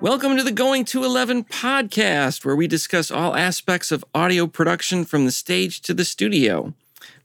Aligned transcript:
Welcome 0.00 0.36
to 0.36 0.44
the 0.44 0.52
Going 0.54 0.84
to 0.84 1.02
11 1.02 1.44
podcast, 1.46 2.44
where 2.44 2.54
we 2.54 2.68
discuss 2.68 3.10
all 3.10 3.34
aspects 3.34 3.90
of 3.90 4.04
audio 4.14 4.46
production 4.46 5.04
from 5.04 5.24
the 5.24 5.32
stage 5.32 5.80
to 5.80 5.92
the 5.92 6.04
studio. 6.04 6.74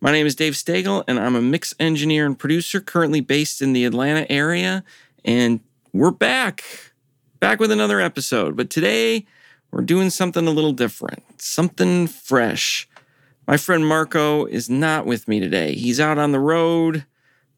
My 0.02 0.12
name 0.12 0.26
is 0.26 0.34
Dave 0.34 0.54
Stagl, 0.54 1.04
and 1.08 1.20
I'm 1.20 1.36
a 1.36 1.44
mix 1.44 1.76
engineer 1.80 2.26
and 2.26 2.40
producer 2.40 2.82
currently 2.82 3.22
based 3.22 3.62
in 3.62 3.74
the 3.74 3.86
Atlanta 3.86 4.26
area. 4.32 4.84
And 5.24 5.60
we're 5.94 6.10
back, 6.10 6.64
back 7.40 7.60
with 7.60 7.70
another 7.70 8.00
episode. 8.00 8.58
But 8.58 8.72
today, 8.72 9.28
we're 9.70 9.84
doing 9.84 10.10
something 10.10 10.48
a 10.48 10.52
little 10.52 10.74
different, 10.74 11.40
something 11.40 12.08
fresh. 12.08 12.90
My 13.48 13.58
friend 13.58 13.86
Marco 13.86 14.46
is 14.46 14.72
not 14.72 15.06
with 15.06 15.28
me 15.28 15.40
today. 15.40 15.76
He's 15.76 16.00
out 16.00 16.18
on 16.18 16.32
the 16.32 16.40
road 16.40 17.06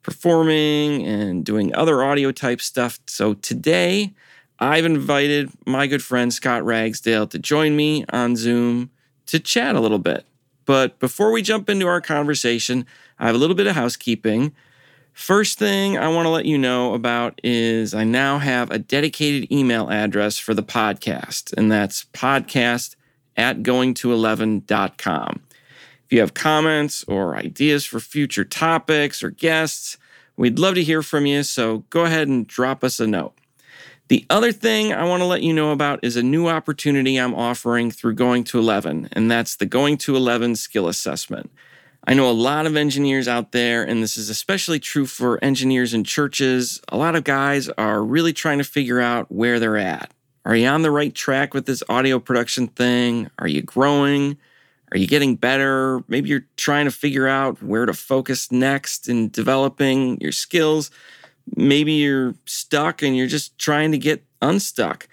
performing 0.03 1.05
and 1.05 1.45
doing 1.45 1.73
other 1.75 2.03
audio 2.03 2.31
type 2.31 2.61
stuff. 2.61 2.99
So 3.07 3.35
today, 3.35 4.13
I've 4.59 4.85
invited 4.85 5.51
my 5.65 5.87
good 5.87 6.03
friend 6.03 6.33
Scott 6.33 6.63
Ragsdale 6.63 7.27
to 7.27 7.39
join 7.39 7.75
me 7.75 8.05
on 8.09 8.35
Zoom 8.35 8.91
to 9.27 9.39
chat 9.39 9.75
a 9.75 9.79
little 9.79 9.99
bit. 9.99 10.25
But 10.65 10.99
before 10.99 11.31
we 11.31 11.41
jump 11.41 11.69
into 11.69 11.87
our 11.87 12.01
conversation, 12.01 12.85
I 13.17 13.25
have 13.25 13.35
a 13.35 13.39
little 13.39 13.55
bit 13.55 13.67
of 13.67 13.75
housekeeping. 13.75 14.53
First 15.13 15.59
thing 15.59 15.97
I 15.97 16.07
want 16.07 16.25
to 16.25 16.29
let 16.29 16.45
you 16.45 16.57
know 16.57 16.93
about 16.93 17.39
is 17.43 17.93
I 17.93 18.03
now 18.03 18.37
have 18.37 18.71
a 18.71 18.79
dedicated 18.79 19.51
email 19.51 19.89
address 19.89 20.37
for 20.37 20.53
the 20.53 20.63
podcast, 20.63 21.53
and 21.57 21.71
that's 21.71 22.05
podcast 22.13 22.95
at 23.35 23.63
goingto11.com. 23.63 25.41
If 26.11 26.15
you 26.15 26.19
have 26.19 26.33
comments 26.33 27.05
or 27.07 27.37
ideas 27.37 27.85
for 27.85 28.01
future 28.01 28.43
topics 28.43 29.23
or 29.23 29.29
guests, 29.29 29.97
we'd 30.35 30.59
love 30.59 30.75
to 30.75 30.83
hear 30.83 31.01
from 31.01 31.25
you, 31.25 31.41
so 31.41 31.85
go 31.89 32.03
ahead 32.03 32.27
and 32.27 32.45
drop 32.45 32.83
us 32.83 32.99
a 32.99 33.07
note. 33.07 33.33
The 34.09 34.25
other 34.29 34.51
thing 34.51 34.91
I 34.91 35.05
want 35.05 35.21
to 35.21 35.25
let 35.25 35.41
you 35.41 35.53
know 35.53 35.71
about 35.71 36.01
is 36.03 36.17
a 36.17 36.21
new 36.21 36.49
opportunity 36.49 37.15
I'm 37.15 37.33
offering 37.33 37.91
through 37.91 38.15
Going 38.15 38.43
to 38.43 38.59
11, 38.59 39.07
and 39.13 39.31
that's 39.31 39.55
the 39.55 39.65
Going 39.65 39.97
to 39.99 40.17
11 40.17 40.57
Skill 40.57 40.89
Assessment. 40.89 41.49
I 42.05 42.13
know 42.13 42.29
a 42.29 42.33
lot 42.33 42.65
of 42.65 42.75
engineers 42.75 43.29
out 43.29 43.53
there, 43.53 43.81
and 43.81 44.03
this 44.03 44.17
is 44.17 44.29
especially 44.29 44.81
true 44.81 45.05
for 45.05 45.41
engineers 45.41 45.93
in 45.93 46.03
churches. 46.03 46.81
A 46.89 46.97
lot 46.97 47.15
of 47.15 47.23
guys 47.23 47.69
are 47.77 48.03
really 48.03 48.33
trying 48.33 48.57
to 48.57 48.65
figure 48.65 48.99
out 48.99 49.31
where 49.31 49.61
they're 49.61 49.77
at. 49.77 50.11
Are 50.43 50.57
you 50.57 50.67
on 50.67 50.81
the 50.81 50.91
right 50.91 51.15
track 51.15 51.53
with 51.53 51.67
this 51.67 51.83
audio 51.87 52.19
production 52.19 52.67
thing? 52.67 53.29
Are 53.39 53.47
you 53.47 53.61
growing? 53.61 54.37
Are 54.91 54.97
you 54.97 55.07
getting 55.07 55.35
better? 55.35 56.03
Maybe 56.07 56.29
you're 56.29 56.47
trying 56.57 56.85
to 56.85 56.91
figure 56.91 57.27
out 57.27 57.63
where 57.63 57.85
to 57.85 57.93
focus 57.93 58.51
next 58.51 59.07
in 59.07 59.29
developing 59.29 60.19
your 60.19 60.33
skills. 60.33 60.91
Maybe 61.55 61.93
you're 61.93 62.35
stuck 62.45 63.01
and 63.01 63.15
you're 63.15 63.27
just 63.27 63.57
trying 63.57 63.91
to 63.93 63.97
get 63.97 64.25
unstuck. 64.41 65.07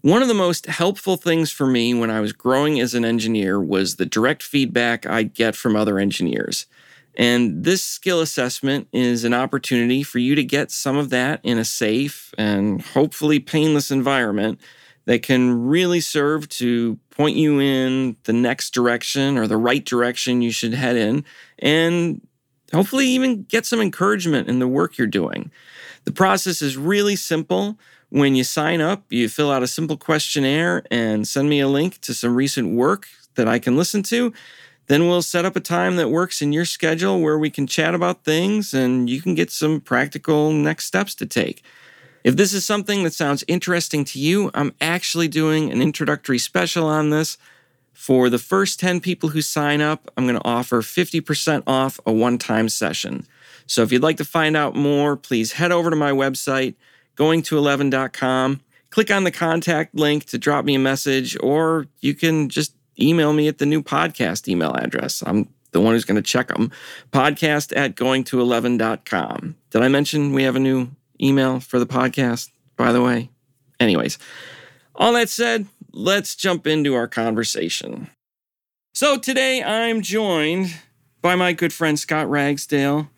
One 0.00 0.22
of 0.22 0.28
the 0.28 0.34
most 0.34 0.66
helpful 0.66 1.16
things 1.16 1.52
for 1.52 1.66
me 1.66 1.94
when 1.94 2.10
I 2.10 2.20
was 2.20 2.32
growing 2.32 2.80
as 2.80 2.94
an 2.94 3.04
engineer 3.04 3.60
was 3.60 3.96
the 3.96 4.06
direct 4.06 4.42
feedback 4.42 5.06
I'd 5.06 5.34
get 5.34 5.54
from 5.54 5.76
other 5.76 5.98
engineers. 5.98 6.66
And 7.14 7.62
this 7.62 7.84
skill 7.84 8.20
assessment 8.20 8.88
is 8.92 9.24
an 9.24 9.34
opportunity 9.34 10.02
for 10.02 10.18
you 10.18 10.34
to 10.34 10.42
get 10.42 10.70
some 10.70 10.96
of 10.96 11.10
that 11.10 11.40
in 11.42 11.58
a 11.58 11.64
safe 11.64 12.32
and 12.38 12.80
hopefully 12.80 13.38
painless 13.38 13.90
environment 13.90 14.58
that 15.04 15.22
can 15.22 15.66
really 15.66 16.00
serve 16.00 16.48
to 16.48 16.98
point 17.10 17.36
you 17.36 17.60
in 17.60 18.16
the 18.24 18.32
next 18.32 18.70
direction 18.70 19.36
or 19.36 19.46
the 19.46 19.56
right 19.56 19.84
direction 19.84 20.42
you 20.42 20.50
should 20.50 20.74
head 20.74 20.96
in 20.96 21.24
and 21.58 22.26
hopefully 22.72 23.06
even 23.06 23.42
get 23.44 23.66
some 23.66 23.80
encouragement 23.80 24.48
in 24.48 24.58
the 24.58 24.68
work 24.68 24.96
you're 24.96 25.06
doing. 25.06 25.50
The 26.04 26.12
process 26.12 26.62
is 26.62 26.76
really 26.76 27.16
simple. 27.16 27.78
When 28.08 28.34
you 28.34 28.44
sign 28.44 28.80
up, 28.80 29.04
you 29.10 29.28
fill 29.28 29.50
out 29.50 29.62
a 29.62 29.68
simple 29.68 29.96
questionnaire 29.96 30.82
and 30.90 31.26
send 31.26 31.48
me 31.48 31.60
a 31.60 31.68
link 31.68 32.00
to 32.02 32.14
some 32.14 32.34
recent 32.34 32.74
work 32.74 33.06
that 33.34 33.48
I 33.48 33.58
can 33.58 33.76
listen 33.76 34.02
to. 34.04 34.32
Then 34.86 35.06
we'll 35.06 35.22
set 35.22 35.44
up 35.44 35.56
a 35.56 35.60
time 35.60 35.96
that 35.96 36.10
works 36.10 36.42
in 36.42 36.52
your 36.52 36.64
schedule 36.64 37.20
where 37.20 37.38
we 37.38 37.50
can 37.50 37.66
chat 37.66 37.94
about 37.94 38.24
things 38.24 38.74
and 38.74 39.08
you 39.08 39.22
can 39.22 39.34
get 39.34 39.50
some 39.50 39.80
practical 39.80 40.52
next 40.52 40.86
steps 40.86 41.14
to 41.16 41.26
take. 41.26 41.62
If 42.24 42.36
this 42.36 42.52
is 42.52 42.64
something 42.64 43.02
that 43.02 43.14
sounds 43.14 43.44
interesting 43.48 44.04
to 44.06 44.18
you, 44.18 44.50
I'm 44.54 44.74
actually 44.80 45.28
doing 45.28 45.72
an 45.72 45.82
introductory 45.82 46.38
special 46.38 46.86
on 46.86 47.10
this. 47.10 47.36
For 47.92 48.30
the 48.30 48.38
first 48.38 48.80
10 48.80 49.00
people 49.00 49.30
who 49.30 49.42
sign 49.42 49.80
up, 49.80 50.10
I'm 50.16 50.24
going 50.26 50.38
to 50.38 50.46
offer 50.46 50.82
50% 50.82 51.62
off 51.66 52.00
a 52.06 52.12
one 52.12 52.38
time 52.38 52.68
session. 52.68 53.26
So 53.66 53.82
if 53.82 53.92
you'd 53.92 54.02
like 54.02 54.16
to 54.16 54.24
find 54.24 54.56
out 54.56 54.74
more, 54.74 55.16
please 55.16 55.52
head 55.52 55.72
over 55.72 55.90
to 55.90 55.96
my 55.96 56.10
website, 56.10 56.74
goingto11.com. 57.16 58.60
Click 58.90 59.10
on 59.10 59.24
the 59.24 59.30
contact 59.30 59.94
link 59.94 60.24
to 60.26 60.38
drop 60.38 60.64
me 60.64 60.74
a 60.74 60.78
message, 60.78 61.36
or 61.40 61.86
you 62.00 62.14
can 62.14 62.48
just 62.48 62.74
email 63.00 63.32
me 63.32 63.48
at 63.48 63.58
the 63.58 63.66
new 63.66 63.82
podcast 63.82 64.48
email 64.48 64.74
address. 64.74 65.22
I'm 65.26 65.48
the 65.72 65.80
one 65.80 65.94
who's 65.94 66.04
going 66.04 66.16
to 66.16 66.22
check 66.22 66.48
them. 66.48 66.70
Podcast 67.10 67.72
at 67.76 67.94
goingto11.com. 67.96 69.56
Did 69.70 69.82
I 69.82 69.88
mention 69.88 70.32
we 70.32 70.42
have 70.42 70.56
a 70.56 70.60
new 70.60 70.90
email 71.22 71.60
for 71.60 71.78
the 71.78 71.86
podcast, 71.86 72.50
by 72.76 72.92
the 72.92 73.02
way. 73.02 73.30
Anyways, 73.78 74.18
all 74.94 75.12
that 75.14 75.28
said, 75.28 75.66
let's 75.92 76.34
jump 76.34 76.66
into 76.66 76.94
our 76.94 77.08
conversation. 77.08 78.08
So 78.94 79.18
today 79.18 79.62
I'm 79.62 80.02
joined 80.02 80.74
by 81.22 81.34
my 81.34 81.52
good 81.52 81.72
friend 81.72 81.98
Scott 81.98 82.28
Ragsdale. 82.28 83.08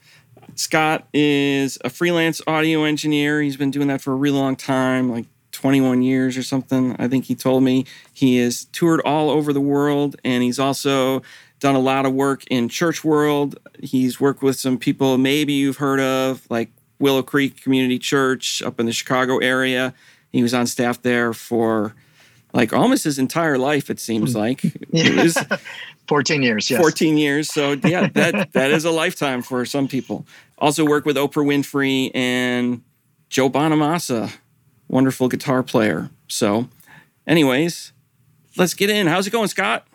Scott 0.55 1.09
is 1.13 1.79
a 1.85 1.91
freelance 1.91 2.41
audio 2.47 2.85
engineer. 2.85 3.43
He's 3.43 3.57
been 3.57 3.71
doing 3.71 3.89
that 3.89 4.01
for 4.01 4.13
a 4.13 4.17
really 4.17 4.39
long 4.39 4.57
time, 4.57 5.11
like 5.11 5.27
21 5.53 6.03
years 6.03 6.37
or 6.37 6.43
something. 6.43 6.95
I 6.99 7.09
think 7.09 7.25
he 7.25 7.35
told 7.35 7.63
me 7.63 7.87
he 8.13 8.37
has 8.39 8.67
toured 8.67 9.01
all 9.05 9.31
over 9.31 9.53
the 9.53 9.61
world 9.61 10.17
and 10.25 10.43
he's 10.43 10.59
also 10.59 11.23
done 11.61 11.75
a 11.75 11.81
lot 11.81 12.07
of 12.07 12.13
work 12.13 12.45
in 12.49 12.69
church 12.69 13.03
world. 13.03 13.59
He's 13.81 14.21
worked 14.21 14.43
with 14.43 14.57
some 14.57 14.79
people 14.79 15.17
maybe 15.17 15.55
you've 15.55 15.79
heard 15.79 16.01
of 16.01 16.47
like 16.51 16.71
Willow 16.99 17.23
Creek 17.23 17.63
Community 17.63 17.99
Church 17.99 18.63
up 18.63 18.81
in 18.81 18.87
the 18.87 18.93
Chicago 18.93 19.39
area. 19.39 19.95
He 20.33 20.43
was 20.43 20.55
on 20.55 20.67
staff 20.67 21.03
there 21.03 21.33
for 21.33 21.95
like 22.53 22.73
almost 22.73 23.05
his 23.05 23.19
entire 23.19 23.59
life, 23.59 23.91
it 23.91 24.01
seems 24.01 24.33
hmm. 24.33 24.39
like. 24.39 24.63
Yeah. 24.91 25.23
Was, 25.23 25.37
14 26.07 26.43
years, 26.43 26.71
yes. 26.71 26.81
14 26.81 27.17
years. 27.19 27.53
So 27.53 27.73
yeah, 27.85 28.09
that 28.09 28.53
that 28.53 28.71
is 28.71 28.85
a 28.85 28.91
lifetime 28.91 29.43
for 29.43 29.65
some 29.65 29.89
people. 29.89 30.27
Also 30.59 30.85
worked 30.85 31.07
with 31.07 31.17
Oprah 31.17 31.45
Winfrey 31.45 32.11
and 32.15 32.83
Joe 33.29 33.51
Bonamassa, 33.51 34.33
wonderful 34.89 35.29
guitar 35.29 35.63
player. 35.63 36.11
So, 36.29 36.69
anyways, 37.27 37.93
let's 38.57 38.75
get 38.75 38.91
in. 38.91 39.07
How's 39.09 39.27
it 39.27 39.31
going, 39.31 39.49
Scott? 39.49 39.87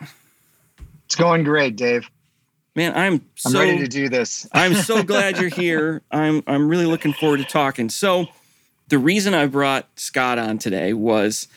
It's 1.06 1.16
going 1.16 1.44
great, 1.44 1.76
Dave. 1.76 2.10
Man, 2.80 2.96
I'm 2.96 3.26
so 3.36 3.60
I'm 3.60 3.68
ready 3.68 3.80
to 3.80 3.90
do 3.90 4.08
this. 4.08 4.48
I'm 4.54 4.74
so 4.74 5.04
glad 5.14 5.38
you're 5.38 5.50
here. 5.50 6.02
I'm 6.12 6.42
I'm 6.48 6.70
really 6.70 6.86
looking 6.86 7.12
forward 7.12 7.40
to 7.40 7.44
talking. 7.44 7.90
So, 7.90 8.28
the 8.88 8.98
reason 8.98 9.34
I 9.34 9.48
brought 9.48 9.90
Scott 10.00 10.40
on 10.40 10.60
today 10.60 10.94
was 10.94 11.50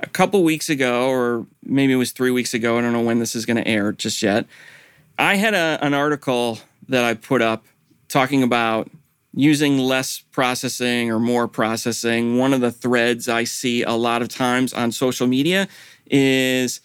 a 0.00 0.08
couple 0.08 0.42
weeks 0.42 0.68
ago, 0.68 1.08
or 1.08 1.46
maybe 1.62 1.92
it 1.92 1.96
was 1.96 2.10
three 2.10 2.32
weeks 2.32 2.54
ago. 2.54 2.76
I 2.76 2.80
don't 2.80 2.92
know 2.92 3.02
when 3.02 3.20
this 3.20 3.36
is 3.36 3.46
going 3.46 3.58
to 3.58 3.68
air 3.68 3.92
just 3.92 4.20
yet. 4.20 4.46
I 5.16 5.36
had 5.36 5.54
a, 5.54 5.78
an 5.80 5.94
article 5.94 6.58
that 6.88 7.04
I 7.04 7.14
put 7.14 7.40
up 7.40 7.66
talking 8.08 8.42
about 8.42 8.90
using 9.32 9.78
less 9.78 10.24
processing 10.32 11.08
or 11.08 11.20
more 11.20 11.46
processing. 11.46 12.36
One 12.36 12.52
of 12.52 12.60
the 12.60 12.72
threads 12.72 13.28
I 13.28 13.44
see 13.44 13.84
a 13.84 13.92
lot 13.92 14.22
of 14.22 14.28
times 14.28 14.72
on 14.72 14.90
social 14.90 15.28
media 15.28 15.68
is 16.10 16.80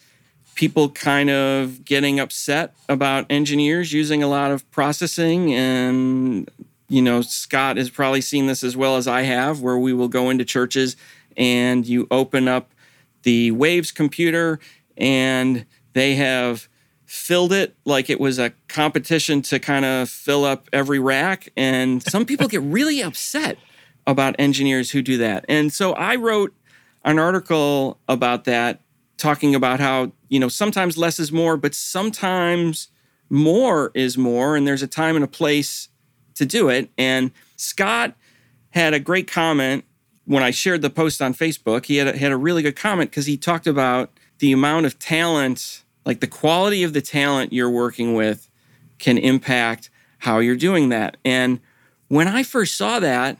people 0.60 0.90
kind 0.90 1.30
of 1.30 1.86
getting 1.86 2.20
upset 2.20 2.74
about 2.86 3.24
engineers 3.30 3.94
using 3.94 4.22
a 4.22 4.26
lot 4.26 4.50
of 4.50 4.70
processing 4.70 5.54
and 5.54 6.50
you 6.86 7.00
know 7.00 7.22
scott 7.22 7.78
has 7.78 7.88
probably 7.88 8.20
seen 8.20 8.46
this 8.46 8.62
as 8.62 8.76
well 8.76 8.98
as 8.98 9.08
i 9.08 9.22
have 9.22 9.62
where 9.62 9.78
we 9.78 9.90
will 9.94 10.06
go 10.06 10.28
into 10.28 10.44
churches 10.44 10.96
and 11.34 11.86
you 11.86 12.06
open 12.10 12.46
up 12.46 12.74
the 13.22 13.50
waves 13.52 13.90
computer 13.90 14.60
and 14.98 15.64
they 15.94 16.14
have 16.16 16.68
filled 17.06 17.54
it 17.54 17.74
like 17.86 18.10
it 18.10 18.20
was 18.20 18.38
a 18.38 18.50
competition 18.68 19.40
to 19.40 19.58
kind 19.58 19.86
of 19.86 20.08
fill 20.08 20.44
up 20.44 20.68
every 20.72 21.00
rack. 21.00 21.48
And 21.56 22.00
some 22.02 22.24
people 22.24 22.46
get 22.46 22.62
really 22.62 23.02
upset 23.02 23.58
about 24.06 24.36
engineers 24.38 24.92
who 24.92 25.02
do 25.02 25.16
that. 25.18 25.44
And 25.48 25.72
so 25.72 25.92
i 25.94 26.14
wrote 26.14 26.54
an 27.04 27.18
article 27.18 27.98
about 28.08 28.44
that 28.44 28.80
talking 29.20 29.54
about 29.54 29.80
how, 29.80 30.12
you 30.28 30.40
know, 30.40 30.48
sometimes 30.48 30.96
less 30.96 31.20
is 31.20 31.30
more, 31.30 31.56
but 31.56 31.74
sometimes 31.74 32.88
more 33.28 33.92
is 33.94 34.18
more. 34.18 34.56
And 34.56 34.66
there's 34.66 34.82
a 34.82 34.88
time 34.88 35.14
and 35.14 35.24
a 35.24 35.28
place 35.28 35.88
to 36.34 36.46
do 36.46 36.68
it. 36.68 36.90
And 36.98 37.30
Scott 37.56 38.14
had 38.70 38.94
a 38.94 39.00
great 39.00 39.30
comment 39.30 39.84
when 40.24 40.42
I 40.42 40.50
shared 40.50 40.82
the 40.82 40.90
post 40.90 41.20
on 41.20 41.34
Facebook. 41.34 41.86
He 41.86 41.96
had 41.96 42.08
a, 42.08 42.16
had 42.16 42.32
a 42.32 42.36
really 42.36 42.62
good 42.62 42.76
comment 42.76 43.10
because 43.10 43.26
he 43.26 43.36
talked 43.36 43.66
about 43.66 44.10
the 44.38 44.52
amount 44.52 44.86
of 44.86 44.98
talent, 44.98 45.84
like 46.04 46.20
the 46.20 46.26
quality 46.26 46.82
of 46.82 46.92
the 46.92 47.02
talent 47.02 47.52
you're 47.52 47.70
working 47.70 48.14
with 48.14 48.48
can 48.98 49.18
impact 49.18 49.90
how 50.18 50.38
you're 50.38 50.56
doing 50.56 50.88
that. 50.88 51.16
And 51.24 51.60
when 52.08 52.28
I 52.28 52.42
first 52.42 52.76
saw 52.76 53.00
that, 53.00 53.38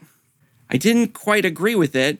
I 0.69 0.77
didn't 0.77 1.09
quite 1.13 1.45
agree 1.45 1.75
with 1.75 1.95
it. 1.95 2.19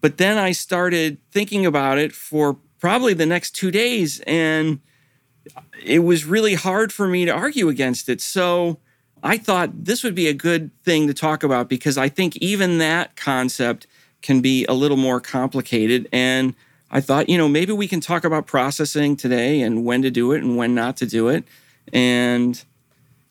But 0.00 0.18
then 0.18 0.36
I 0.36 0.52
started 0.52 1.18
thinking 1.30 1.64
about 1.64 1.96
it 1.96 2.12
for 2.12 2.58
probably 2.84 3.14
the 3.14 3.24
next 3.24 3.52
two 3.52 3.70
days, 3.70 4.20
and 4.26 4.78
it 5.82 6.00
was 6.00 6.26
really 6.26 6.52
hard 6.52 6.92
for 6.92 7.08
me 7.08 7.24
to 7.24 7.30
argue 7.30 7.70
against 7.70 8.10
it. 8.10 8.20
So 8.20 8.78
I 9.22 9.38
thought 9.38 9.86
this 9.86 10.04
would 10.04 10.14
be 10.14 10.28
a 10.28 10.34
good 10.34 10.70
thing 10.82 11.06
to 11.06 11.14
talk 11.14 11.42
about 11.42 11.70
because 11.70 11.96
I 11.96 12.10
think 12.10 12.36
even 12.36 12.76
that 12.76 13.16
concept 13.16 13.86
can 14.20 14.42
be 14.42 14.66
a 14.66 14.74
little 14.74 14.98
more 14.98 15.18
complicated. 15.18 16.10
And 16.12 16.54
I 16.90 17.00
thought, 17.00 17.30
you 17.30 17.38
know, 17.38 17.48
maybe 17.48 17.72
we 17.72 17.88
can 17.88 18.00
talk 18.00 18.22
about 18.22 18.46
processing 18.46 19.16
today 19.16 19.62
and 19.62 19.86
when 19.86 20.02
to 20.02 20.10
do 20.10 20.32
it 20.32 20.42
and 20.42 20.58
when 20.58 20.74
not 20.74 20.98
to 20.98 21.06
do 21.06 21.28
it, 21.28 21.44
and 21.90 22.62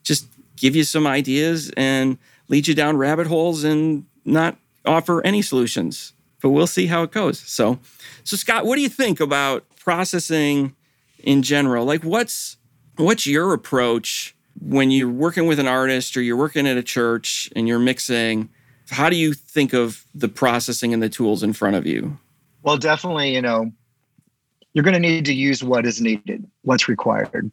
just 0.01 0.25
give 0.55 0.75
you 0.75 0.83
some 0.83 1.05
ideas 1.05 1.71
and 1.77 2.17
lead 2.47 2.67
you 2.67 2.73
down 2.73 2.97
rabbit 2.97 3.27
holes 3.27 3.63
and 3.63 4.07
not 4.25 4.57
offer 4.83 5.23
any 5.23 5.43
solutions. 5.43 6.13
But 6.43 6.49
we'll 6.49 6.67
see 6.67 6.87
how 6.87 7.03
it 7.03 7.11
goes. 7.11 7.39
So, 7.39 7.79
so 8.25 8.35
Scott, 8.35 8.65
what 8.65 8.75
do 8.75 8.81
you 8.81 8.89
think 8.89 9.21
about 9.21 9.63
processing 9.77 10.75
in 11.19 11.41
general? 11.41 11.85
Like, 11.85 12.03
what's 12.03 12.57
what's 12.97 13.25
your 13.25 13.53
approach 13.53 14.35
when 14.59 14.91
you're 14.91 15.09
working 15.09 15.47
with 15.47 15.57
an 15.57 15.69
artist 15.69 16.17
or 16.17 16.21
you're 16.21 16.35
working 16.35 16.67
at 16.67 16.75
a 16.75 16.83
church 16.83 17.49
and 17.55 17.65
you're 17.65 17.79
mixing? 17.79 18.49
How 18.89 19.09
do 19.09 19.15
you 19.15 19.33
think 19.33 19.73
of 19.73 20.05
the 20.13 20.27
processing 20.27 20.93
and 20.93 21.01
the 21.01 21.07
tools 21.07 21.43
in 21.43 21.53
front 21.53 21.77
of 21.77 21.87
you? 21.87 22.19
Well, 22.61 22.77
definitely, 22.77 23.33
you 23.33 23.41
know, 23.41 23.71
you're 24.73 24.83
going 24.83 24.95
to 24.95 24.99
need 24.99 25.23
to 25.25 25.33
use 25.33 25.63
what 25.63 25.85
is 25.85 26.01
needed, 26.01 26.45
what's 26.63 26.89
required. 26.89 27.51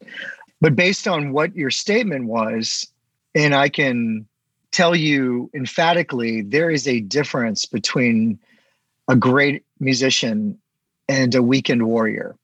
But 0.61 0.75
based 0.75 1.07
on 1.07 1.33
what 1.33 1.55
your 1.55 1.71
statement 1.71 2.25
was, 2.25 2.89
and 3.37 3.55
I 3.55 3.69
can 3.69 4.27
tell 4.73 4.97
you 4.97 5.49
emphatically, 5.55 6.43
there 6.43 6.71
is 6.71 6.89
a 6.89 7.01
difference 7.03 7.67
between 7.67 8.41
a 9.11 9.17
great 9.17 9.65
musician 9.81 10.57
and 11.09 11.35
a 11.35 11.43
weekend 11.43 11.85
warrior. 11.85 12.37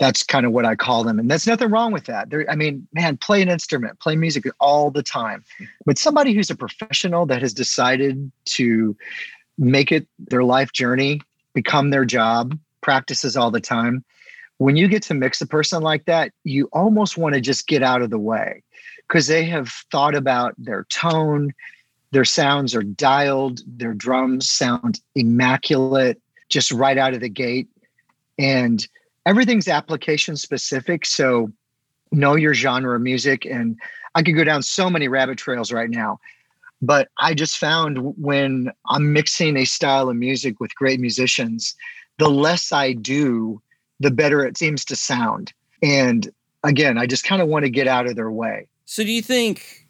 That's 0.00 0.24
kind 0.24 0.44
of 0.44 0.50
what 0.50 0.64
I 0.64 0.74
call 0.74 1.04
them. 1.04 1.20
And 1.20 1.30
there's 1.30 1.46
nothing 1.46 1.70
wrong 1.70 1.92
with 1.92 2.06
that. 2.06 2.28
I 2.48 2.56
mean, 2.56 2.88
man, 2.92 3.16
play 3.16 3.40
an 3.40 3.48
instrument, 3.48 4.00
play 4.00 4.16
music 4.16 4.44
all 4.58 4.90
the 4.90 5.02
time. 5.02 5.44
But 5.86 5.96
somebody 5.96 6.34
who's 6.34 6.50
a 6.50 6.56
professional 6.56 7.24
that 7.26 7.40
has 7.40 7.54
decided 7.54 8.32
to 8.46 8.96
make 9.58 9.92
it 9.92 10.08
their 10.18 10.42
life 10.42 10.72
journey 10.72 11.20
become 11.54 11.90
their 11.90 12.04
job, 12.04 12.58
practices 12.80 13.36
all 13.36 13.52
the 13.52 13.60
time. 13.60 14.04
When 14.56 14.74
you 14.74 14.88
get 14.88 15.04
to 15.04 15.14
mix 15.14 15.40
a 15.40 15.46
person 15.46 15.82
like 15.82 16.04
that, 16.06 16.32
you 16.42 16.68
almost 16.72 17.16
want 17.16 17.36
to 17.36 17.40
just 17.40 17.68
get 17.68 17.84
out 17.84 18.02
of 18.02 18.10
the 18.10 18.18
way 18.18 18.64
because 19.06 19.28
they 19.28 19.44
have 19.44 19.68
thought 19.92 20.16
about 20.16 20.54
their 20.58 20.84
tone, 20.92 21.52
their 22.10 22.24
sounds 22.24 22.74
are 22.74 22.82
dialed, 22.82 23.60
their 23.66 23.94
drums 23.94 24.50
sound 24.50 25.00
immaculate 25.14 26.20
just 26.48 26.72
right 26.72 26.96
out 26.96 27.14
of 27.14 27.20
the 27.20 27.28
gate. 27.28 27.68
And 28.38 28.86
everything's 29.26 29.68
application 29.68 30.36
specific. 30.36 31.04
So 31.04 31.52
know 32.10 32.36
your 32.36 32.54
genre 32.54 32.96
of 32.96 33.02
music. 33.02 33.44
And 33.44 33.78
I 34.14 34.22
could 34.22 34.36
go 34.36 34.44
down 34.44 34.62
so 34.62 34.88
many 34.88 35.08
rabbit 35.08 35.38
trails 35.38 35.72
right 35.72 35.90
now. 35.90 36.18
But 36.80 37.08
I 37.18 37.34
just 37.34 37.58
found 37.58 37.98
when 38.16 38.70
I'm 38.86 39.12
mixing 39.12 39.56
a 39.56 39.64
style 39.64 40.08
of 40.08 40.16
music 40.16 40.60
with 40.60 40.74
great 40.76 41.00
musicians, 41.00 41.74
the 42.18 42.30
less 42.30 42.72
I 42.72 42.92
do, 42.92 43.60
the 44.00 44.10
better 44.10 44.46
it 44.46 44.56
seems 44.56 44.84
to 44.86 44.96
sound. 44.96 45.52
And 45.82 46.30
again, 46.62 46.96
I 46.96 47.06
just 47.06 47.24
kind 47.24 47.42
of 47.42 47.48
want 47.48 47.64
to 47.64 47.70
get 47.70 47.88
out 47.88 48.06
of 48.06 48.14
their 48.14 48.30
way. 48.30 48.68
So, 48.84 49.02
do 49.02 49.10
you 49.10 49.22
think 49.22 49.87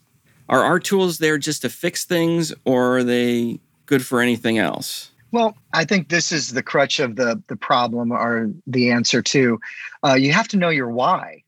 are 0.49 0.65
our 0.65 0.81
tools 0.81 1.19
there 1.19 1.39
just 1.39 1.63
to 1.63 1.69
fix 1.69 2.05
things, 2.05 2.53
or 2.65 2.99
are 2.99 3.05
they 3.05 3.61
good 3.87 4.05
for 4.05 4.21
anything 4.21 4.59
else? 4.59 5.11
Well, 5.31 5.57
I 5.75 5.85
think 5.85 6.09
this 6.09 6.33
is 6.33 6.53
the 6.53 6.63
crutch 6.63 7.01
of 7.01 7.17
the 7.17 7.43
the 7.49 7.57
problem, 7.57 8.13
or 8.13 8.51
the 8.67 8.91
answer 8.91 9.23
to. 9.23 9.61
Uh, 10.05 10.15
you 10.15 10.33
have 10.33 10.49
to 10.49 10.57
know 10.57 10.71
your 10.71 10.91
why. 10.91 11.43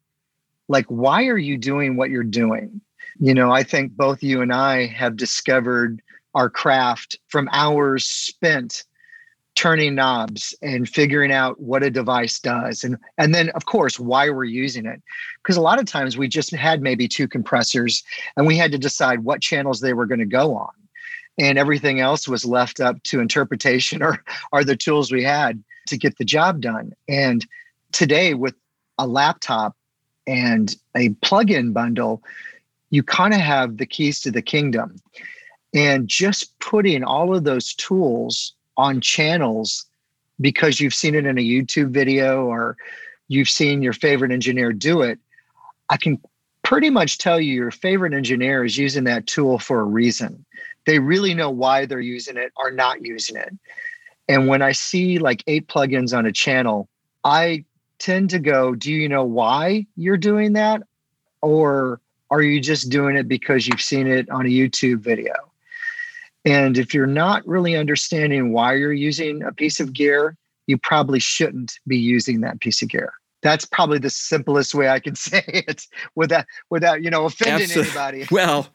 Like, 0.68 0.86
why 0.86 1.26
are 1.26 1.38
you 1.38 1.56
doing 1.56 1.96
what 1.96 2.10
you're 2.10 2.22
doing? 2.22 2.80
You 3.18 3.34
know, 3.34 3.50
I 3.50 3.62
think 3.62 3.92
both 3.92 4.22
you 4.22 4.40
and 4.40 4.52
I 4.52 4.86
have 4.86 5.16
discovered 5.16 6.00
our 6.34 6.48
craft 6.48 7.18
from 7.28 7.48
hours 7.52 8.06
spent 8.06 8.84
turning 9.60 9.94
knobs 9.94 10.54
and 10.62 10.88
figuring 10.88 11.30
out 11.30 11.60
what 11.60 11.82
a 11.82 11.90
device 11.90 12.40
does. 12.40 12.82
And 12.82 12.96
and 13.18 13.34
then 13.34 13.50
of 13.50 13.66
course 13.66 14.00
why 14.00 14.30
we're 14.30 14.44
using 14.44 14.86
it. 14.86 15.02
Because 15.42 15.58
a 15.58 15.60
lot 15.60 15.78
of 15.78 15.84
times 15.84 16.16
we 16.16 16.28
just 16.28 16.50
had 16.50 16.80
maybe 16.80 17.06
two 17.06 17.28
compressors 17.28 18.02
and 18.38 18.46
we 18.46 18.56
had 18.56 18.72
to 18.72 18.78
decide 18.78 19.22
what 19.22 19.42
channels 19.42 19.80
they 19.80 19.92
were 19.92 20.06
going 20.06 20.20
to 20.20 20.24
go 20.24 20.56
on. 20.56 20.70
And 21.38 21.58
everything 21.58 22.00
else 22.00 22.26
was 22.26 22.46
left 22.46 22.80
up 22.80 23.02
to 23.02 23.20
interpretation 23.20 24.02
or 24.02 24.24
are 24.50 24.64
the 24.64 24.76
tools 24.76 25.12
we 25.12 25.22
had 25.22 25.62
to 25.88 25.98
get 25.98 26.16
the 26.16 26.24
job 26.24 26.62
done. 26.62 26.94
And 27.06 27.46
today 27.92 28.32
with 28.32 28.54
a 28.96 29.06
laptop 29.06 29.76
and 30.26 30.74
a 30.96 31.10
plug-in 31.20 31.74
bundle 31.74 32.22
you 32.88 33.02
kind 33.02 33.34
of 33.34 33.40
have 33.40 33.76
the 33.76 33.86
keys 33.86 34.20
to 34.20 34.30
the 34.30 34.42
kingdom. 34.42 34.96
And 35.74 36.08
just 36.08 36.58
putting 36.60 37.04
all 37.04 37.36
of 37.36 37.44
those 37.44 37.74
tools 37.74 38.54
on 38.80 39.00
channels 39.00 39.86
because 40.40 40.80
you've 40.80 40.94
seen 40.94 41.14
it 41.14 41.26
in 41.26 41.38
a 41.38 41.42
YouTube 41.42 41.90
video 41.90 42.46
or 42.46 42.76
you've 43.28 43.48
seen 43.48 43.82
your 43.82 43.92
favorite 43.92 44.32
engineer 44.32 44.72
do 44.72 45.02
it, 45.02 45.18
I 45.90 45.98
can 45.98 46.18
pretty 46.62 46.88
much 46.88 47.18
tell 47.18 47.38
you 47.38 47.54
your 47.54 47.70
favorite 47.70 48.14
engineer 48.14 48.64
is 48.64 48.78
using 48.78 49.04
that 49.04 49.26
tool 49.26 49.58
for 49.58 49.80
a 49.80 49.84
reason. 49.84 50.44
They 50.86 50.98
really 50.98 51.34
know 51.34 51.50
why 51.50 51.84
they're 51.84 52.00
using 52.00 52.36
it 52.38 52.52
or 52.56 52.70
not 52.70 53.04
using 53.04 53.36
it. 53.36 53.54
And 54.28 54.48
when 54.48 54.62
I 54.62 54.72
see 54.72 55.18
like 55.18 55.44
eight 55.46 55.68
plugins 55.68 56.16
on 56.16 56.24
a 56.24 56.32
channel, 56.32 56.88
I 57.22 57.64
tend 57.98 58.30
to 58.30 58.38
go, 58.38 58.74
Do 58.74 58.90
you 58.92 59.08
know 59.08 59.24
why 59.24 59.86
you're 59.96 60.16
doing 60.16 60.54
that? 60.54 60.82
Or 61.42 62.00
are 62.30 62.40
you 62.40 62.60
just 62.60 62.88
doing 62.88 63.16
it 63.16 63.28
because 63.28 63.66
you've 63.66 63.82
seen 63.82 64.06
it 64.06 64.30
on 64.30 64.46
a 64.46 64.48
YouTube 64.48 65.00
video? 65.00 65.49
And 66.44 66.78
if 66.78 66.94
you're 66.94 67.06
not 67.06 67.46
really 67.46 67.76
understanding 67.76 68.52
why 68.52 68.74
you're 68.74 68.92
using 68.92 69.42
a 69.42 69.52
piece 69.52 69.80
of 69.80 69.92
gear, 69.92 70.36
you 70.66 70.78
probably 70.78 71.18
shouldn't 71.18 71.78
be 71.86 71.98
using 71.98 72.40
that 72.40 72.60
piece 72.60 72.80
of 72.80 72.88
gear. 72.88 73.12
That's 73.42 73.64
probably 73.64 73.98
the 73.98 74.10
simplest 74.10 74.74
way 74.74 74.88
I 74.88 75.00
can 75.00 75.14
say 75.16 75.42
it 75.46 75.86
without 76.14 76.46
without, 76.70 77.02
you 77.02 77.10
know, 77.10 77.26
offending 77.26 77.62
Absolutely. 77.62 77.90
anybody. 77.90 78.26
well, 78.30 78.68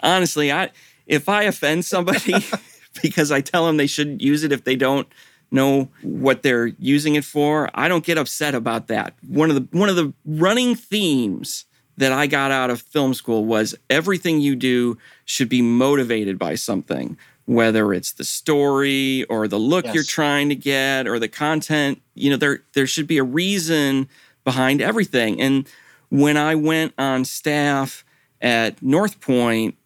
honestly, 0.00 0.52
I 0.52 0.70
if 1.06 1.28
I 1.28 1.44
offend 1.44 1.84
somebody 1.84 2.34
because 3.02 3.32
I 3.32 3.40
tell 3.40 3.66
them 3.66 3.76
they 3.76 3.86
shouldn't 3.86 4.20
use 4.20 4.44
it 4.44 4.52
if 4.52 4.64
they 4.64 4.76
don't 4.76 5.08
know 5.50 5.88
what 6.02 6.42
they're 6.42 6.66
using 6.66 7.14
it 7.14 7.24
for, 7.24 7.70
I 7.74 7.88
don't 7.88 8.04
get 8.04 8.18
upset 8.18 8.54
about 8.54 8.88
that. 8.88 9.14
One 9.26 9.50
of 9.50 9.56
the 9.56 9.76
one 9.76 9.88
of 9.88 9.96
the 9.96 10.12
running 10.24 10.74
themes 10.74 11.64
that 11.98 12.12
I 12.12 12.28
got 12.28 12.50
out 12.52 12.70
of 12.70 12.80
film 12.80 13.12
school 13.12 13.44
was 13.44 13.74
everything 13.90 14.40
you 14.40 14.54
do 14.56 14.96
should 15.24 15.48
be 15.48 15.60
motivated 15.60 16.38
by 16.38 16.54
something, 16.54 17.18
whether 17.44 17.92
it's 17.92 18.12
the 18.12 18.24
story 18.24 19.24
or 19.24 19.48
the 19.48 19.58
look 19.58 19.84
yes. 19.84 19.94
you're 19.94 20.04
trying 20.04 20.48
to 20.48 20.54
get 20.54 21.08
or 21.08 21.18
the 21.18 21.28
content. 21.28 22.00
You 22.14 22.30
know, 22.30 22.36
there 22.36 22.62
there 22.72 22.86
should 22.86 23.08
be 23.08 23.18
a 23.18 23.24
reason 23.24 24.08
behind 24.44 24.80
everything. 24.80 25.40
And 25.40 25.68
when 26.08 26.36
I 26.36 26.54
went 26.54 26.94
on 26.96 27.24
staff 27.24 28.04
at 28.40 28.80
North 28.80 29.20
Point, 29.20 29.76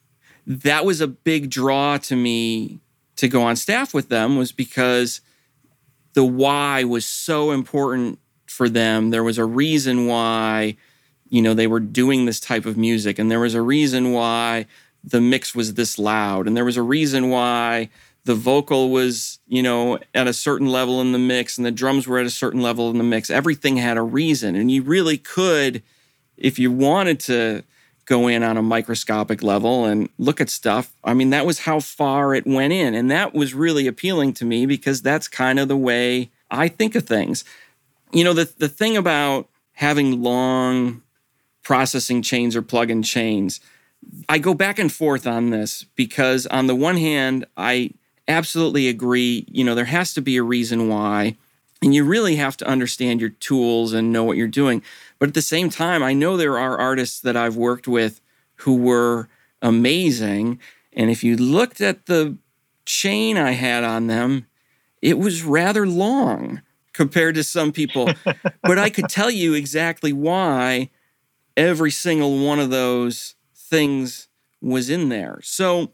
that 0.47 0.85
was 0.85 1.01
a 1.01 1.09
big 1.09 1.49
draw 1.49 1.97
to 1.97 2.15
me 2.15 2.79
to 3.17 3.27
go 3.27 3.43
on 3.43 3.57
staff 3.57 3.95
with 3.95 4.11
them 4.11 4.37
was 4.37 4.53
because 4.53 5.23
the 6.13 6.25
why 6.25 6.85
was 6.85 7.07
so 7.07 7.53
important 7.53 8.19
for 8.47 8.69
them. 8.69 9.11
There 9.11 9.25
was 9.25 9.39
a 9.39 9.47
reason 9.47 10.07
why 10.07 10.77
you 11.33 11.41
know 11.41 11.55
they 11.55 11.67
were 11.67 11.81
doing 11.81 12.27
this 12.27 12.39
type 12.39 12.67
of 12.67 12.77
music 12.77 13.19
and 13.19 13.31
there 13.31 13.41
was 13.41 13.55
a 13.55 13.63
reason 13.63 14.13
why 14.13 14.67
the 15.03 15.21
mix 15.21 15.55
was 15.55 15.75
this 15.75 15.99
loud 15.99 16.47
and 16.47 16.57
there 16.57 16.65
was 16.65 16.77
a 16.77 16.83
reason 16.83 17.31
why 17.31 17.89
the 18.25 18.35
vocal 18.35 18.91
was 18.91 19.41
you 19.49 19.63
know 19.63 19.99
at 20.15 20.29
a 20.29 20.33
certain 20.33 20.69
level 20.69 21.01
in 21.01 21.11
the 21.11 21.19
mix 21.19 21.57
and 21.57 21.67
the 21.67 21.73
drums 21.73 22.07
were 22.07 22.19
at 22.19 22.27
a 22.27 22.31
certain 22.31 22.61
level 22.61 22.91
in 22.91 22.99
the 22.99 23.05
mix. 23.05 23.31
Everything 23.31 23.79
had 23.79 23.97
a 23.97 24.03
reason 24.03 24.55
and 24.55 24.71
you 24.71 24.83
really 24.83 25.17
could 25.17 25.83
if 26.37 26.59
you 26.59 26.71
wanted 26.71 27.19
to 27.19 27.65
go 28.05 28.29
in 28.29 28.43
on 28.43 28.57
a 28.57 28.63
microscopic 28.63 29.43
level 29.43 29.87
and 29.87 30.09
look 30.19 30.41
at 30.41 30.51
stuff 30.51 30.93
i 31.05 31.15
mean 31.15 31.31
that 31.31 31.47
was 31.47 31.61
how 31.61 31.79
far 31.79 32.35
it 32.35 32.45
went 32.45 32.73
in 32.73 32.95
and 32.95 33.11
that 33.11 33.33
was 33.33 33.55
really 33.55 33.87
appealing 33.87 34.33
to 34.33 34.45
me 34.45 34.67
because 34.67 35.01
that's 35.03 35.29
kind 35.29 35.59
of 35.59 35.69
the 35.69 35.77
way 35.77 36.31
i 36.51 36.69
think 36.69 36.95
of 36.95 37.07
things. 37.07 37.45
You 38.13 38.25
know 38.25 38.35
the 38.35 38.53
the 38.59 38.69
thing 38.69 38.97
about 38.97 39.49
having 39.75 40.23
long 40.23 41.02
processing 41.63 42.23
chains 42.23 42.57
or 42.57 42.63
plug-in 42.63 43.03
chains. 43.03 43.61
I 44.29 44.39
go 44.39 44.55
back 44.55 44.79
and 44.79 44.93
forth 44.93 45.27
on 45.27 45.51
this 45.51 45.85
because 45.95 46.47
on 46.47 46.67
the 46.67 46.75
one 46.75 46.97
hand, 46.97 47.45
I 47.57 47.91
absolutely 48.27 48.89
agree, 48.89 49.47
you 49.49 49.65
know, 49.65 49.75
there 49.75 49.85
has 49.85 50.13
to 50.15 50.21
be 50.21 50.37
a 50.37 50.43
reason 50.43 50.89
why 50.89 51.37
and 51.83 51.95
you 51.95 52.05
really 52.05 52.37
have 52.37 52.57
to 52.59 52.67
understand 52.67 53.21
your 53.21 53.31
tools 53.31 53.93
and 53.93 54.13
know 54.13 54.23
what 54.23 54.37
you're 54.37 54.47
doing. 54.47 54.83
But 55.19 55.29
at 55.29 55.35
the 55.35 55.43
same 55.43 55.69
time, 55.69 56.03
I 56.03 56.13
know 56.13 56.37
there 56.37 56.59
are 56.59 56.79
artists 56.79 57.21
that 57.21 57.37
I've 57.37 57.57
worked 57.57 57.89
with 57.89 58.21
who 58.57 58.77
were 58.77 59.29
amazing 59.61 60.59
And 60.95 61.11
if 61.11 61.25
you 61.25 61.37
looked 61.37 61.81
at 61.81 62.07
the 62.07 62.37
chain 62.85 63.39
I 63.39 63.53
had 63.53 63.83
on 63.83 64.09
them, 64.09 64.47
it 65.01 65.19
was 65.19 65.43
rather 65.43 65.87
long 65.87 66.61
compared 66.93 67.35
to 67.37 67.45
some 67.45 67.73
people. 67.73 68.13
but 68.63 68.79
I 68.79 68.91
could 68.91 69.09
tell 69.09 69.31
you 69.31 69.55
exactly 69.55 70.13
why 70.13 70.91
every 71.57 71.91
single 71.91 72.45
one 72.45 72.59
of 72.59 72.71
those 72.71 73.35
things 73.55 74.29
was 74.61 74.91
in 74.91 75.09
there. 75.09 75.41
So 75.43 75.93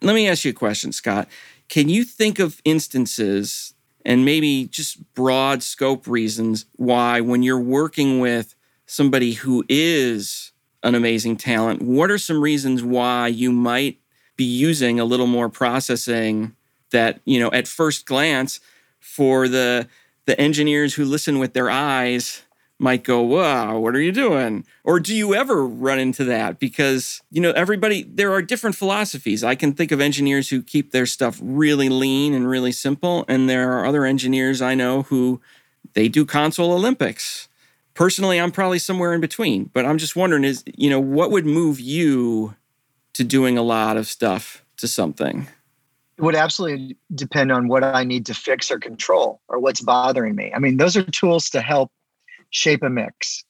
let 0.00 0.14
me 0.14 0.28
ask 0.28 0.44
you 0.44 0.50
a 0.50 0.54
question, 0.54 0.92
Scott. 0.92 1.28
Can 1.68 1.88
you 1.88 2.04
think 2.04 2.38
of 2.38 2.60
instances 2.64 3.74
and 4.04 4.24
maybe 4.24 4.66
just 4.66 5.14
broad 5.14 5.62
scope 5.62 6.06
reasons 6.06 6.66
why, 6.76 7.20
when 7.20 7.42
you're 7.42 7.60
working 7.60 8.20
with 8.20 8.54
somebody 8.86 9.32
who 9.32 9.64
is 9.68 10.52
an 10.82 10.94
amazing 10.94 11.36
talent, 11.36 11.82
what 11.82 12.10
are 12.10 12.18
some 12.18 12.40
reasons 12.40 12.82
why 12.82 13.26
you 13.26 13.52
might 13.52 13.98
be 14.36 14.44
using 14.44 15.00
a 15.00 15.04
little 15.04 15.26
more 15.26 15.48
processing 15.48 16.54
that, 16.90 17.20
you 17.24 17.38
know, 17.40 17.50
at 17.52 17.68
first 17.68 18.06
glance 18.06 18.60
for 19.00 19.48
the 19.48 19.88
the 20.26 20.38
engineers 20.40 20.94
who 20.94 21.04
listen 21.06 21.38
with 21.38 21.54
their 21.54 21.70
eyes 21.70 22.42
might 22.78 23.02
go, 23.02 23.20
wow, 23.20 23.78
what 23.78 23.96
are 23.96 24.00
you 24.00 24.12
doing? 24.12 24.64
Or 24.84 25.00
do 25.00 25.14
you 25.14 25.34
ever 25.34 25.66
run 25.66 25.98
into 25.98 26.24
that? 26.24 26.60
Because, 26.60 27.20
you 27.30 27.40
know, 27.40 27.50
everybody, 27.50 28.04
there 28.04 28.32
are 28.32 28.40
different 28.40 28.76
philosophies. 28.76 29.42
I 29.42 29.56
can 29.56 29.72
think 29.72 29.90
of 29.90 30.00
engineers 30.00 30.48
who 30.48 30.62
keep 30.62 30.92
their 30.92 31.06
stuff 31.06 31.40
really 31.42 31.88
lean 31.88 32.34
and 32.34 32.48
really 32.48 32.70
simple. 32.70 33.24
And 33.26 33.50
there 33.50 33.72
are 33.72 33.84
other 33.84 34.04
engineers 34.04 34.62
I 34.62 34.74
know 34.74 35.02
who 35.02 35.40
they 35.94 36.08
do 36.08 36.24
console 36.24 36.72
Olympics. 36.72 37.48
Personally, 37.94 38.40
I'm 38.40 38.52
probably 38.52 38.78
somewhere 38.78 39.12
in 39.12 39.20
between, 39.20 39.64
but 39.74 39.84
I'm 39.84 39.98
just 39.98 40.14
wondering 40.14 40.44
is, 40.44 40.62
you 40.76 40.88
know, 40.88 41.00
what 41.00 41.32
would 41.32 41.46
move 41.46 41.80
you 41.80 42.54
to 43.14 43.24
doing 43.24 43.58
a 43.58 43.62
lot 43.62 43.96
of 43.96 44.06
stuff 44.06 44.64
to 44.76 44.86
something? 44.86 45.48
It 46.16 46.22
would 46.22 46.36
absolutely 46.36 46.96
depend 47.12 47.50
on 47.50 47.66
what 47.66 47.82
I 47.82 48.04
need 48.04 48.26
to 48.26 48.34
fix 48.34 48.70
or 48.70 48.78
control 48.78 49.40
or 49.48 49.58
what's 49.58 49.80
bothering 49.80 50.36
me. 50.36 50.52
I 50.54 50.60
mean, 50.60 50.76
those 50.76 50.96
are 50.96 51.02
tools 51.02 51.50
to 51.50 51.60
help 51.60 51.90
shape 52.50 52.82
a 52.82 52.90
mix 52.90 53.44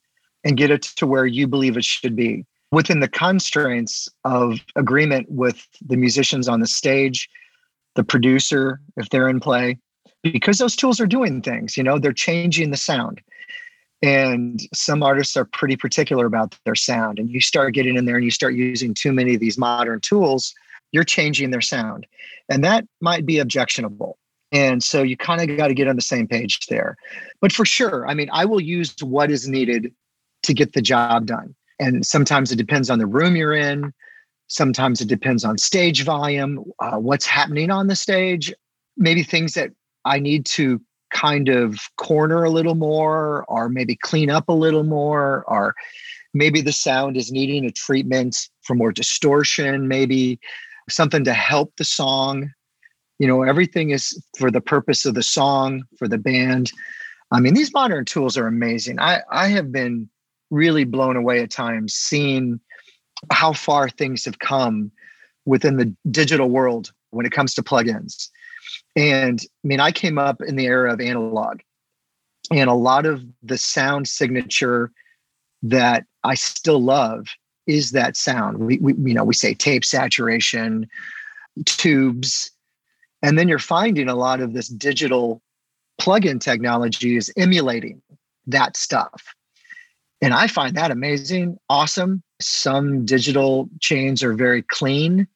and 0.44 0.56
get 0.56 0.70
it 0.70 0.82
to 0.82 1.06
where 1.06 1.26
you 1.26 1.46
believe 1.46 1.76
it 1.76 1.84
should 1.84 2.16
be 2.16 2.46
within 2.70 3.00
the 3.00 3.08
constraints 3.08 4.08
of 4.24 4.60
agreement 4.76 5.30
with 5.30 5.66
the 5.86 5.96
musicians 5.96 6.48
on 6.48 6.60
the 6.60 6.66
stage, 6.66 7.28
the 7.94 8.04
producer, 8.04 8.80
if 8.96 9.08
they're 9.10 9.28
in 9.28 9.40
play, 9.40 9.78
because 10.22 10.58
those 10.58 10.76
tools 10.76 11.00
are 11.00 11.06
doing 11.06 11.40
things, 11.40 11.76
you 11.76 11.82
know, 11.82 11.98
they're 11.98 12.12
changing 12.12 12.70
the 12.70 12.76
sound. 12.76 13.20
And 14.02 14.60
some 14.72 15.02
artists 15.02 15.36
are 15.36 15.44
pretty 15.44 15.76
particular 15.76 16.26
about 16.26 16.56
their 16.64 16.76
sound. 16.76 17.18
And 17.18 17.28
you 17.30 17.40
start 17.40 17.74
getting 17.74 17.96
in 17.96 18.04
there 18.04 18.16
and 18.16 18.24
you 18.24 18.30
start 18.30 18.54
using 18.54 18.94
too 18.94 19.12
many 19.12 19.34
of 19.34 19.40
these 19.40 19.58
modern 19.58 20.00
tools, 20.00 20.54
you're 20.92 21.04
changing 21.04 21.50
their 21.50 21.60
sound. 21.60 22.06
And 22.48 22.62
that 22.64 22.86
might 23.00 23.26
be 23.26 23.38
objectionable. 23.38 24.18
And 24.50 24.82
so 24.82 25.02
you 25.02 25.16
kind 25.16 25.40
of 25.40 25.56
got 25.56 25.68
to 25.68 25.74
get 25.74 25.88
on 25.88 25.96
the 25.96 26.02
same 26.02 26.26
page 26.26 26.66
there. 26.68 26.96
But 27.40 27.52
for 27.52 27.64
sure, 27.64 28.08
I 28.08 28.14
mean, 28.14 28.30
I 28.32 28.44
will 28.44 28.60
use 28.60 28.94
what 29.02 29.30
is 29.30 29.46
needed 29.46 29.92
to 30.44 30.54
get 30.54 30.72
the 30.72 30.82
job 30.82 31.26
done. 31.26 31.54
And 31.78 32.04
sometimes 32.06 32.50
it 32.50 32.56
depends 32.56 32.90
on 32.90 32.98
the 32.98 33.06
room 33.06 33.36
you're 33.36 33.54
in. 33.54 33.92
Sometimes 34.48 35.00
it 35.00 35.08
depends 35.08 35.44
on 35.44 35.58
stage 35.58 36.04
volume, 36.04 36.64
uh, 36.80 36.96
what's 36.96 37.26
happening 37.26 37.70
on 37.70 37.86
the 37.86 37.96
stage, 37.96 38.52
maybe 38.96 39.22
things 39.22 39.52
that 39.54 39.70
I 40.06 40.18
need 40.18 40.46
to 40.46 40.80
kind 41.12 41.50
of 41.50 41.78
corner 41.98 42.44
a 42.44 42.50
little 42.50 42.74
more, 42.74 43.44
or 43.48 43.68
maybe 43.68 43.94
clean 43.96 44.30
up 44.30 44.48
a 44.48 44.54
little 44.54 44.84
more, 44.84 45.44
or 45.46 45.74
maybe 46.32 46.62
the 46.62 46.72
sound 46.72 47.16
is 47.16 47.30
needing 47.30 47.66
a 47.66 47.70
treatment 47.70 48.48
for 48.62 48.74
more 48.74 48.92
distortion, 48.92 49.86
maybe 49.86 50.40
something 50.88 51.24
to 51.24 51.34
help 51.34 51.74
the 51.76 51.84
song 51.84 52.50
you 53.18 53.26
know 53.26 53.42
everything 53.42 53.90
is 53.90 54.20
for 54.38 54.50
the 54.50 54.60
purpose 54.60 55.04
of 55.04 55.14
the 55.14 55.22
song 55.22 55.82
for 55.98 56.08
the 56.08 56.18
band. 56.18 56.72
I 57.30 57.40
mean 57.40 57.54
these 57.54 57.72
modern 57.72 58.04
tools 58.04 58.36
are 58.36 58.46
amazing. 58.46 58.98
I 59.00 59.20
i 59.30 59.48
have 59.48 59.72
been 59.72 60.08
really 60.50 60.84
blown 60.84 61.16
away 61.16 61.42
at 61.42 61.50
times 61.50 61.94
seeing 61.94 62.60
how 63.30 63.52
far 63.52 63.88
things 63.88 64.24
have 64.24 64.38
come 64.38 64.90
within 65.44 65.76
the 65.76 65.94
digital 66.10 66.48
world 66.48 66.92
when 67.10 67.26
it 67.26 67.32
comes 67.32 67.54
to 67.54 67.62
plugins. 67.62 68.28
And 68.96 69.40
i 69.42 69.66
mean 69.66 69.80
i 69.80 69.92
came 69.92 70.18
up 70.18 70.40
in 70.42 70.56
the 70.56 70.66
era 70.66 70.92
of 70.92 71.00
analog 71.00 71.60
and 72.50 72.70
a 72.70 72.74
lot 72.74 73.04
of 73.04 73.22
the 73.42 73.58
sound 73.58 74.08
signature 74.08 74.90
that 75.62 76.04
i 76.24 76.34
still 76.34 76.80
love 76.80 77.26
is 77.68 77.90
that 77.92 78.16
sound. 78.16 78.58
We, 78.58 78.78
we 78.78 78.94
you 79.10 79.14
know 79.14 79.22
we 79.22 79.34
say 79.34 79.54
tape 79.54 79.84
saturation 79.84 80.88
tubes 81.66 82.50
and 83.22 83.38
then 83.38 83.48
you're 83.48 83.58
finding 83.58 84.08
a 84.08 84.14
lot 84.14 84.40
of 84.40 84.52
this 84.52 84.68
digital 84.68 85.42
plugin 86.00 86.40
technology 86.40 87.16
is 87.16 87.32
emulating 87.36 88.00
that 88.46 88.76
stuff. 88.76 89.34
And 90.20 90.34
I 90.34 90.46
find 90.46 90.76
that 90.76 90.90
amazing, 90.90 91.58
awesome. 91.68 92.22
Some 92.40 93.04
digital 93.04 93.68
chains 93.80 94.22
are 94.22 94.34
very 94.34 94.62
clean 94.62 95.26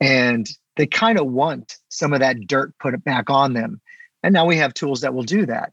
and 0.00 0.48
they 0.76 0.86
kind 0.86 1.18
of 1.18 1.26
want 1.26 1.78
some 1.88 2.12
of 2.12 2.20
that 2.20 2.46
dirt 2.46 2.72
put 2.78 3.02
back 3.04 3.30
on 3.30 3.54
them. 3.54 3.80
And 4.22 4.32
now 4.32 4.44
we 4.44 4.56
have 4.56 4.74
tools 4.74 5.00
that 5.00 5.14
will 5.14 5.22
do 5.22 5.46
that. 5.46 5.72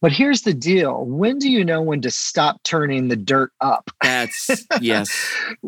But 0.00 0.12
here's 0.12 0.42
the 0.42 0.52
deal 0.52 1.06
when 1.06 1.38
do 1.38 1.48
you 1.48 1.64
know 1.64 1.80
when 1.80 2.02
to 2.02 2.10
stop 2.10 2.62
turning 2.62 3.08
the 3.08 3.16
dirt 3.16 3.52
up? 3.60 3.90
That's 4.02 4.66
yes. 4.80 5.10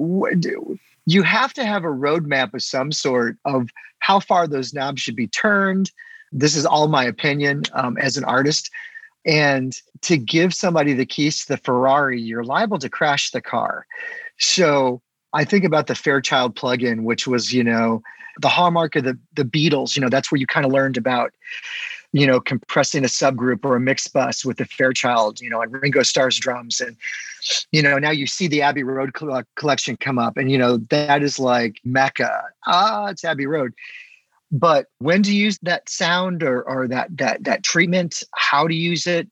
you 1.07 1.23
have 1.23 1.55
to 1.55 1.65
have 1.65 1.85
a 1.85 1.89
roadmap 1.89 2.53
of 2.53 2.63
some 2.63 2.93
sort 2.93 3.37
of 3.45 3.69
how 4.01 4.21
far 4.21 4.47
those 4.47 4.75
knobs 4.75 5.01
should 5.01 5.17
be 5.17 5.29
turned. 5.29 5.91
This 6.33 6.57
is 6.57 6.67
all 6.67 6.89
my 6.89 7.05
opinion 7.05 7.63
um, 7.73 7.97
as 7.99 8.17
an 8.17 8.25
artist. 8.25 8.71
And 9.25 9.73
to 10.03 10.17
give 10.17 10.55
somebody 10.55 10.93
the 10.93 11.07
keys 11.07 11.45
to 11.45 11.55
the 11.55 11.57
Ferrari, 11.57 12.21
you're 12.21 12.45
liable 12.45 12.79
to 12.79 12.89
crash 12.89 13.31
the 13.31 13.41
car. 13.41 13.87
So 14.39 15.01
I 15.33 15.45
think 15.45 15.65
about 15.65 15.87
the 15.87 15.95
Fairchild 15.95 16.55
plugin, 16.55 17.03
which 17.03 17.27
was, 17.27 17.53
you 17.53 17.65
know, 17.65 18.03
the 18.41 18.49
hallmark 18.49 18.97
of 18.97 19.05
the, 19.05 19.19
the 19.35 19.45
Beatles. 19.45 19.97
You 19.97 20.03
know, 20.03 20.09
that's 20.09 20.31
where 20.31 20.39
you 20.39 20.47
kind 20.47 20.67
of 20.67 20.73
learned 20.73 20.97
about 20.97 21.33
you 22.17 22.27
know, 22.27 22.41
compressing 22.41 23.05
a 23.05 23.09
subgroup 23.09 23.63
or 23.63 23.77
a 23.77 23.81
mixed 23.81 24.11
bus 24.15 24.43
with 24.43 24.57
the 24.57 24.65
Fairchild, 24.65 25.39
you 25.39 25.51
know, 25.51 25.61
and 25.61 25.71
Ringo 25.71 26.03
Starr's 26.03 26.39
drums. 26.39 26.81
And, 26.81 26.97
you 27.73 27.83
know, 27.83 27.99
now 27.99 28.11
you 28.11 28.27
see 28.27 28.49
the 28.49 28.63
Abbey 28.63 28.85
Road 28.85 29.13
collection 29.57 29.99
come 29.99 30.19
up, 30.19 30.39
and, 30.39 30.51
you 30.51 30.57
know, 30.57 30.79
that 30.89 31.23
is 31.23 31.39
like 31.39 31.77
Mecca. 31.85 32.45
Ah, 32.67 33.09
it's 33.09 33.23
Abbey 33.23 33.45
Road. 33.45 33.75
But 34.51 34.87
when 34.99 35.23
to 35.25 35.35
use 35.35 35.59
that 35.61 35.91
sound 35.91 36.43
or, 36.43 36.63
or 36.63 36.89
that, 36.89 37.15
that, 37.19 37.45
that 37.45 37.65
treatment, 37.65 38.23
how 38.35 38.67
to 38.67 38.75
use 38.75 39.07
it, 39.07 39.29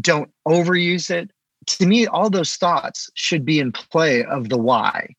don't 0.00 0.30
overuse 0.46 1.10
it. 1.10 1.28
To 1.66 1.86
me, 1.86 2.06
all 2.06 2.30
those 2.30 2.54
thoughts 2.54 3.10
should 3.14 3.44
be 3.44 3.58
in 3.58 3.72
play 3.72 4.22
of 4.22 4.48
the 4.48 4.58
why. 4.58 5.16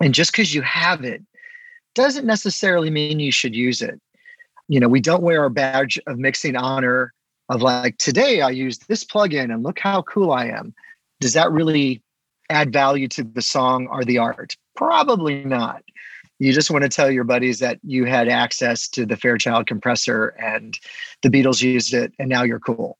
And 0.00 0.12
just 0.12 0.32
because 0.32 0.52
you 0.52 0.62
have 0.62 1.04
it 1.04 1.22
doesn't 1.94 2.26
necessarily 2.26 2.90
mean 2.90 3.20
you 3.20 3.30
should 3.30 3.54
use 3.54 3.82
it 3.82 4.00
you 4.68 4.78
know 4.78 4.88
we 4.88 5.00
don't 5.00 5.22
wear 5.22 5.42
our 5.42 5.50
badge 5.50 5.98
of 6.06 6.18
mixing 6.18 6.56
honor 6.56 7.12
of 7.48 7.62
like 7.62 7.96
today 7.98 8.40
i 8.40 8.50
use 8.50 8.78
this 8.78 9.04
plugin 9.04 9.52
and 9.52 9.62
look 9.62 9.78
how 9.78 10.02
cool 10.02 10.32
i 10.32 10.46
am. 10.46 10.74
Does 11.20 11.32
that 11.32 11.50
really 11.50 12.02
add 12.50 12.72
value 12.72 13.08
to 13.08 13.24
the 13.24 13.42
song 13.42 13.88
or 13.88 14.04
the 14.04 14.18
art? 14.18 14.56
Probably 14.76 15.44
not. 15.44 15.82
You 16.38 16.52
just 16.52 16.70
want 16.70 16.82
to 16.84 16.88
tell 16.88 17.10
your 17.10 17.24
buddies 17.24 17.58
that 17.58 17.80
you 17.82 18.04
had 18.04 18.28
access 18.28 18.86
to 18.90 19.04
the 19.04 19.16
fairchild 19.16 19.66
compressor 19.66 20.28
and 20.38 20.78
the 21.22 21.28
beatles 21.28 21.60
used 21.60 21.92
it 21.92 22.12
and 22.20 22.28
now 22.28 22.44
you're 22.44 22.60
cool. 22.60 22.96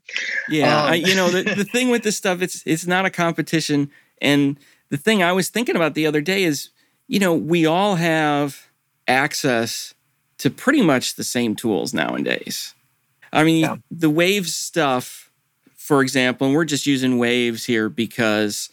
Yeah 0.48 0.82
um, 0.82 0.90
I, 0.90 0.94
you 0.96 1.14
know 1.14 1.30
the, 1.30 1.42
the 1.54 1.64
thing 1.72 1.88
with 1.90 2.02
this 2.02 2.16
stuff 2.16 2.42
it's 2.42 2.62
it's 2.66 2.86
not 2.86 3.06
a 3.06 3.10
competition 3.10 3.90
and 4.20 4.58
the 4.90 4.96
thing 4.96 5.22
i 5.22 5.30
was 5.30 5.50
thinking 5.50 5.76
about 5.76 5.94
the 5.94 6.06
other 6.06 6.20
day 6.20 6.42
is 6.42 6.70
you 7.06 7.20
know 7.20 7.32
we 7.32 7.64
all 7.64 7.94
have 7.94 8.68
access 9.06 9.94
to 10.38 10.50
pretty 10.50 10.82
much 10.82 11.14
the 11.14 11.24
same 11.24 11.54
tools 11.54 11.92
nowadays. 11.92 12.74
I 13.32 13.44
mean, 13.44 13.62
yeah. 13.62 13.76
the 13.90 14.10
Waves 14.10 14.54
stuff, 14.54 15.30
for 15.76 16.00
example, 16.02 16.46
and 16.46 16.56
we're 16.56 16.64
just 16.64 16.86
using 16.86 17.18
Waves 17.18 17.64
here 17.64 17.88
because 17.88 18.70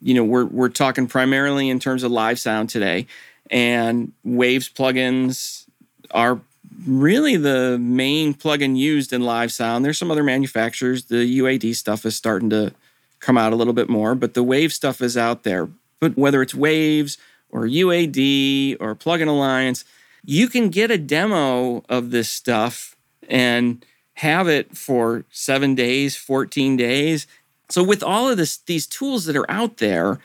you 0.00 0.14
know 0.14 0.24
we're 0.24 0.46
we're 0.46 0.68
talking 0.68 1.06
primarily 1.06 1.68
in 1.68 1.78
terms 1.78 2.02
of 2.02 2.10
live 2.10 2.38
sound 2.38 2.70
today, 2.70 3.06
and 3.50 4.12
Waves 4.24 4.68
plugins 4.68 5.66
are 6.12 6.40
really 6.86 7.36
the 7.36 7.78
main 7.78 8.34
plugin 8.34 8.76
used 8.76 9.12
in 9.12 9.22
live 9.22 9.52
sound. 9.52 9.84
There's 9.84 9.98
some 9.98 10.10
other 10.10 10.22
manufacturers. 10.22 11.04
The 11.04 11.40
UAD 11.40 11.74
stuff 11.74 12.06
is 12.06 12.16
starting 12.16 12.50
to 12.50 12.72
come 13.20 13.36
out 13.36 13.52
a 13.52 13.56
little 13.56 13.72
bit 13.72 13.88
more, 13.88 14.14
but 14.14 14.34
the 14.34 14.42
Wave 14.42 14.72
stuff 14.72 15.02
is 15.02 15.16
out 15.16 15.42
there. 15.42 15.68
But 16.00 16.16
whether 16.16 16.40
it's 16.40 16.54
Waves 16.54 17.18
or 17.50 17.62
UAD 17.62 18.76
or 18.80 18.94
Plugin 18.94 19.26
Alliance, 19.26 19.84
you 20.24 20.48
can 20.48 20.68
get 20.68 20.90
a 20.90 20.98
demo 20.98 21.82
of 21.88 22.10
this 22.10 22.28
stuff 22.28 22.96
and 23.28 23.84
have 24.14 24.48
it 24.48 24.76
for 24.76 25.24
seven 25.30 25.74
days, 25.74 26.16
14 26.16 26.76
days. 26.76 27.26
So 27.68 27.82
with 27.82 28.02
all 28.02 28.28
of 28.28 28.36
this, 28.36 28.56
these 28.56 28.86
tools 28.86 29.26
that 29.26 29.36
are 29.36 29.50
out 29.50 29.76
there, 29.76 30.18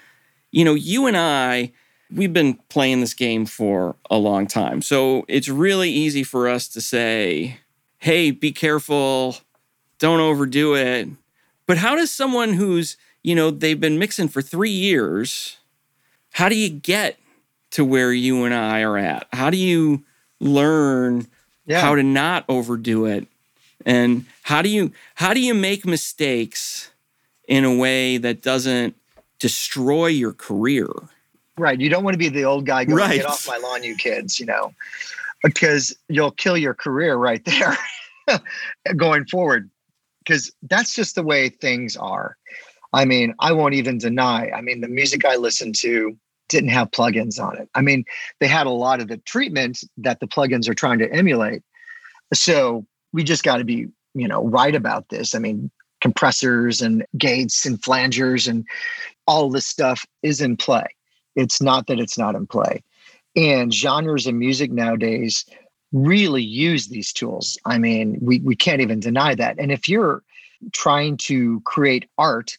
you 0.52 0.66
know, 0.66 0.74
you 0.74 1.06
and 1.06 1.18
I, 1.18 1.72
we've 2.12 2.34
been 2.34 2.56
playing 2.70 3.02
this 3.02 3.14
game 3.14 3.46
for 3.46 3.96
a 4.10 4.18
long 4.18 4.48
time. 4.48 4.82
So 4.82 5.26
it's 5.28 5.50
really 5.50 5.90
easy 5.90 6.24
for 6.24 6.48
us 6.48 6.68
to 6.70 6.82
say, 6.82 7.60
hey, 7.98 8.32
be 8.32 8.52
careful, 8.52 9.38
don't 10.00 10.20
overdo 10.20 10.76
it. 10.76 11.10
But 11.66 11.78
how 11.78 11.96
does 11.96 12.12
someone 12.12 12.54
who's, 12.54 12.98
you 13.24 13.36
know, 13.36 13.52
they've 13.52 13.80
been 13.80 14.00
mixing 14.00 14.28
for 14.28 14.42
three 14.42 14.72
years, 14.72 15.58
how 16.32 16.50
do 16.50 16.56
you 16.56 16.70
get 16.70 17.18
to 17.74 17.84
where 17.84 18.14
you 18.14 18.46
and 18.46 18.54
I 18.54 18.82
are 18.82 18.98
at? 18.98 19.28
How 19.34 19.50
do 19.50 19.58
you 19.58 20.04
learn 20.40 21.28
yeah. 21.66 21.82
how 21.82 21.96
to 21.96 22.04
not 22.04 22.46
overdo 22.48 23.06
it? 23.06 23.28
And 23.86 24.26
how 24.44 24.62
do 24.62 24.70
you 24.70 24.92
how 25.16 25.34
do 25.34 25.42
you 25.42 25.54
make 25.54 25.86
mistakes 25.86 26.92
in 27.48 27.66
a 27.66 27.76
way 27.76 28.18
that 28.18 28.42
doesn't 28.42 28.96
destroy 29.40 30.08
your 30.08 30.34
career? 30.34 30.88
Right. 31.58 31.80
You 31.80 31.90
don't 31.90 32.04
want 32.04 32.14
to 32.14 32.20
be 32.20 32.30
the 32.30 32.46
old 32.46 32.66
guy 32.66 32.86
going, 32.86 32.98
right. 32.98 33.18
get 33.18 33.26
off 33.26 33.48
my 33.48 33.58
lawn, 33.58 33.84
you 33.84 33.96
kids, 33.96 34.40
you 34.40 34.46
know, 34.46 34.74
because 35.44 35.96
you'll 36.10 36.32
kill 36.32 36.58
your 36.58 36.74
career 36.74 37.16
right 37.16 37.44
there 37.46 37.78
going 38.96 39.26
forward. 39.26 39.70
Because 40.20 40.52
that's 40.64 40.96
just 40.96 41.16
the 41.16 41.24
way 41.24 41.50
things 41.50 41.98
are. 41.98 42.38
I 42.94 43.06
mean, 43.06 43.34
I 43.40 43.52
won't 43.52 43.74
even 43.74 43.98
deny. 43.98 44.50
I 44.52 44.62
mean, 44.62 44.80
the 44.80 44.88
music 44.88 45.26
I 45.26 45.36
listen 45.36 45.74
to 45.80 46.16
didn't 46.50 46.70
have 46.70 46.92
plugins 46.92 47.42
on 47.42 47.58
it. 47.58 47.70
I 47.74 47.82
mean, 47.82 48.06
they 48.40 48.48
had 48.48 48.68
a 48.68 48.72
lot 48.72 49.02
of 49.02 49.08
the 49.08 49.18
treatment 49.18 49.84
that 49.98 50.20
the 50.20 50.28
plugins 50.28 50.68
are 50.70 50.74
trying 50.74 51.00
to 51.00 51.12
emulate. 51.12 51.64
So 52.34 52.86
we 53.12 53.24
just 53.24 53.44
got 53.44 53.58
to 53.58 53.64
be, 53.64 53.88
you 54.14 54.28
know, 54.28 54.46
right 54.48 54.76
about 54.76 55.10
this. 55.10 55.36
I 55.36 55.40
mean, 55.40 55.72
compressors 56.02 56.82
and 56.82 57.06
gates 57.18 57.66
and 57.66 57.82
flangers 57.82 58.48
and 58.48 58.66
all 59.26 59.50
this 59.50 59.66
stuff 59.66 60.06
is 60.22 60.42
in 60.42 60.58
play. 60.58 60.86
It's 61.36 61.62
not 61.62 61.88
that 61.88 62.00
it's 62.00 62.18
not 62.18 62.36
in 62.36 62.46
play. 62.46 62.84
And 63.36 63.74
genres 63.74 64.28
of 64.28 64.36
music 64.36 64.72
nowadays 64.72 65.46
really 65.92 66.44
use 66.44 66.88
these 66.88 67.14
tools. 67.14 67.58
I 67.66 67.78
mean, 67.78 68.18
we, 68.22 68.40
we 68.42 68.56
can't 68.56 68.82
even 68.82 69.00
deny 69.00 69.34
that. 69.36 69.58
And 69.58 69.72
if 69.72 69.88
you're 69.88 70.24
trying 70.72 71.18
to 71.18 71.62
create 71.62 72.10
art 72.18 72.58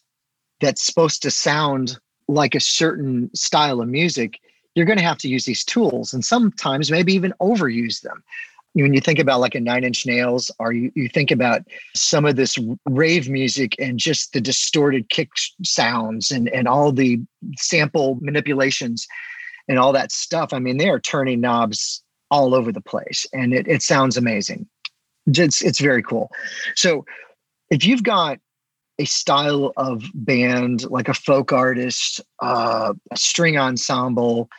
that's 0.61 0.83
supposed 0.83 1.21
to 1.21 1.31
sound 1.31 1.99
like 2.27 2.55
a 2.55 2.59
certain 2.59 3.29
style 3.35 3.81
of 3.81 3.87
music, 3.87 4.39
you're 4.75 4.85
going 4.85 4.97
to 4.97 5.03
have 5.03 5.17
to 5.19 5.29
use 5.29 5.45
these 5.45 5.63
tools 5.63 6.13
and 6.13 6.23
sometimes 6.23 6.91
maybe 6.91 7.13
even 7.13 7.33
overuse 7.41 8.01
them. 8.01 8.23
When 8.73 8.93
you 8.93 8.99
think 8.99 9.19
about 9.19 9.39
like 9.39 9.55
a 9.55 9.61
nine 9.61 9.85
inch 9.85 10.05
nails, 10.05 10.51
or 10.59 10.73
you, 10.73 10.91
you 10.95 11.07
think 11.07 11.31
about 11.31 11.61
some 11.95 12.25
of 12.25 12.35
this 12.35 12.57
rave 12.85 13.29
music 13.29 13.73
and 13.79 13.97
just 13.97 14.33
the 14.33 14.41
distorted 14.41 15.07
kick 15.09 15.29
sounds 15.63 16.29
and, 16.29 16.49
and 16.49 16.67
all 16.67 16.91
the 16.91 17.21
sample 17.57 18.17
manipulations 18.21 19.07
and 19.69 19.79
all 19.79 19.93
that 19.93 20.11
stuff. 20.11 20.51
I 20.51 20.59
mean, 20.59 20.77
they 20.77 20.89
are 20.89 20.99
turning 20.99 21.39
knobs 21.39 22.03
all 22.29 22.53
over 22.53 22.71
the 22.71 22.81
place 22.81 23.25
and 23.31 23.53
it, 23.53 23.65
it 23.65 23.81
sounds 23.81 24.17
amazing. 24.17 24.67
It's, 25.25 25.61
it's 25.61 25.79
very 25.79 26.03
cool. 26.03 26.29
So 26.75 27.05
if 27.69 27.85
you've 27.85 28.03
got 28.03 28.39
a 28.97 29.05
style 29.05 29.73
of 29.77 30.03
band 30.13 30.89
like 30.89 31.09
a 31.09 31.13
folk 31.13 31.51
artist, 31.51 32.21
uh, 32.41 32.93
a 33.11 33.17
string 33.17 33.57
ensemble, 33.57 34.49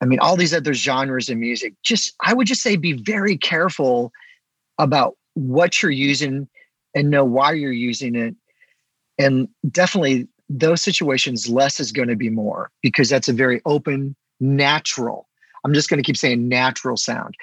I 0.00 0.04
mean, 0.04 0.18
all 0.20 0.36
these 0.36 0.54
other 0.54 0.74
genres 0.74 1.28
of 1.28 1.38
music, 1.38 1.74
just 1.82 2.14
I 2.24 2.34
would 2.34 2.46
just 2.46 2.62
say 2.62 2.76
be 2.76 2.92
very 2.92 3.36
careful 3.36 4.12
about 4.78 5.16
what 5.34 5.82
you're 5.82 5.90
using 5.90 6.48
and 6.94 7.10
know 7.10 7.24
why 7.24 7.52
you're 7.52 7.72
using 7.72 8.14
it. 8.14 8.34
And 9.18 9.48
definitely 9.70 10.28
those 10.48 10.80
situations, 10.80 11.48
less 11.48 11.80
is 11.80 11.92
going 11.92 12.08
to 12.08 12.16
be 12.16 12.30
more 12.30 12.70
because 12.82 13.08
that's 13.08 13.28
a 13.28 13.32
very 13.32 13.60
open, 13.66 14.14
natural. 14.40 15.28
I'm 15.64 15.74
just 15.74 15.90
going 15.90 15.98
to 15.98 16.06
keep 16.06 16.16
saying 16.16 16.48
natural 16.48 16.96
sound. 16.96 17.34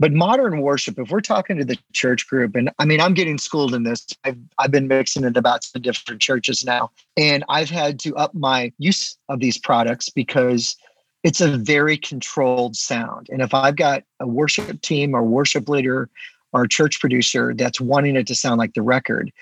But 0.00 0.12
modern 0.12 0.60
worship, 0.60 0.98
if 0.98 1.10
we're 1.10 1.20
talking 1.20 1.58
to 1.58 1.64
the 1.64 1.76
church 1.92 2.28
group, 2.28 2.54
and 2.54 2.70
I 2.78 2.84
mean, 2.84 3.00
I'm 3.00 3.14
getting 3.14 3.36
schooled 3.36 3.74
in 3.74 3.82
this. 3.82 4.06
I've, 4.24 4.38
I've 4.58 4.70
been 4.70 4.86
mixing 4.86 5.24
it 5.24 5.36
about 5.36 5.64
some 5.64 5.82
different 5.82 6.20
churches 6.20 6.64
now, 6.64 6.90
and 7.16 7.44
I've 7.48 7.70
had 7.70 7.98
to 8.00 8.14
up 8.16 8.34
my 8.34 8.72
use 8.78 9.16
of 9.28 9.40
these 9.40 9.58
products 9.58 10.08
because 10.08 10.76
it's 11.24 11.40
a 11.40 11.56
very 11.56 11.96
controlled 11.96 12.76
sound. 12.76 13.28
And 13.30 13.42
if 13.42 13.52
I've 13.52 13.76
got 13.76 14.04
a 14.20 14.26
worship 14.26 14.80
team 14.82 15.14
or 15.14 15.22
worship 15.22 15.68
leader 15.68 16.08
or 16.52 16.66
church 16.66 17.00
producer 17.00 17.52
that's 17.54 17.80
wanting 17.80 18.16
it 18.16 18.26
to 18.28 18.34
sound 18.34 18.58
like 18.58 18.74
the 18.74 18.82
record, 18.82 19.32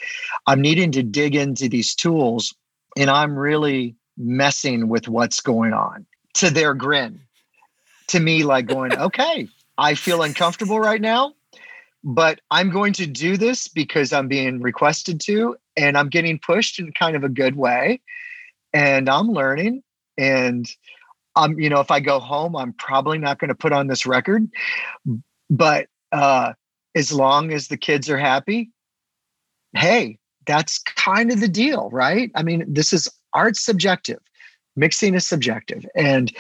I'm 0.47 0.61
needing 0.61 0.91
to 0.93 1.03
dig 1.03 1.35
into 1.35 1.69
these 1.69 1.95
tools 1.95 2.55
and 2.97 3.11
I'm 3.11 3.39
really 3.39 3.95
messing 4.17 4.89
with 4.89 5.07
what's 5.07 5.41
going 5.41 5.75
on 5.75 6.07
to 6.35 6.51
their 6.51 6.75
grin. 6.75 7.21
To 8.09 8.21
me, 8.21 8.45
like 8.45 8.67
going, 8.67 8.93
okay, 8.97 9.49
I 9.79 9.95
feel 9.95 10.23
uncomfortable 10.23 10.81
right 10.81 11.01
now, 11.01 11.35
but 12.03 12.41
I'm 12.51 12.71
going 12.71 12.93
to 12.95 13.07
do 13.07 13.37
this 13.37 13.69
because 13.69 14.13
I'm 14.13 14.29
being 14.29 14.61
requested 14.61 15.21
to 15.23 15.57
and 15.77 15.97
I'm 15.99 16.09
getting 16.09 16.39
pushed 16.39 16.79
in 16.79 16.93
kind 16.93 17.17
of 17.17 17.25
a 17.25 17.29
good 17.29 17.57
way. 17.57 18.01
And 18.73 19.09
I'm 19.09 19.29
learning. 19.29 19.83
And 20.19 20.67
I'm, 21.35 21.59
you 21.61 21.69
know, 21.69 21.81
if 21.81 21.91
I 21.91 22.01
go 22.01 22.19
home, 22.19 22.57
I'm 22.57 22.73
probably 22.73 23.19
not 23.19 23.39
going 23.39 23.49
to 23.49 23.55
put 23.55 23.73
on 23.73 23.87
this 23.87 24.07
record. 24.07 24.49
But 25.51 25.89
uh, 26.13 26.55
as 26.95 27.13
long 27.13 27.53
as 27.53 27.69
the 27.69 27.77
kids 27.77 28.09
are 28.09 28.19
happy, 28.19 28.71
hey, 29.75 30.19
that's 30.47 30.79
kind 30.79 31.31
of 31.31 31.41
the 31.41 31.49
deal, 31.49 31.91
right? 31.91 32.31
I 32.35 32.43
mean, 32.43 32.65
this 32.67 32.93
is 32.93 33.09
art 33.35 33.57
subjective, 33.57 34.21
mixing 34.77 35.15
is 35.15 35.27
subjective, 35.27 35.85
and 35.95 36.33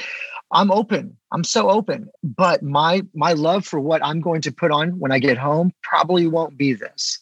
I'm 0.52 0.70
open. 0.70 1.16
I'm 1.32 1.44
so 1.44 1.70
open. 1.70 2.08
But 2.22 2.62
my 2.62 3.02
my 3.14 3.32
love 3.32 3.66
for 3.66 3.80
what 3.80 4.04
I'm 4.04 4.20
going 4.20 4.42
to 4.42 4.52
put 4.52 4.70
on 4.70 4.98
when 4.98 5.12
I 5.12 5.18
get 5.18 5.38
home 5.38 5.72
probably 5.82 6.26
won't 6.26 6.56
be 6.56 6.74
this. 6.74 7.18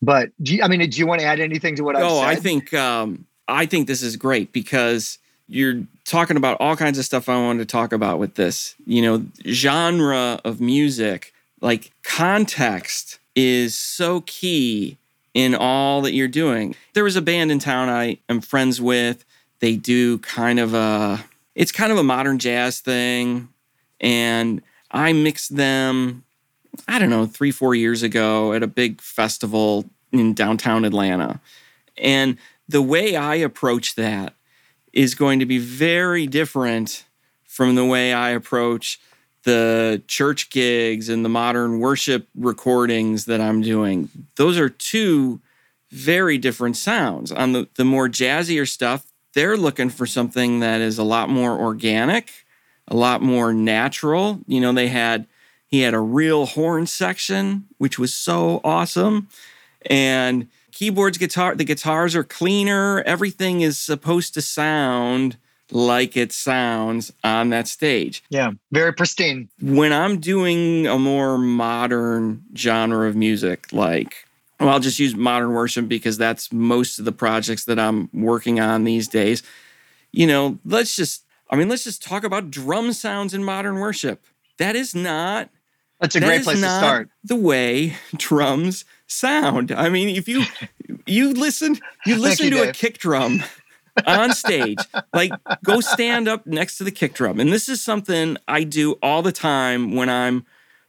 But 0.00 0.30
do 0.42 0.56
you, 0.56 0.62
I 0.62 0.68
mean, 0.68 0.88
do 0.90 0.98
you 0.98 1.06
want 1.06 1.20
to 1.20 1.26
add 1.26 1.38
anything 1.38 1.76
to 1.76 1.84
what 1.84 1.96
I? 1.96 2.00
Said? 2.00 2.08
Oh, 2.08 2.20
I 2.20 2.34
think 2.34 2.74
um, 2.74 3.26
I 3.46 3.66
think 3.66 3.86
this 3.86 4.02
is 4.02 4.16
great 4.16 4.52
because 4.52 5.18
you're 5.46 5.84
talking 6.04 6.36
about 6.36 6.56
all 6.60 6.76
kinds 6.76 6.98
of 6.98 7.04
stuff 7.04 7.28
I 7.28 7.36
wanted 7.36 7.60
to 7.60 7.66
talk 7.66 7.92
about 7.92 8.18
with 8.18 8.34
this. 8.34 8.74
You 8.84 9.02
know, 9.02 9.26
genre 9.46 10.40
of 10.44 10.60
music, 10.60 11.32
like 11.60 11.92
context 12.02 13.20
is 13.36 13.76
so 13.76 14.22
key 14.22 14.98
in 15.34 15.54
all 15.54 16.02
that 16.02 16.12
you're 16.12 16.28
doing. 16.28 16.74
There 16.94 17.04
was 17.04 17.16
a 17.16 17.22
band 17.22 17.52
in 17.52 17.58
town 17.58 17.88
I 17.88 18.18
am 18.28 18.40
friends 18.40 18.80
with. 18.80 19.24
They 19.60 19.76
do 19.76 20.18
kind 20.18 20.58
of 20.58 20.74
a 20.74 21.24
it's 21.54 21.72
kind 21.72 21.92
of 21.92 21.98
a 21.98 22.02
modern 22.02 22.38
jazz 22.38 22.80
thing 22.80 23.48
and 24.00 24.62
I 24.90 25.12
mixed 25.12 25.56
them 25.56 26.24
I 26.88 26.98
don't 26.98 27.10
know, 27.10 27.26
3 27.26 27.50
4 27.50 27.74
years 27.74 28.02
ago 28.02 28.52
at 28.52 28.62
a 28.62 28.66
big 28.66 29.00
festival 29.00 29.90
in 30.10 30.34
downtown 30.34 30.84
Atlanta. 30.84 31.40
And 31.98 32.38
the 32.68 32.82
way 32.82 33.16
I 33.16 33.36
approach 33.36 33.94
that 33.96 34.34
is 34.92 35.14
going 35.14 35.38
to 35.40 35.46
be 35.46 35.58
very 35.58 36.26
different 36.26 37.04
from 37.44 37.74
the 37.74 37.84
way 37.84 38.12
I 38.12 38.30
approach 38.30 39.00
the 39.44 40.02
church 40.06 40.50
gigs 40.50 41.08
and 41.08 41.24
the 41.24 41.28
modern 41.28 41.80
worship 41.80 42.28
recordings 42.34 43.24
that 43.24 43.40
I'm 43.40 43.60
doing. 43.60 44.08
Those 44.36 44.56
are 44.58 44.68
two 44.68 45.40
very 45.90 46.38
different 46.38 46.76
sounds. 46.76 47.32
On 47.32 47.52
the, 47.52 47.68
the 47.74 47.84
more 47.84 48.08
jazzier 48.08 48.68
stuff, 48.68 49.11
they're 49.34 49.56
looking 49.56 49.90
for 49.90 50.06
something 50.06 50.60
that 50.60 50.80
is 50.80 50.98
a 50.98 51.04
lot 51.04 51.28
more 51.28 51.58
organic, 51.58 52.44
a 52.88 52.96
lot 52.96 53.22
more 53.22 53.52
natural. 53.52 54.40
You 54.46 54.60
know, 54.60 54.72
they 54.72 54.88
had 54.88 55.26
he 55.66 55.80
had 55.80 55.94
a 55.94 56.00
real 56.00 56.46
horn 56.46 56.86
section, 56.86 57.66
which 57.78 57.98
was 57.98 58.12
so 58.12 58.60
awesome. 58.62 59.28
And 59.86 60.48
keyboards, 60.70 61.18
guitar, 61.18 61.54
the 61.54 61.64
guitars 61.64 62.14
are 62.14 62.24
cleaner. 62.24 63.02
Everything 63.02 63.62
is 63.62 63.78
supposed 63.78 64.34
to 64.34 64.42
sound 64.42 65.38
like 65.70 66.16
it 66.16 66.32
sounds 66.32 67.12
on 67.24 67.48
that 67.50 67.66
stage. 67.66 68.22
Yeah, 68.28 68.50
very 68.70 68.92
pristine. 68.92 69.48
When 69.60 69.92
I'm 69.92 70.20
doing 70.20 70.86
a 70.86 70.98
more 70.98 71.38
modern 71.38 72.42
genre 72.54 73.08
of 73.08 73.16
music, 73.16 73.72
like, 73.72 74.26
well, 74.64 74.74
I'll 74.74 74.80
just 74.80 74.98
use 74.98 75.14
modern 75.14 75.52
worship 75.52 75.88
because 75.88 76.18
that's 76.18 76.52
most 76.52 76.98
of 76.98 77.04
the 77.04 77.12
projects 77.12 77.64
that 77.64 77.78
I'm 77.78 78.08
working 78.12 78.60
on 78.60 78.84
these 78.84 79.08
days. 79.08 79.42
You 80.12 80.26
know, 80.26 80.58
let's 80.64 80.96
just, 80.96 81.24
I 81.50 81.56
mean, 81.56 81.68
let's 81.68 81.84
just 81.84 82.02
talk 82.02 82.24
about 82.24 82.50
drum 82.50 82.92
sounds 82.92 83.34
in 83.34 83.44
modern 83.44 83.76
worship. 83.76 84.24
That 84.58 84.76
is 84.76 84.94
not. 84.94 85.50
That's 86.00 86.16
a 86.16 86.20
that 86.20 86.26
great 86.26 86.44
place 86.44 86.60
to 86.60 86.66
start. 86.66 87.10
The 87.24 87.36
way 87.36 87.94
drums 88.16 88.84
sound. 89.06 89.70
I 89.70 89.88
mean, 89.88 90.16
if 90.16 90.28
you 90.28 90.42
you 91.06 91.32
listen, 91.32 91.78
you 92.04 92.16
listen 92.16 92.46
you, 92.46 92.50
to 92.50 92.56
Dave. 92.56 92.68
a 92.70 92.72
kick 92.72 92.98
drum 92.98 93.42
on 94.06 94.32
stage, 94.32 94.78
like 95.14 95.32
go 95.62 95.80
stand 95.80 96.26
up 96.26 96.46
next 96.46 96.78
to 96.78 96.84
the 96.84 96.90
kick 96.90 97.14
drum. 97.14 97.38
And 97.38 97.52
this 97.52 97.68
is 97.68 97.80
something 97.80 98.36
I 98.48 98.64
do 98.64 98.98
all 99.02 99.22
the 99.22 99.32
time 99.32 99.94
when 99.94 100.08
I'm 100.08 100.44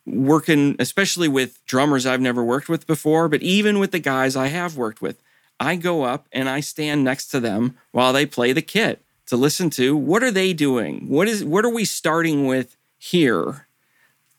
working, 0.05 0.75
especially 0.79 1.27
with 1.27 1.65
drummers 1.65 2.05
I've 2.05 2.21
never 2.21 2.43
worked 2.43 2.69
with 2.69 2.87
before, 2.87 3.29
but 3.29 3.41
even 3.41 3.79
with 3.79 3.91
the 3.91 3.99
guys 3.99 4.35
I 4.35 4.47
have 4.47 4.77
worked 4.77 5.01
with. 5.01 5.21
I 5.59 5.75
go 5.75 6.03
up 6.03 6.27
and 6.31 6.49
I 6.49 6.59
stand 6.59 7.03
next 7.03 7.27
to 7.27 7.39
them 7.39 7.77
while 7.91 8.11
they 8.11 8.25
play 8.25 8.53
the 8.53 8.61
kit 8.61 9.03
to 9.27 9.37
listen 9.37 9.69
to. 9.71 9.95
What 9.95 10.23
are 10.23 10.31
they 10.31 10.51
doing? 10.53 11.07
What 11.07 11.27
is 11.27 11.43
what 11.43 11.63
are 11.63 11.73
we 11.73 11.85
starting 11.85 12.47
with 12.47 12.75
here? 12.97 13.67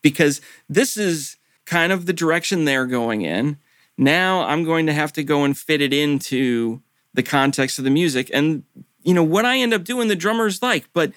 Because 0.02 0.40
this 0.68 0.96
is 0.96 1.36
kind 1.64 1.92
of 1.92 2.06
the 2.06 2.12
direction 2.12 2.64
they're 2.64 2.86
going 2.86 3.22
in. 3.22 3.56
Now 3.96 4.42
I'm 4.42 4.64
going 4.64 4.86
to 4.86 4.92
have 4.92 5.12
to 5.14 5.24
go 5.24 5.44
and 5.44 5.56
fit 5.56 5.80
it 5.80 5.92
into 5.92 6.82
the 7.14 7.22
context 7.22 7.78
of 7.78 7.84
the 7.84 7.90
music. 7.90 8.30
And 8.34 8.64
you 9.02 9.14
know 9.14 9.22
what 9.22 9.44
I 9.44 9.58
end 9.58 9.72
up 9.72 9.84
doing 9.84 10.08
the 10.08 10.16
drummers 10.16 10.62
like, 10.62 10.88
but 10.92 11.12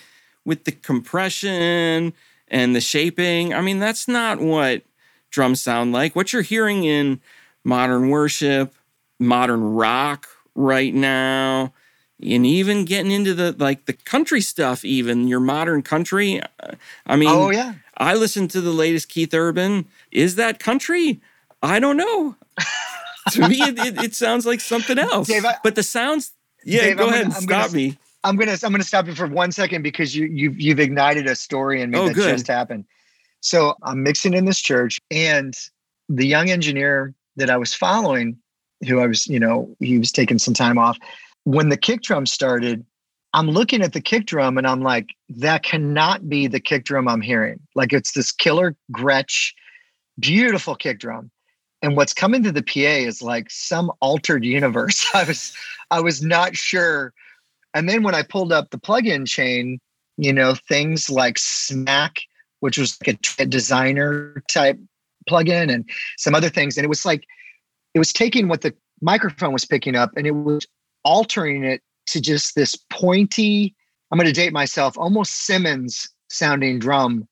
with 0.46 0.64
the 0.64 0.72
compression 0.72 2.14
and 2.48 2.76
the 2.76 2.82
shaping, 2.82 3.54
I 3.54 3.62
mean 3.62 3.80
that's 3.80 4.08
not 4.08 4.40
what 4.40 4.84
drums 5.30 5.62
sound 5.62 5.92
like. 5.92 6.16
What 6.16 6.34
you're 6.34 6.42
hearing 6.42 6.84
in 6.84 7.22
modern 7.64 8.10
worship, 8.10 8.74
modern 9.20 9.74
rock 9.74 10.28
right 10.56 10.94
now, 10.94 11.74
and 12.22 12.46
even 12.46 12.86
getting 12.86 13.12
into 13.12 13.34
the 13.34 13.56
like 13.58 13.86
the 13.86 13.94
country 13.94 14.42
stuff, 14.42 14.84
even 14.84 15.28
your 15.28 15.40
modern 15.40 15.82
country. 15.82 16.42
Uh, 16.42 16.74
I 17.06 17.16
mean, 17.16 17.30
oh 17.30 17.52
yeah, 17.52 17.76
I 17.98 18.16
listened 18.16 18.52
to 18.52 18.62
the 18.62 18.72
latest 18.72 19.10
Keith 19.10 19.34
Urban. 19.34 19.88
Is 20.12 20.36
that 20.36 20.60
country? 20.60 21.22
I 21.62 21.80
don't 21.80 21.98
know. 21.98 22.36
to 23.32 23.48
me, 23.48 23.62
it, 23.62 23.78
it, 23.80 24.04
it, 24.04 24.16
sounds 24.16 24.46
like 24.46 24.62
something 24.62 24.98
else. 24.98 25.28
Dave, 25.28 25.46
I, 25.46 25.56
but 25.64 25.76
the 25.76 25.84
sounds, 25.84 26.32
yeah. 26.64 26.82
Dave, 26.82 26.98
go 26.98 27.08
I'm 27.08 27.14
ahead, 27.14 27.24
gonna, 27.30 27.42
stop 27.42 27.66
gonna, 27.68 27.76
me. 27.76 27.98
I'm 28.23 28.36
gonna 28.36 28.58
I'm 28.63 28.71
gonna 28.71 28.84
stop 28.84 29.08
you 29.08 29.15
for 29.15 29.27
one 29.27 29.51
second 29.51 29.84
because 29.84 30.15
you 30.15 30.25
you've 30.25 30.60
you've 30.60 30.80
ignited 30.80 31.27
a 31.27 31.36
story 31.36 31.82
in 31.82 31.91
me 31.91 31.99
oh, 31.99 32.08
that 32.08 32.13
good. 32.13 32.32
just 32.32 32.47
happened. 32.47 32.86
So 33.41 33.75
I'm 33.84 34.03
mixing 34.03 34.34
in 34.34 34.45
this 34.45 34.60
church, 34.60 34.99
and 35.12 35.56
the 36.10 36.25
young 36.25 36.49
engineer 36.49 37.13
that 37.36 37.49
I 37.49 37.58
was 37.58 37.73
following, 37.73 38.38
who 38.88 38.99
I 38.99 39.08
was, 39.08 39.27
you 39.27 39.39
know, 39.39 39.75
he 39.80 39.97
was 39.97 40.12
taking 40.12 40.39
some 40.39 40.53
time 40.53 40.77
off. 40.77 40.97
When 41.43 41.69
the 41.69 41.77
kick 41.77 42.01
drum 42.01 42.25
started, 42.25 42.86
I'm 43.34 43.49
looking 43.49 43.82
at 43.82 43.93
the 43.93 44.01
kick 44.01 44.25
drum 44.25 44.58
and 44.58 44.67
I'm 44.67 44.82
like, 44.82 45.15
that 45.30 45.63
cannot 45.63 46.27
be 46.27 46.47
the 46.47 46.60
kick 46.60 46.86
drum 46.86 47.08
I'm 47.08 47.21
hearing. 47.21 47.60
Like 47.75 47.93
it's 47.93 48.13
this 48.13 48.32
killer 48.32 48.75
Gretsch, 48.91 49.53
beautiful 50.19 50.75
kick 50.75 50.99
drum. 50.99 51.32
And 51.82 51.95
what's 51.95 52.13
coming 52.13 52.41
to 52.43 52.51
the 52.51 52.63
PA 52.63 53.06
is 53.08 53.21
like 53.21 53.49
some 53.49 53.91
altered 54.01 54.43
universe. 54.43 55.06
I 55.13 55.23
was 55.23 55.53
I 55.91 56.01
was 56.01 56.23
not 56.23 56.56
sure. 56.56 57.13
And 57.73 57.88
then 57.88 58.03
when 58.03 58.15
I 58.15 58.23
pulled 58.23 58.51
up 58.51 58.69
the 58.69 58.77
plug-in 58.77 59.25
chain, 59.25 59.80
you 60.17 60.34
know, 60.34 60.56
things 60.67 61.10
like 61.10 61.38
Smack, 61.38 62.17
which 62.60 62.77
was 62.77 62.97
like 63.06 63.19
a 63.39 63.45
designer 63.45 64.41
type 64.49 64.80
plug-in 65.27 65.69
and 65.69 65.88
some 66.17 66.34
other 66.34 66.49
things. 66.49 66.77
And 66.77 66.86
it 66.86 66.89
was 66.89 67.06
like 67.06 67.23
it 67.93 67.99
was 67.99 68.13
taking 68.13 68.47
what 68.47 68.62
the 68.62 68.73
microphone 69.01 69.53
was 69.53 69.65
picking 69.65 69.95
up 69.95 70.12
and 70.15 70.25
it 70.25 70.32
was 70.32 70.65
altering 71.03 71.63
it 71.63 71.82
to 72.08 72.21
just 72.21 72.56
this 72.56 72.75
pointy, 72.89 73.75
I'm 74.12 74.17
going 74.17 74.27
to 74.27 74.34
date 74.34 74.53
myself, 74.53 74.97
almost 74.97 75.45
Simmons 75.45 76.10
sounding 76.30 76.80
drum. 76.80 77.27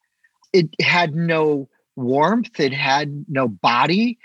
It 0.54 0.70
had 0.82 1.16
no 1.16 1.70
warmth, 1.96 2.60
it 2.60 2.74
had 2.74 3.26
no 3.28 3.48
body. 3.48 4.18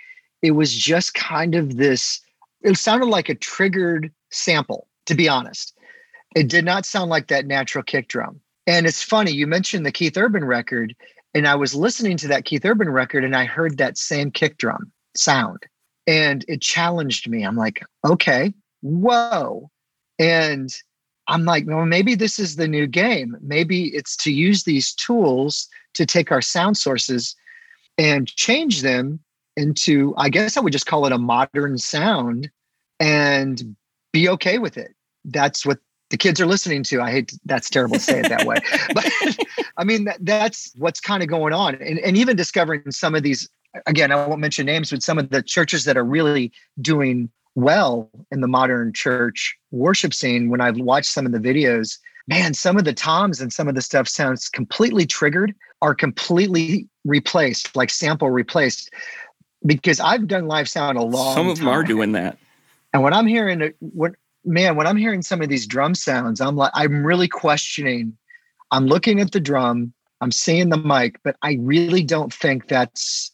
It 0.43 0.53
was 0.53 0.75
just 0.75 1.15
kind 1.15 1.55
of 1.55 1.77
this, 1.77 2.21
it 2.63 2.77
sounded 2.77 3.07
like 3.07 3.29
a 3.29 3.35
triggered 3.35 4.13
sample, 4.31 4.89
to 5.07 5.15
be 5.15 5.29
honest. 5.29 5.77
It 6.35 6.49
did 6.49 6.65
not 6.65 6.87
sound 6.87 7.11
like 7.11 7.29
that 7.29 7.47
natural 7.47 7.85
kick 7.85 8.09
drum. 8.09 8.41
And 8.67 8.87
it's 8.87 9.03
funny, 9.03 9.33
you 9.33 9.47
mentioned 9.47 9.85
the 9.85 9.93
Keith 9.93 10.17
Urban 10.17 10.45
record, 10.45 10.95
and 11.35 11.47
I 11.47 11.55
was 11.55 11.75
listening 11.75 12.17
to 12.19 12.29
that 12.29 12.45
Keith 12.45 12.65
Urban 12.65 12.91
record 12.91 13.25
and 13.25 13.35
I 13.35 13.45
heard 13.45 13.79
that 13.79 13.99
same 13.99 14.31
kick 14.31 14.59
drum 14.59 14.93
sound. 15.17 15.59
And 16.07 16.45
it 16.49 16.61
challenged 16.61 17.29
me. 17.29 17.45
I'm 17.45 17.57
like, 17.57 17.83
okay, 18.05 18.53
whoa. 18.83 19.71
And 20.19 20.69
I'm 21.29 21.45
like, 21.45 21.67
well, 21.67 21.87
maybe 21.87 22.15
this 22.15 22.39
is 22.39 22.57
the 22.57 22.69
new 22.69 22.87
game. 22.87 23.37
Maybe 23.41 23.89
it's 23.95 24.17
to 24.19 24.33
use 24.33 24.65
these 24.65 24.93
tools 24.95 25.69
to 25.95 26.05
take 26.05 26.33
our 26.33 26.43
sound 26.43 26.77
sources 26.77 27.35
and 27.99 28.27
change 28.27 28.83
them 28.83 29.21
into, 29.57 30.15
I 30.17 30.29
guess 30.29 30.57
I 30.57 30.61
would 30.61 30.73
just 30.73 30.87
call 30.87 31.07
it 31.07 31.13
a 31.13 31.19
modern 31.19 31.79
sound 31.79 32.51
and 32.99 33.77
be 34.13 34.29
okay 34.29 34.59
with 34.59 34.77
it. 34.77 34.95
That's 35.25 35.65
what 35.65 35.79
the 36.11 36.17
kids 36.17 36.41
are 36.41 36.47
listening 36.47 36.83
to. 36.85 37.01
I 37.01 37.11
hate 37.11 37.33
that's 37.45 37.71
terrible 37.71 37.97
to 37.97 38.01
say 38.01 38.21
it 38.21 38.29
that 38.29 38.45
way, 38.45 38.57
but 38.95 39.39
I 39.77 39.85
mean 39.85 40.05
that, 40.05 40.19
that's 40.21 40.73
what's 40.77 41.01
kind 41.01 41.23
of 41.23 41.29
going 41.29 41.53
on, 41.53 41.77
and 41.77 41.99
and 42.01 42.17
even 42.17 42.37
discovering 42.37 42.91
some 42.91 43.15
of 43.15 43.23
these. 43.23 43.49
Again, 43.87 44.11
I 44.11 44.27
won't 44.27 44.41
mention 44.41 44.67
names, 44.67 44.91
but 44.91 45.01
some 45.03 45.17
of 45.17 45.31
the 45.31 45.43
churches 45.43 45.85
that 45.85 45.97
are 45.97 46.05
really 46.05 46.53
doing 46.81 47.31
well 47.55 48.11
in 48.33 48.41
the 48.41 48.49
modern 48.49 48.93
church 48.93 49.57
worship 49.71 50.13
scene 50.13 50.51
when 50.51 50.61
I've 50.61 50.77
watched 50.79 51.11
some 51.11 51.25
of 51.25 51.33
the 51.33 51.39
videos. 51.39 51.99
Man, 52.27 52.55
some 52.55 52.77
of 52.77 52.85
the 52.85 52.93
toms 52.93 53.41
and 53.41 53.53
some 53.53 53.69
of 53.69 53.75
the 53.75 53.83
stuff 53.83 54.09
sounds 54.09 54.49
completely 54.49 55.07
triggered, 55.07 55.55
are 55.83 55.95
completely 55.95 56.89
replaced, 57.05 57.75
like 57.75 57.91
sample 57.91 58.31
replaced. 58.31 58.91
Because 59.67 60.01
I've 60.01 60.27
done 60.27 60.47
live 60.47 60.69
sound 60.69 60.97
a 60.97 61.03
long. 61.03 61.35
Some 61.35 61.49
of 61.49 61.59
them 61.59 61.67
time. 61.67 61.75
are 61.75 61.83
doing 61.83 62.13
that. 62.13 62.39
And 62.93 63.03
when 63.03 63.13
I'm 63.13 63.27
hearing 63.27 63.63
uh, 63.63 63.69
what 63.81 64.15
man, 64.45 64.77
when 64.77 64.87
I'm 64.87 64.97
hearing 64.97 65.23
some 65.23 65.43
of 65.43 65.49
these 65.49 65.67
drum 65.67 65.95
sounds, 65.95 66.41
I'm 66.41 66.57
like, 66.57 66.73
I'm 66.75 67.05
really 67.05 67.29
questioning. 67.29 68.17
I'm 68.71 68.87
looking 68.87 69.21
at 69.21 69.33
the 69.33 69.41
drum, 69.41 69.93
I'm 70.21 70.33
seeing 70.33 70.69
the 70.69 70.77
mic, 70.77 71.19
but 71.23 71.37
I 71.43 71.59
really 71.61 72.03
don't 72.03 72.33
think 72.33 72.69
that's 72.69 73.33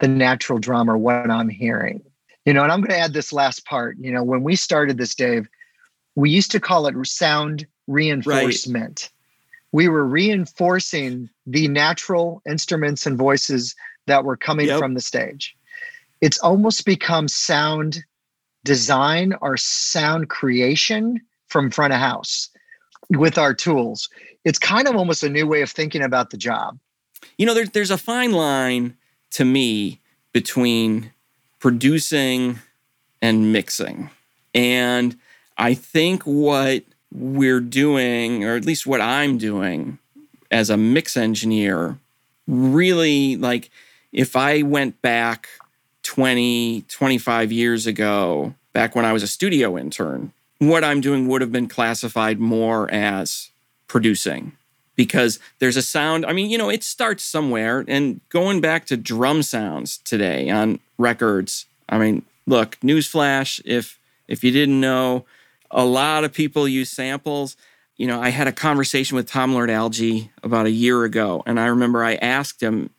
the 0.00 0.08
natural 0.08 0.58
drum 0.58 0.88
or 0.88 0.96
what 0.96 1.30
I'm 1.30 1.48
hearing. 1.48 2.02
You 2.46 2.54
know, 2.54 2.62
and 2.62 2.72
I'm 2.72 2.80
going 2.80 2.90
to 2.90 2.98
add 2.98 3.12
this 3.12 3.32
last 3.32 3.66
part. 3.66 3.96
You 3.98 4.12
know, 4.12 4.22
when 4.22 4.42
we 4.42 4.56
started 4.56 4.96
this, 4.96 5.14
Dave, 5.14 5.48
we 6.14 6.30
used 6.30 6.50
to 6.52 6.60
call 6.60 6.86
it 6.86 6.94
sound 7.06 7.66
reinforcement. 7.86 9.02
Right. 9.02 9.10
We 9.72 9.88
were 9.88 10.06
reinforcing 10.06 11.28
the 11.46 11.68
natural 11.68 12.40
instruments 12.48 13.06
and 13.06 13.18
voices 13.18 13.74
that 14.06 14.24
were 14.24 14.36
coming 14.36 14.68
yep. 14.68 14.78
from 14.78 14.94
the 14.94 15.00
stage. 15.00 15.54
It's 16.20 16.38
almost 16.38 16.86
become 16.86 17.28
sound 17.28 18.02
design 18.68 19.34
or 19.40 19.56
sound 19.56 20.28
creation 20.28 21.18
from 21.46 21.70
front 21.70 21.94
of 21.94 21.98
house 21.98 22.50
with 23.08 23.38
our 23.38 23.54
tools. 23.54 24.10
It's 24.44 24.58
kind 24.58 24.86
of 24.86 24.94
almost 24.94 25.22
a 25.22 25.30
new 25.30 25.46
way 25.46 25.62
of 25.62 25.70
thinking 25.70 26.02
about 26.02 26.28
the 26.28 26.36
job. 26.36 26.78
You 27.38 27.46
know, 27.46 27.54
there, 27.54 27.64
there's 27.64 27.90
a 27.90 27.96
fine 27.96 28.32
line 28.32 28.94
to 29.30 29.46
me 29.46 30.02
between 30.34 31.12
producing 31.60 32.58
and 33.22 33.54
mixing. 33.54 34.10
And 34.54 35.16
I 35.56 35.72
think 35.72 36.24
what 36.24 36.84
we're 37.10 37.60
doing, 37.60 38.44
or 38.44 38.54
at 38.54 38.66
least 38.66 38.86
what 38.86 39.00
I'm 39.00 39.38
doing 39.38 39.98
as 40.50 40.68
a 40.68 40.76
mix 40.76 41.16
engineer, 41.16 41.98
really 42.46 43.36
like 43.36 43.70
if 44.12 44.36
I 44.36 44.60
went 44.60 45.00
back 45.00 45.48
20, 46.02 46.82
25 46.88 47.52
years 47.52 47.86
ago, 47.86 48.54
back 48.72 48.94
when 48.94 49.04
I 49.04 49.12
was 49.12 49.22
a 49.22 49.28
studio 49.28 49.76
intern, 49.78 50.32
what 50.58 50.84
I'm 50.84 51.00
doing 51.00 51.28
would 51.28 51.40
have 51.40 51.52
been 51.52 51.68
classified 51.68 52.38
more 52.40 52.90
as 52.90 53.50
producing 53.86 54.52
because 54.96 55.38
there's 55.60 55.76
a 55.76 55.82
sound. 55.82 56.26
I 56.26 56.32
mean, 56.32 56.50
you 56.50 56.58
know, 56.58 56.68
it 56.68 56.82
starts 56.82 57.22
somewhere. 57.22 57.84
And 57.86 58.20
going 58.28 58.60
back 58.60 58.84
to 58.86 58.96
drum 58.96 59.42
sounds 59.42 59.98
today 59.98 60.50
on 60.50 60.80
records, 60.98 61.66
I 61.88 61.98
mean, 61.98 62.24
look, 62.46 62.78
newsflash, 62.80 63.60
if 63.64 63.98
if 64.26 64.44
you 64.44 64.50
didn't 64.50 64.80
know, 64.80 65.24
a 65.70 65.84
lot 65.84 66.24
of 66.24 66.32
people 66.32 66.68
use 66.68 66.90
samples. 66.90 67.56
You 67.96 68.06
know, 68.06 68.20
I 68.20 68.28
had 68.28 68.46
a 68.46 68.52
conversation 68.52 69.16
with 69.16 69.28
Tom 69.28 69.54
Lord-Alge 69.54 70.28
about 70.42 70.66
a 70.66 70.70
year 70.70 71.04
ago, 71.04 71.42
and 71.46 71.58
I 71.58 71.66
remember 71.66 72.04
I 72.04 72.14
asked 72.16 72.62
him 72.62 72.90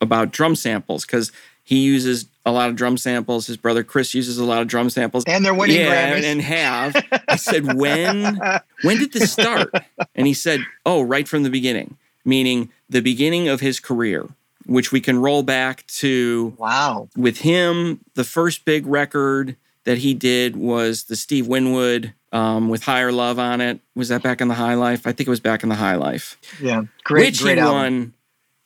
about 0.00 0.30
drum 0.30 0.54
samples 0.54 1.04
because 1.04 1.32
he 1.62 1.78
uses 1.78 2.26
a 2.44 2.52
lot 2.52 2.68
of 2.68 2.76
drum 2.76 2.98
samples. 2.98 3.46
His 3.46 3.56
brother 3.56 3.82
Chris 3.82 4.14
uses 4.14 4.38
a 4.38 4.44
lot 4.44 4.62
of 4.62 4.68
drum 4.68 4.90
samples, 4.90 5.24
and 5.26 5.44
they're 5.44 5.54
winning 5.54 5.76
yeah, 5.78 6.12
Grammys. 6.12 6.24
and 6.24 6.42
have. 6.42 6.96
I 7.28 7.36
said, 7.36 7.74
when 7.74 8.38
when 8.82 8.98
did 8.98 9.12
this 9.12 9.32
start? 9.32 9.72
And 10.14 10.26
he 10.26 10.34
said, 10.34 10.60
oh, 10.84 11.02
right 11.02 11.26
from 11.26 11.42
the 11.42 11.50
beginning, 11.50 11.96
meaning 12.24 12.70
the 12.88 13.00
beginning 13.00 13.48
of 13.48 13.60
his 13.60 13.80
career, 13.80 14.28
which 14.66 14.92
we 14.92 15.00
can 15.00 15.18
roll 15.18 15.42
back 15.42 15.86
to. 15.86 16.54
Wow. 16.58 17.08
With 17.16 17.38
him, 17.38 18.00
the 18.14 18.24
first 18.24 18.64
big 18.64 18.86
record 18.86 19.56
that 19.84 19.98
he 19.98 20.14
did 20.14 20.56
was 20.56 21.04
the 21.04 21.16
Steve 21.16 21.46
Winwood 21.46 22.12
um, 22.32 22.68
with 22.68 22.82
Higher 22.84 23.12
Love 23.12 23.38
on 23.38 23.60
it. 23.60 23.80
Was 23.94 24.08
that 24.08 24.22
back 24.22 24.40
in 24.40 24.48
the 24.48 24.54
High 24.54 24.74
Life? 24.74 25.06
I 25.06 25.12
think 25.12 25.28
it 25.28 25.30
was 25.30 25.40
back 25.40 25.62
in 25.62 25.68
the 25.68 25.74
High 25.74 25.96
Life. 25.96 26.38
Yeah, 26.60 26.84
great. 27.04 27.26
Which 27.26 27.42
great 27.42 27.58
he 27.58 27.60
album. 27.60 27.74
won 27.76 28.14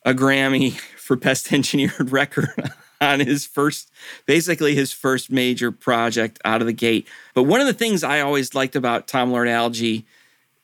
a 0.04 0.14
Grammy 0.14 0.72
for 0.96 1.16
Best 1.16 1.52
Engineered 1.52 2.10
Record 2.10 2.72
on 3.00 3.20
his 3.20 3.46
first, 3.46 3.90
basically 4.26 4.74
his 4.74 4.92
first 4.92 5.30
major 5.30 5.70
project 5.70 6.40
out 6.44 6.60
of 6.60 6.66
the 6.66 6.72
gate. 6.72 7.06
But 7.34 7.44
one 7.44 7.60
of 7.60 7.66
the 7.66 7.72
things 7.72 8.02
I 8.02 8.20
always 8.20 8.54
liked 8.54 8.76
about 8.76 9.06
Tom 9.06 9.30
Lord-Alge 9.30 10.04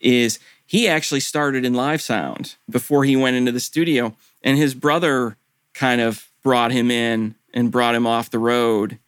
is 0.01 0.39
he 0.67 0.89
actually 0.89 1.21
started 1.21 1.65
in 1.65 1.75
live 1.75 2.03
sound 2.03 2.57
before 2.69 3.05
he 3.05 3.17
went 3.17 3.37
into 3.37 3.53
the 3.53 3.61
studio, 3.61 4.17
and 4.43 4.59
his 4.59 4.75
brother 4.75 5.37
kind 5.73 6.01
of 6.01 6.29
brought 6.43 6.73
him 6.73 6.91
in 6.91 7.35
and 7.53 7.71
brought 7.71 7.95
him 7.95 8.07
off 8.07 8.31
the 8.31 8.39
road 8.39 8.99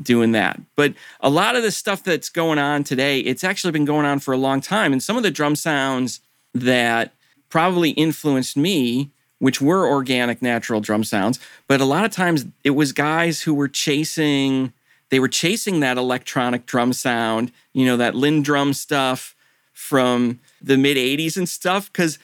doing 0.00 0.32
that. 0.32 0.60
But 0.76 0.94
a 1.20 1.30
lot 1.30 1.56
of 1.56 1.62
the 1.62 1.70
stuff 1.70 2.02
that's 2.02 2.28
going 2.28 2.58
on 2.58 2.84
today, 2.84 3.20
it's 3.20 3.44
actually 3.44 3.72
been 3.72 3.84
going 3.84 4.06
on 4.06 4.18
for 4.18 4.34
a 4.34 4.38
long 4.38 4.60
time. 4.60 4.92
And 4.92 5.02
some 5.02 5.16
of 5.16 5.22
the 5.22 5.30
drum 5.30 5.56
sounds 5.56 6.20
that 6.52 7.12
probably 7.48 7.90
influenced 7.90 8.56
me, 8.56 9.10
which 9.44 9.60
were 9.60 9.86
organic, 9.86 10.40
natural 10.40 10.80
drum 10.80 11.04
sounds, 11.04 11.38
but 11.68 11.78
a 11.78 11.84
lot 11.84 12.06
of 12.06 12.10
times 12.10 12.46
it 12.64 12.70
was 12.70 12.94
guys 12.94 13.42
who 13.42 13.52
were 13.52 13.68
chasing, 13.68 14.72
they 15.10 15.20
were 15.20 15.28
chasing 15.28 15.80
that 15.80 15.98
electronic 15.98 16.64
drum 16.64 16.94
sound, 16.94 17.52
you 17.74 17.84
know, 17.84 17.98
that 17.98 18.14
LinnDrum 18.14 18.74
stuff 18.74 19.36
from 19.74 20.40
the 20.62 20.78
mid 20.78 20.96
80s 20.96 21.36
and 21.36 21.46
stuff, 21.46 21.92
because 21.92 22.18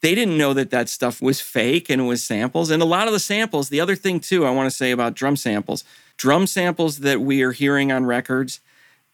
they 0.00 0.14
didn't 0.14 0.38
know 0.38 0.54
that 0.54 0.70
that 0.70 0.88
stuff 0.88 1.20
was 1.20 1.42
fake 1.42 1.90
and 1.90 2.00
it 2.00 2.04
was 2.04 2.24
samples. 2.24 2.70
And 2.70 2.82
a 2.82 2.86
lot 2.86 3.06
of 3.06 3.12
the 3.12 3.20
samples, 3.20 3.68
the 3.68 3.80
other 3.80 3.94
thing 3.94 4.18
too, 4.18 4.46
I 4.46 4.50
want 4.50 4.64
to 4.64 4.74
say 4.74 4.92
about 4.92 5.12
drum 5.12 5.36
samples, 5.36 5.84
drum 6.16 6.46
samples 6.46 7.00
that 7.00 7.20
we 7.20 7.42
are 7.42 7.52
hearing 7.52 7.92
on 7.92 8.06
records, 8.06 8.60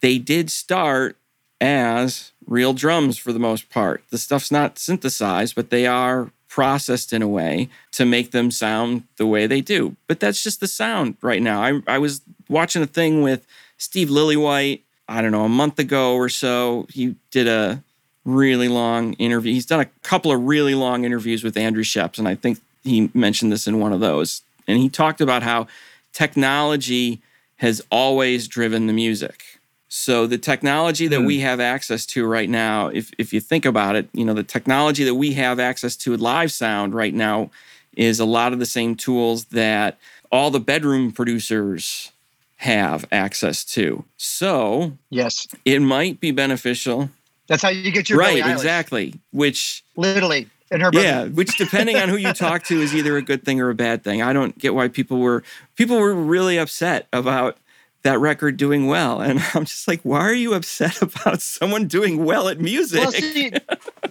they 0.01 0.18
did 0.18 0.49
start 0.49 1.16
as 1.61 2.31
real 2.47 2.73
drums 2.73 3.18
for 3.18 3.33
the 3.33 3.40
most 3.40 3.68
part. 3.68 4.05
The 4.11 4.18
stuff's 4.18 4.53
not 4.53 4.79
synthesized, 4.79 5.57
but 5.57 5.71
they 5.71 5.88
are 5.88 6.31
processed 6.49 7.13
in 7.13 7.23
a 7.23 7.29
way 7.29 7.69
to 7.93 8.05
make 8.05 8.31
them 8.31 8.51
sound 8.51 9.05
the 9.17 9.27
way 9.27 9.47
they 9.47 9.61
do. 9.61 9.97
But 10.07 10.21
that's 10.21 10.43
just 10.43 10.61
the 10.61 10.67
sound 10.67 11.17
right 11.21 11.43
now. 11.43 11.63
I, 11.63 11.81
I 11.87 11.99
was 11.99 12.23
watching 12.49 12.83
a 12.83 12.87
thing 12.87 13.23
with 13.23 13.47
Steve 13.77 14.09
Lillywhite, 14.09 14.81
I 15.09 15.23
don't 15.23 15.33
know, 15.33 15.45
a 15.45 15.49
month 15.49 15.79
ago 15.79 16.15
or 16.15 16.29
so. 16.29 16.87
He 16.91 17.17
did 17.31 17.47
a 17.47 17.83
really 18.25 18.69
long 18.69 19.15
interview. 19.15 19.53
He's 19.53 19.67
done 19.67 19.81
a 19.81 19.87
couple 20.03 20.33
of 20.33 20.43
really 20.43 20.75
long 20.75 21.05
interviews 21.05 21.43
with 21.45 21.57
Andrew 21.57 21.85
Scheps, 21.85 22.19
and 22.19 22.29
I 22.29 22.35
think 22.35 22.61
he 22.85 23.11
mentioned 23.15 23.53
this 23.53 23.67
in 23.67 23.81
one 23.81 23.93
of 23.93 24.01
those. 24.01 24.43
And 24.67 24.79
he 24.79 24.89
talked 24.89 25.21
about 25.21 25.43
how 25.43 25.67
technology 26.13 27.21
has 27.57 27.83
always 27.91 28.49
driven 28.49 28.87
the 28.87 28.93
music. 28.93 29.58
So 29.88 30.27
the 30.27 30.38
technology 30.38 31.09
that 31.09 31.20
mm. 31.20 31.27
we 31.27 31.40
have 31.40 31.61
access 31.61 32.05
to 32.07 32.27
right 32.27 32.48
now, 32.48 32.88
if 32.88 33.11
if 33.18 33.33
you 33.33 33.40
think 33.40 33.64
about 33.64 33.96
it, 33.96 34.09
you 34.12 34.24
know, 34.24 34.35
the 34.35 34.42
technology 34.42 35.05
that 35.05 35.14
we 35.14 35.33
have 35.35 35.59
access 35.59 35.96
to 35.96 36.16
live 36.16 36.53
sound 36.53 36.94
right 36.94 37.14
now 37.14 37.51
is 37.96 38.20
a 38.20 38.24
lot 38.24 38.53
of 38.53 38.59
the 38.59 38.66
same 38.66 38.94
tools 38.94 39.46
that 39.46 39.98
all 40.31 40.51
the 40.51 40.61
bedroom 40.61 41.11
producers 41.11 42.12
have 42.57 43.07
access 43.11 43.64
to. 43.64 44.05
So, 44.16 44.92
yes. 45.11 45.46
It 45.64 45.81
might 45.81 46.20
be 46.20 46.33
beneficial. 46.33 47.11
That's 47.46 47.62
how 47.62 47.70
you 47.70 47.90
get 47.90 48.09
your 48.09 48.18
Right, 48.18 48.44
exactly. 48.46 49.14
Which 49.33 49.85
literally 49.96 50.48
in 50.70 50.81
her. 50.81 50.90
Yeah, 50.92 51.27
which 51.27 51.57
depending 51.57 51.96
on 51.96 52.09
who 52.09 52.16
you 52.16 52.33
talk 52.35 52.64
to 52.64 52.81
is 52.81 52.94
either 52.94 53.16
a 53.16 53.22
good 53.22 53.44
thing 53.44 53.61
or 53.61 53.70
a 53.70 53.74
bad 53.74 54.05
thing. 54.05 54.22
I 54.22 54.33
don't 54.33 54.59
get 54.59 54.74
why 54.74 54.88
people 54.88 55.18
were 55.18 55.42
people 55.77 55.98
were 55.98 56.14
really 56.14 56.59
upset 56.59 57.07
about 57.12 57.57
that 58.03 58.21
record 58.21 58.57
doing 58.57 58.87
well. 58.87 59.21
And 59.21 59.41
I'm 59.55 59.65
just 59.65 59.89
like, 59.89 60.01
why 60.03 60.21
are 60.21 60.35
you 60.35 60.55
upset 60.55 61.03
about 61.03 61.43
someone 61.43 61.87
doing 61.87 62.25
well 62.25 62.49
at 62.49 62.61
music? 62.61 63.01
Well, 63.01 63.13
see, 63.13 63.53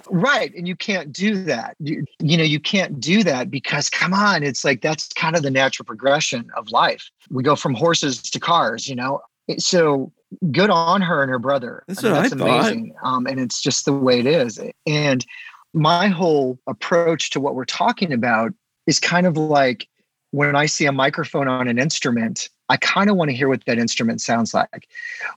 right. 0.09 0.53
And 0.55 0.67
you 0.67 0.75
can't 0.75 1.11
do 1.11 1.43
that. 1.43 1.75
You, 1.79 2.05
you 2.19 2.37
know, 2.37 2.43
you 2.43 2.59
can't 2.59 2.99
do 2.99 3.23
that 3.23 3.49
because 3.49 3.89
come 3.89 4.13
on, 4.13 4.43
it's 4.43 4.65
like 4.65 4.81
that's 4.81 5.07
kind 5.13 5.35
of 5.35 5.43
the 5.43 5.51
natural 5.51 5.85
progression 5.85 6.49
of 6.55 6.71
life. 6.71 7.09
We 7.29 7.43
go 7.43 7.55
from 7.55 7.73
horses 7.73 8.21
to 8.21 8.39
cars, 8.39 8.87
you 8.87 8.95
know. 8.95 9.21
So 9.57 10.11
good 10.51 10.69
on 10.69 11.01
her 11.01 11.21
and 11.21 11.31
her 11.31 11.39
brother. 11.39 11.83
That's, 11.87 12.03
I 12.03 12.11
mean, 12.11 12.21
that's 12.21 12.33
amazing. 12.33 12.95
Um, 13.03 13.27
and 13.27 13.39
it's 13.39 13.61
just 13.61 13.85
the 13.85 13.93
way 13.93 14.19
it 14.19 14.25
is. 14.25 14.59
And 14.85 15.25
my 15.73 16.07
whole 16.07 16.59
approach 16.67 17.29
to 17.31 17.39
what 17.39 17.55
we're 17.55 17.65
talking 17.65 18.11
about 18.11 18.51
is 18.87 18.99
kind 18.99 19.25
of 19.25 19.37
like 19.37 19.87
when 20.31 20.55
I 20.55 20.65
see 20.65 20.85
a 20.85 20.91
microphone 20.91 21.47
on 21.47 21.67
an 21.67 21.79
instrument, 21.79 22.49
I 22.69 22.77
kind 22.77 23.09
of 23.09 23.15
want 23.15 23.29
to 23.29 23.35
hear 23.35 23.47
what 23.47 23.65
that 23.65 23.79
instrument 23.79 24.21
sounds 24.21 24.53
like. 24.53 24.87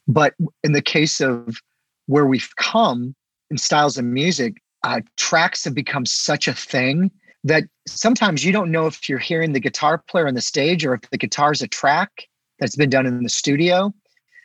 But 0.09 0.35
in 0.65 0.73
the 0.73 0.83
case 0.83 1.21
of 1.21 1.61
where 2.07 2.27
we've 2.27 2.55
come 2.57 3.15
in 3.51 3.59
styles 3.59 3.99
of 3.99 4.05
music, 4.05 4.63
uh, 4.83 5.01
tracks 5.17 5.65
have 5.65 5.75
become 5.75 6.07
such 6.07 6.49
a 6.49 6.55
thing 6.55 7.11
that 7.45 7.65
sometimes 7.87 8.45
you 8.45 8.53
don't 8.53 8.71
know 8.71 8.87
if 8.87 9.09
you're 9.09 9.19
hearing 9.19 9.53
the 9.53 9.61
guitar 9.61 9.99
player 10.09 10.29
on 10.29 10.35
the 10.35 10.41
stage 10.41 10.85
or 10.85 10.95
if 10.95 11.03
the 11.11 11.19
guitar 11.19 11.53
is 11.53 11.63
a 11.63 11.69
track 11.69 12.27
that's 12.59 12.77
been 12.77 12.91
done 12.91 13.07
in 13.07 13.23
the 13.23 13.29
studio. 13.29 13.93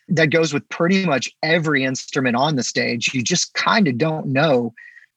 That 0.07 0.29
goes 0.29 0.53
with 0.53 0.67
pretty 0.69 1.05
much 1.05 1.29
every 1.41 1.83
instrument 1.83 2.35
on 2.35 2.55
the 2.55 2.63
stage. 2.63 3.13
You 3.13 3.23
just 3.23 3.53
kind 3.55 3.87
of 3.87 3.97
don't 3.97 4.27
know 4.27 4.73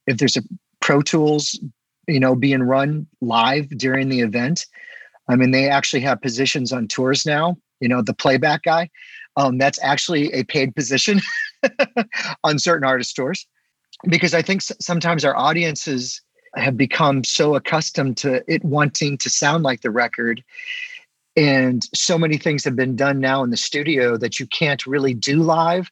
if 0.07 0.17
there's 0.17 0.37
a 0.37 0.43
Pro 0.81 1.03
Tools, 1.03 1.61
you 2.07 2.19
know, 2.19 2.35
being 2.35 2.63
run 2.63 3.07
live 3.21 3.69
during 3.69 4.09
the 4.09 4.21
event. 4.21 4.65
I 5.29 5.37
mean, 5.37 5.51
they 5.51 5.69
actually 5.69 6.01
have 6.01 6.23
positions 6.23 6.73
on 6.73 6.89
tours 6.89 7.27
now. 7.27 7.57
You 7.81 7.89
know, 7.89 8.03
the 8.03 8.15
playback 8.15 8.63
guy. 8.63 8.91
Um, 9.37 9.59
that's 9.59 9.79
actually 9.83 10.33
a 10.33 10.45
paid 10.45 10.75
position 10.75 11.21
on 12.45 12.59
certain 12.59 12.85
artist 12.85 13.15
tours, 13.15 13.47
because 14.09 14.35
I 14.35 14.43
think 14.43 14.63
sometimes 14.63 15.25
our 15.25 15.37
audiences 15.37 16.21
have 16.57 16.77
become 16.77 17.23
so 17.25 17.55
accustomed 17.55 18.17
to 18.19 18.43
it 18.53 18.65
wanting 18.65 19.19
to 19.19 19.31
sound 19.31 19.63
like 19.63 19.83
the 19.83 19.91
record 19.91 20.43
and 21.37 21.85
so 21.95 22.19
many 22.19 22.37
things 22.37 22.65
have 22.65 22.75
been 22.75 22.97
done 22.97 23.21
now 23.21 23.45
in 23.45 23.51
the 23.51 23.57
studio 23.57 24.17
that 24.17 24.41
you 24.41 24.47
can't 24.47 24.87
really 24.87 25.15
do 25.15 25.43
live 25.43 25.91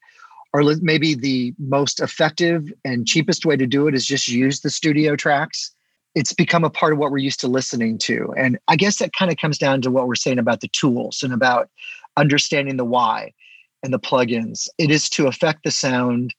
or 0.53 0.63
maybe 0.81 1.15
the 1.15 1.55
most 1.59 2.01
effective 2.01 2.73
and 2.85 3.07
cheapest 3.07 3.45
way 3.45 3.57
to 3.57 3.67
do 3.67 3.87
it 3.87 3.95
is 3.95 4.07
just 4.07 4.29
use 4.29 4.61
the 4.61 4.71
studio 4.71 5.15
tracks 5.15 5.76
it's 6.17 6.33
become 6.33 6.65
a 6.65 6.71
part 6.71 6.95
of 6.95 6.99
what 6.99 7.13
we're 7.13 7.19
used 7.19 7.41
to 7.41 7.47
listening 7.47 7.99
to. 7.99 8.33
And 8.39 8.59
I 8.69 8.77
guess 8.77 8.99
that 8.99 9.13
kind 9.13 9.31
of 9.31 9.37
comes 9.37 9.59
down 9.59 9.83
to 9.83 9.91
what 9.91 10.09
we're 10.09 10.15
saying 10.15 10.39
about 10.39 10.63
the 10.63 10.69
tools 10.69 11.23
and 11.23 11.33
about 11.33 11.69
understanding 12.17 12.79
the 12.79 12.87
why 12.87 13.35
and 13.83 13.93
the 13.93 14.01
plugins. 14.01 14.67
It 14.79 14.91
is 14.91 15.11
to 15.11 15.27
affect 15.27 15.63
the 15.63 15.71
sound, 15.71 16.35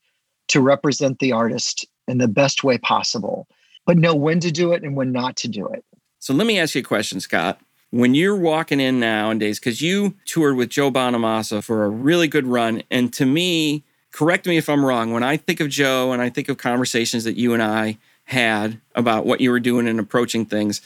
to 0.48 0.60
represent 0.60 1.20
the 1.20 1.30
artist 1.30 1.86
in 2.08 2.18
the 2.18 2.26
best 2.26 2.64
way 2.64 2.76
possible, 2.76 3.46
but 3.86 3.96
know 3.96 4.16
when 4.16 4.40
to 4.40 4.50
do 4.50 4.72
it 4.72 4.82
and 4.82 4.96
when 4.96 5.12
not 5.12 5.36
to 5.36 5.48
do 5.48 5.68
it. 5.68 5.84
So 6.18 6.34
let 6.34 6.48
me 6.48 6.58
ask 6.58 6.74
you 6.74 6.80
a 6.80 6.84
question, 6.84 7.20
Scott. 7.20 7.60
When 7.90 8.16
you're 8.16 8.36
walking 8.36 8.80
in 8.80 8.98
nowadays, 8.98 9.60
because 9.60 9.80
you 9.80 10.16
toured 10.26 10.56
with 10.56 10.70
Joe 10.70 10.90
Bonamassa 10.90 11.62
for 11.62 11.84
a 11.84 11.88
really 11.88 12.26
good 12.26 12.48
run, 12.48 12.82
and 12.90 13.12
to 13.12 13.24
me, 13.24 13.84
correct 14.12 14.44
me 14.44 14.56
if 14.56 14.68
I'm 14.68 14.84
wrong, 14.84 15.12
when 15.12 15.22
I 15.22 15.36
think 15.36 15.60
of 15.60 15.68
Joe 15.68 16.10
and 16.10 16.20
I 16.20 16.30
think 16.30 16.48
of 16.48 16.58
conversations 16.58 17.22
that 17.22 17.36
you 17.36 17.54
and 17.54 17.62
I 17.62 17.96
had 18.28 18.78
about 18.94 19.24
what 19.24 19.40
you 19.40 19.50
were 19.50 19.58
doing 19.58 19.88
and 19.88 19.98
approaching 19.98 20.44
things. 20.44 20.82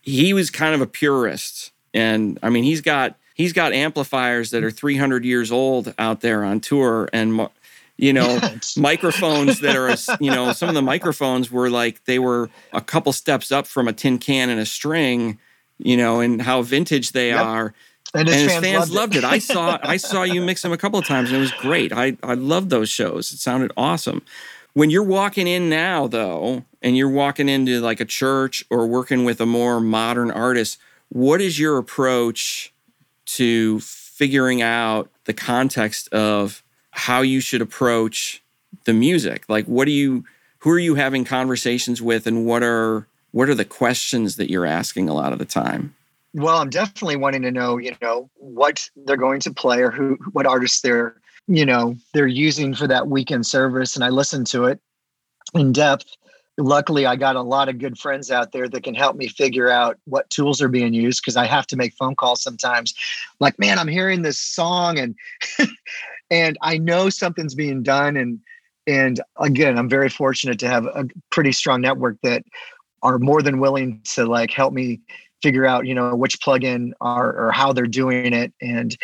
He 0.00 0.32
was 0.32 0.48
kind 0.48 0.74
of 0.74 0.80
a 0.80 0.86
purist. 0.86 1.70
And 1.92 2.38
I 2.42 2.48
mean, 2.48 2.64
he's 2.64 2.80
got 2.80 3.16
he's 3.34 3.52
got 3.52 3.74
amplifiers 3.74 4.50
that 4.52 4.64
are 4.64 4.70
300 4.70 5.22
years 5.22 5.52
old 5.52 5.94
out 5.98 6.22
there 6.22 6.42
on 6.44 6.60
tour 6.60 7.10
and 7.12 7.46
you 7.98 8.14
know 8.14 8.40
microphones 8.78 9.60
that 9.60 9.76
are 9.76 9.94
you 10.20 10.30
know 10.30 10.52
some 10.52 10.70
of 10.70 10.74
the 10.74 10.82
microphones 10.82 11.50
were 11.50 11.68
like 11.68 12.02
they 12.06 12.18
were 12.18 12.48
a 12.72 12.80
couple 12.80 13.12
steps 13.12 13.52
up 13.52 13.66
from 13.66 13.86
a 13.86 13.92
tin 13.92 14.18
can 14.18 14.48
and 14.48 14.58
a 14.58 14.66
string 14.66 15.38
you 15.76 15.96
know 15.96 16.20
and 16.20 16.40
how 16.40 16.62
vintage 16.62 17.12
they 17.12 17.28
yep. 17.28 17.44
are 17.44 17.74
and 18.14 18.28
his, 18.28 18.36
and 18.36 18.50
his 18.50 18.52
fans, 18.52 18.64
fans, 18.64 18.94
loved, 18.94 19.14
it. 19.14 19.18
it. 19.18 19.24
I 19.24 19.38
saw 19.38 19.78
I 19.82 19.98
saw 19.98 20.22
you 20.22 20.42
mix 20.42 20.62
them 20.62 20.72
a 20.72 20.78
couple 20.78 20.98
of 20.98 21.06
times 21.06 21.28
and 21.30 21.36
it 21.36 21.40
was 21.40 21.52
great. 21.52 21.92
I 21.92 22.16
I 22.22 22.34
loved 22.34 22.70
those 22.70 22.88
shows. 22.88 23.32
It 23.32 23.38
sounded 23.38 23.72
awesome. 23.76 24.22
When 24.74 24.90
you're 24.90 25.02
walking 25.02 25.46
in 25.46 25.68
now, 25.68 26.06
though, 26.06 26.64
and 26.80 26.96
you're 26.96 27.08
walking 27.08 27.48
into 27.48 27.80
like 27.80 28.00
a 28.00 28.04
church 28.04 28.64
or 28.70 28.86
working 28.86 29.24
with 29.24 29.40
a 29.40 29.46
more 29.46 29.80
modern 29.80 30.30
artist, 30.30 30.78
what 31.10 31.40
is 31.40 31.58
your 31.58 31.78
approach 31.78 32.72
to 33.26 33.80
figuring 33.80 34.62
out 34.62 35.10
the 35.24 35.34
context 35.34 36.08
of 36.12 36.62
how 36.90 37.20
you 37.20 37.40
should 37.40 37.60
approach 37.60 38.42
the 38.84 38.92
music? 38.92 39.44
Like, 39.48 39.66
what 39.66 39.84
do 39.84 39.92
you, 39.92 40.24
who 40.58 40.70
are 40.70 40.78
you 40.78 40.94
having 40.94 41.24
conversations 41.24 42.00
with, 42.00 42.26
and 42.26 42.46
what 42.46 42.62
are 42.62 43.06
what 43.32 43.48
are 43.48 43.54
the 43.54 43.64
questions 43.64 44.36
that 44.36 44.50
you're 44.50 44.66
asking 44.66 45.08
a 45.08 45.14
lot 45.14 45.32
of 45.32 45.38
the 45.38 45.46
time? 45.46 45.94
Well, 46.34 46.58
I'm 46.58 46.70
definitely 46.70 47.16
wanting 47.16 47.42
to 47.42 47.50
know, 47.50 47.78
you 47.78 47.96
know, 48.00 48.30
what 48.36 48.88
they're 49.04 49.16
going 49.16 49.40
to 49.40 49.52
play 49.52 49.80
or 49.82 49.90
who, 49.90 50.18
what 50.32 50.46
artists 50.46 50.80
they're 50.80 51.16
you 51.46 51.66
know 51.66 51.94
they're 52.14 52.26
using 52.26 52.74
for 52.74 52.86
that 52.86 53.08
weekend 53.08 53.46
service 53.46 53.94
and 53.96 54.04
i 54.04 54.08
listened 54.08 54.46
to 54.46 54.64
it 54.64 54.80
in 55.54 55.72
depth. 55.72 56.06
Luckily 56.58 57.06
i 57.06 57.16
got 57.16 57.36
a 57.36 57.42
lot 57.42 57.68
of 57.68 57.78
good 57.78 57.98
friends 57.98 58.30
out 58.30 58.52
there 58.52 58.68
that 58.68 58.84
can 58.84 58.94
help 58.94 59.16
me 59.16 59.28
figure 59.28 59.70
out 59.70 59.98
what 60.04 60.28
tools 60.30 60.60
are 60.60 60.68
being 60.68 60.92
used 60.92 61.22
because 61.22 61.36
i 61.36 61.46
have 61.46 61.66
to 61.68 61.76
make 61.76 61.94
phone 61.94 62.14
calls 62.14 62.42
sometimes. 62.42 62.94
Like 63.40 63.58
man 63.58 63.78
i'm 63.78 63.88
hearing 63.88 64.22
this 64.22 64.38
song 64.38 64.98
and 64.98 65.14
and 66.30 66.58
i 66.62 66.78
know 66.78 67.08
something's 67.08 67.54
being 67.54 67.82
done 67.82 68.16
and 68.16 68.38
and 68.86 69.20
again 69.38 69.78
i'm 69.78 69.88
very 69.88 70.08
fortunate 70.08 70.58
to 70.58 70.68
have 70.68 70.84
a 70.86 71.06
pretty 71.30 71.52
strong 71.52 71.80
network 71.80 72.18
that 72.22 72.42
are 73.02 73.18
more 73.18 73.42
than 73.42 73.58
willing 73.58 74.00
to 74.04 74.26
like 74.26 74.50
help 74.50 74.72
me 74.72 75.00
figure 75.42 75.66
out 75.66 75.86
you 75.86 75.94
know 75.94 76.14
which 76.14 76.40
plugin 76.40 76.92
are 77.00 77.32
or 77.32 77.50
how 77.50 77.72
they're 77.72 77.86
doing 77.86 78.32
it 78.32 78.52
and 78.60 78.96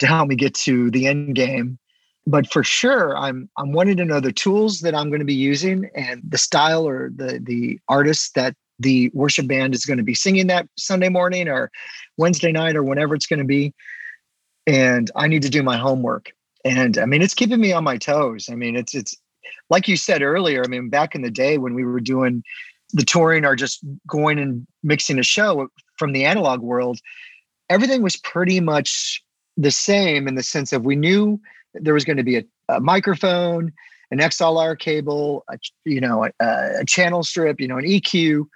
to 0.00 0.06
help 0.06 0.28
me 0.28 0.36
get 0.36 0.54
to 0.54 0.90
the 0.90 1.06
end 1.06 1.34
game. 1.36 1.78
But 2.26 2.50
for 2.52 2.64
sure, 2.64 3.16
I'm 3.16 3.48
I'm 3.56 3.72
wanting 3.72 3.96
to 3.98 4.04
know 4.04 4.20
the 4.20 4.32
tools 4.32 4.80
that 4.80 4.94
I'm 4.94 5.08
going 5.08 5.20
to 5.20 5.24
be 5.26 5.34
using 5.34 5.90
and 5.94 6.22
the 6.28 6.38
style 6.38 6.86
or 6.88 7.10
the 7.14 7.40
the 7.42 7.80
artist 7.88 8.34
that 8.34 8.54
the 8.78 9.10
worship 9.14 9.46
band 9.46 9.74
is 9.74 9.84
going 9.86 9.98
to 9.98 10.04
be 10.04 10.14
singing 10.14 10.46
that 10.48 10.68
Sunday 10.78 11.08
morning 11.10 11.48
or 11.48 11.70
Wednesday 12.16 12.52
night 12.52 12.76
or 12.76 12.82
whenever 12.82 13.14
it's 13.14 13.26
going 13.26 13.40
to 13.40 13.44
be. 13.44 13.74
and 14.66 15.10
I 15.16 15.26
need 15.28 15.42
to 15.42 15.50
do 15.50 15.62
my 15.62 15.76
homework. 15.76 16.32
And 16.64 16.98
I 16.98 17.06
mean, 17.06 17.22
it's 17.22 17.34
keeping 17.34 17.60
me 17.60 17.72
on 17.72 17.84
my 17.84 17.96
toes. 17.96 18.48
I 18.50 18.54
mean, 18.54 18.76
it's 18.76 18.94
it's 18.94 19.16
like 19.70 19.88
you 19.88 19.96
said 19.96 20.22
earlier. 20.22 20.62
I 20.64 20.68
mean, 20.68 20.90
back 20.90 21.14
in 21.14 21.22
the 21.22 21.30
day 21.30 21.58
when 21.58 21.74
we 21.74 21.84
were 21.84 22.00
doing 22.00 22.42
the 22.92 23.04
touring 23.04 23.44
or 23.44 23.56
just 23.56 23.84
going 24.06 24.38
and 24.38 24.66
mixing 24.82 25.18
a 25.18 25.22
show 25.22 25.68
from 25.98 26.12
the 26.12 26.24
analog 26.24 26.60
world, 26.60 26.98
everything 27.70 28.02
was 28.02 28.16
pretty 28.16 28.60
much 28.60 29.22
the 29.60 29.70
same 29.70 30.26
in 30.26 30.34
the 30.34 30.42
sense 30.42 30.72
of 30.72 30.84
we 30.84 30.96
knew 30.96 31.40
there 31.74 31.94
was 31.94 32.04
going 32.04 32.16
to 32.16 32.22
be 32.22 32.36
a, 32.36 32.44
a 32.68 32.80
microphone, 32.80 33.72
an 34.10 34.18
XLR 34.18 34.78
cable, 34.78 35.44
a, 35.48 35.58
you 35.84 36.00
know, 36.00 36.24
a, 36.24 36.30
a 36.80 36.84
channel 36.86 37.22
strip, 37.22 37.60
you 37.60 37.68
know, 37.68 37.78
an 37.78 37.84
EQ. 37.84 38.46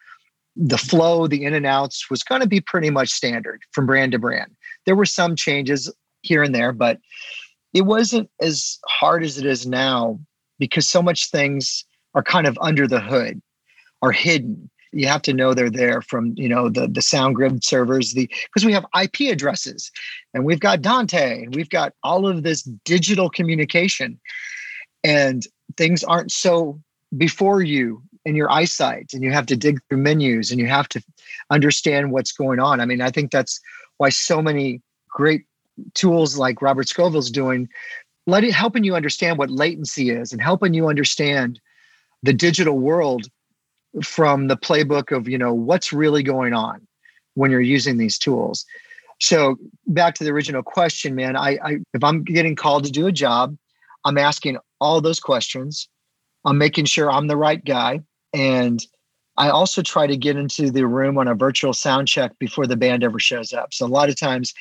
The 0.56 0.78
flow, 0.78 1.26
the 1.26 1.44
in 1.44 1.52
and 1.52 1.66
outs 1.66 2.08
was 2.08 2.22
going 2.22 2.40
to 2.40 2.46
be 2.46 2.60
pretty 2.60 2.88
much 2.88 3.10
standard 3.10 3.62
from 3.72 3.86
brand 3.86 4.12
to 4.12 4.20
brand. 4.20 4.52
There 4.86 4.94
were 4.94 5.04
some 5.04 5.34
changes 5.34 5.92
here 6.22 6.44
and 6.44 6.54
there, 6.54 6.72
but 6.72 7.00
it 7.72 7.82
wasn't 7.82 8.30
as 8.40 8.78
hard 8.86 9.24
as 9.24 9.36
it 9.36 9.46
is 9.46 9.66
now 9.66 10.20
because 10.60 10.88
so 10.88 11.02
much 11.02 11.28
things 11.28 11.84
are 12.14 12.22
kind 12.22 12.46
of 12.46 12.56
under 12.60 12.86
the 12.86 13.00
hood, 13.00 13.42
are 14.00 14.12
hidden. 14.12 14.70
You 14.94 15.09
have 15.09 15.22
to 15.22 15.33
know 15.33 15.54
they're 15.54 15.70
there 15.70 16.00
from 16.02 16.35
you 16.37 16.48
know 16.48 16.68
the 16.68 16.87
the 16.87 17.00
SoundGrid 17.00 17.64
servers, 17.64 18.12
the 18.12 18.26
because 18.26 18.64
we 18.64 18.72
have 18.72 18.87
IP 19.00 19.33
addresses, 19.33 19.90
and 20.33 20.44
we've 20.44 20.61
got 20.61 20.83
Dante, 20.83 21.44
and 21.44 21.54
we've 21.54 21.70
got 21.70 21.92
all 22.02 22.26
of 22.26 22.42
this 22.42 22.62
digital 22.85 23.28
communication, 23.28 24.18
and 25.02 25.42
things 25.76 26.04
aren't 26.04 26.33
so 26.33 26.80
before 27.16 27.62
you 27.62 28.02
in 28.24 28.35
your 28.35 28.50
eyesight, 28.50 29.11
and 29.12 29.22
you 29.22 29.33
have 29.33 29.46
to 29.46 29.57
dig 29.57 29.80
through 29.88 29.98
menus, 29.98 30.50
and 30.50 30.61
you 30.61 30.66
have 30.66 30.88
to 30.90 31.02
understand 31.50 32.12
what's 32.12 32.33
going 32.33 32.61
on. 32.61 32.80
I 32.80 32.87
mean, 32.87 33.00
I 33.00 33.11
think 33.11 33.30
that's 33.30 33.61
why 33.98 34.09
so 34.09 34.40
many 34.40 34.80
great 35.09 35.44
tools 35.94 36.37
like 36.37 36.62
Robert 36.62 36.88
Scovill's 36.88 37.30
doing, 37.30 37.68
let 38.26 38.44
it 38.44 38.52
helping 38.52 38.85
you 38.85 38.94
understand 38.94 39.38
what 39.38 39.50
latency 39.50 40.11
is 40.11 40.33
and 40.33 40.40
helping 40.40 40.74
you 40.74 40.88
understand 40.88 41.61
the 42.22 42.33
digital 42.33 42.78
world 42.78 43.28
from 44.02 44.48
the 44.48 44.57
playbook 44.57 45.16
of 45.16 45.28
you 45.28 45.38
know 45.38 45.52
what's 45.52 45.92
really 45.92 46.22
going 46.22 46.52
on 46.52 46.87
when 47.35 47.50
you're 47.50 47.61
using 47.61 47.96
these 47.96 48.18
tools. 48.18 48.64
So 49.20 49.57
back 49.87 50.14
to 50.16 50.24
the 50.24 50.30
original 50.30 50.62
question, 50.62 51.14
man. 51.14 51.37
I, 51.37 51.59
I 51.62 51.78
if 51.92 52.02
I'm 52.02 52.24
getting 52.24 52.57
called 52.57 52.85
to 52.85 52.90
do 52.90 53.07
a 53.07 53.12
job, 53.12 53.57
I'm 54.04 54.18
asking 54.18 54.59
all 54.80 55.00
those 55.00 55.20
questions. 55.20 55.88
I'm 56.44 56.59
making 56.59 56.87
sure 56.87 57.11
I'm 57.11 57.26
the 57.26 57.37
right 57.37 57.64
guy, 57.64 58.00
and 58.33 58.85
I 59.37 59.48
also 59.48 59.83
try 59.83 60.07
to 60.07 60.16
get 60.16 60.37
into 60.37 60.70
the 60.70 60.87
room 60.87 61.18
on 61.18 61.28
a 61.28 61.35
virtual 61.35 61.72
sound 61.72 62.09
check 62.09 62.38
before 62.38 62.66
the 62.66 62.76
band 62.76 63.02
ever 63.02 63.18
shows 63.18 63.52
up. 63.52 63.72
So 63.72 63.87
a 63.87 63.88
lot 63.88 64.09
of 64.09 64.16
times 64.16 64.52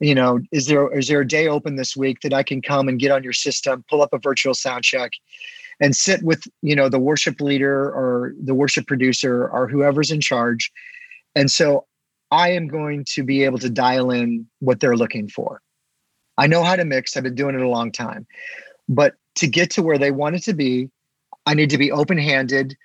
you 0.00 0.14
know, 0.14 0.40
is 0.50 0.66
there 0.66 0.92
is 0.98 1.08
there 1.08 1.20
a 1.20 1.28
day 1.28 1.46
open 1.46 1.76
this 1.76 1.96
week 1.96 2.20
that 2.22 2.32
I 2.32 2.42
can 2.42 2.62
come 2.62 2.88
and 2.88 2.98
get 2.98 3.12
on 3.12 3.22
your 3.22 3.34
system, 3.34 3.84
pull 3.88 4.02
up 4.02 4.12
a 4.12 4.18
virtual 4.18 4.54
sound 4.54 4.82
check, 4.82 5.12
and 5.80 5.96
sit 5.96 6.22
with 6.22 6.42
you 6.62 6.76
know 6.76 6.88
the 6.88 6.98
worship 6.98 7.40
leader 7.40 7.86
or 7.90 8.34
the 8.42 8.54
worship 8.54 8.86
producer 8.86 9.48
or 9.48 9.68
whoever's 9.68 10.10
in 10.10 10.20
charge, 10.20 10.70
and 11.34 11.50
so 11.50 11.86
I 12.30 12.50
am 12.50 12.68
going 12.68 13.04
to 13.10 13.22
be 13.22 13.44
able 13.44 13.58
to 13.58 13.70
dial 13.70 14.10
in 14.10 14.46
what 14.60 14.80
they're 14.80 14.96
looking 14.96 15.28
for. 15.28 15.60
I 16.38 16.46
know 16.46 16.62
how 16.62 16.76
to 16.76 16.84
mix. 16.84 17.16
I've 17.16 17.24
been 17.24 17.34
doing 17.34 17.54
it 17.54 17.60
a 17.60 17.68
long 17.68 17.92
time, 17.92 18.26
but 18.88 19.14
to 19.36 19.46
get 19.46 19.70
to 19.72 19.82
where 19.82 19.98
they 19.98 20.10
want 20.10 20.36
it 20.36 20.42
to 20.44 20.54
be, 20.54 20.90
I 21.46 21.54
need 21.54 21.70
to 21.70 21.78
be 21.78 21.90
open 21.90 22.18
handed 22.18 22.76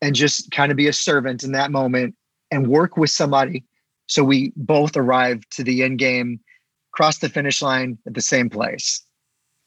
and 0.00 0.14
just 0.14 0.50
kind 0.50 0.70
of 0.70 0.76
be 0.76 0.88
a 0.88 0.92
servant 0.92 1.44
in 1.44 1.52
that 1.52 1.70
moment 1.70 2.14
and 2.50 2.68
work 2.68 2.96
with 2.96 3.10
somebody 3.10 3.64
so 4.06 4.22
we 4.22 4.52
both 4.56 4.96
arrive 4.96 5.40
to 5.50 5.64
the 5.64 5.82
end 5.82 5.98
game 5.98 6.40
cross 6.94 7.18
the 7.18 7.28
finish 7.28 7.60
line 7.60 7.98
at 8.06 8.14
the 8.14 8.22
same 8.22 8.48
place. 8.48 9.02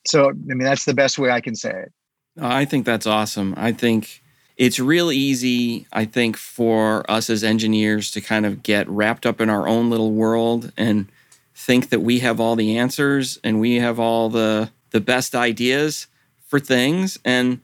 So, 0.07 0.29
I 0.29 0.33
mean, 0.33 0.59
that's 0.59 0.85
the 0.85 0.93
best 0.93 1.19
way 1.19 1.29
I 1.29 1.41
can 1.41 1.55
say 1.55 1.71
it. 1.71 1.93
I 2.39 2.65
think 2.65 2.85
that's 2.85 3.07
awesome. 3.07 3.53
I 3.57 3.71
think 3.71 4.21
it's 4.55 4.79
real 4.79 5.11
easy, 5.11 5.87
I 5.91 6.05
think, 6.05 6.37
for 6.37 7.09
us 7.09 7.29
as 7.29 7.43
engineers 7.43 8.11
to 8.11 8.21
kind 8.21 8.45
of 8.45 8.63
get 8.63 8.87
wrapped 8.89 9.25
up 9.25 9.41
in 9.41 9.49
our 9.49 9.67
own 9.67 9.89
little 9.89 10.11
world 10.11 10.71
and 10.77 11.07
think 11.55 11.89
that 11.89 12.01
we 12.01 12.19
have 12.19 12.39
all 12.39 12.55
the 12.55 12.77
answers 12.77 13.39
and 13.43 13.59
we 13.59 13.75
have 13.75 13.99
all 13.99 14.29
the 14.29 14.71
the 14.91 15.01
best 15.01 15.35
ideas 15.35 16.07
for 16.47 16.59
things 16.59 17.19
and 17.25 17.59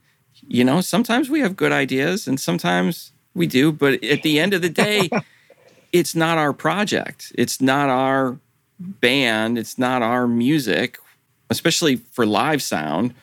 you 0.45 0.63
know 0.63 0.81
sometimes 0.81 1.29
we 1.29 1.39
have 1.39 1.55
good 1.55 1.71
ideas 1.71 2.27
and 2.27 2.39
sometimes 2.39 3.13
we 3.33 3.47
do 3.47 3.71
but 3.71 4.03
at 4.03 4.23
the 4.23 4.39
end 4.39 4.53
of 4.53 4.61
the 4.61 4.69
day 4.69 5.09
it's 5.93 6.15
not 6.15 6.37
our 6.39 6.51
project 6.51 7.31
it's 7.35 7.61
not 7.61 7.87
our 7.87 8.39
band, 8.83 9.57
it's 9.57 9.77
not 9.77 10.01
our 10.01 10.27
music, 10.27 10.97
especially 11.49 11.97
for 11.97 12.25
live 12.25 12.61
sound. 12.61 13.13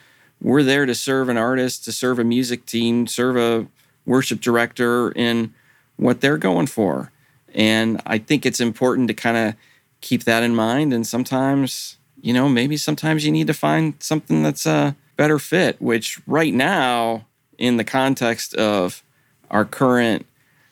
We're 0.41 0.63
there 0.63 0.85
to 0.85 0.95
serve 0.95 1.29
an 1.29 1.37
artist, 1.37 1.85
to 1.85 1.91
serve 1.91 2.19
a 2.19 2.23
music 2.23 2.65
team, 2.65 3.07
serve 3.07 3.37
a 3.37 3.67
worship 4.05 4.41
director 4.41 5.11
in 5.11 5.53
what 5.97 6.21
they're 6.21 6.37
going 6.37 6.67
for. 6.67 7.11
And 7.53 8.01
I 8.05 8.17
think 8.17 8.45
it's 8.45 8.59
important 8.59 9.07
to 9.09 9.13
kind 9.13 9.37
of 9.37 9.55
keep 10.01 10.23
that 10.23 10.43
in 10.43 10.55
mind. 10.55 10.93
And 10.93 11.05
sometimes, 11.05 11.97
you 12.21 12.33
know, 12.33 12.49
maybe 12.49 12.75
sometimes 12.77 13.23
you 13.23 13.31
need 13.31 13.47
to 13.47 13.53
find 13.53 13.93
something 13.99 14.41
that's 14.41 14.65
a 14.65 14.95
better 15.15 15.37
fit, 15.37 15.79
which 15.81 16.19
right 16.25 16.53
now, 16.53 17.25
in 17.57 17.77
the 17.77 17.83
context 17.83 18.55
of 18.55 19.03
our 19.51 19.65
current 19.65 20.25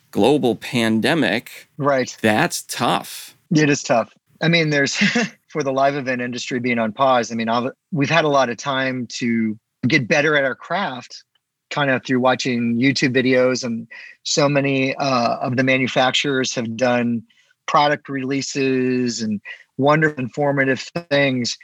global 0.10 0.56
pandemic, 0.56 1.68
right, 1.78 2.18
that's 2.22 2.64
tough. 2.64 3.38
It 3.52 3.70
is 3.70 3.84
tough. 3.84 4.12
I 4.42 4.48
mean, 4.48 4.72
there's 4.72 4.98
for 5.50 5.64
the 5.64 5.74
live 5.74 5.96
event 5.96 6.22
industry 6.22 6.60
being 6.60 6.80
on 6.80 6.94
pause. 6.94 7.32
I 7.32 7.36
mean, 7.36 7.50
I've, 7.50 7.72
we've 7.92 8.10
had 8.10 8.26
a 8.26 8.30
lot 8.30 8.50
of 8.50 8.58
time 8.58 9.08
to 9.14 9.58
get 9.88 10.08
better 10.08 10.36
at 10.36 10.44
our 10.44 10.56
craft, 10.56 11.24
kind 11.70 11.90
of 11.90 12.06
through 12.06 12.20
watching 12.20 12.78
YouTube 12.78 13.16
videos, 13.16 13.64
and 13.64 13.88
so 14.24 14.48
many 14.48 14.96
uh, 14.96 15.38
of 15.38 15.58
the 15.58 15.64
manufacturers 15.64 16.54
have 16.56 16.78
done 16.78 17.24
product 17.68 18.10
releases 18.10 19.22
and 19.22 19.42
wonderful, 19.78 20.24
informative 20.24 20.80
things. 21.10 21.58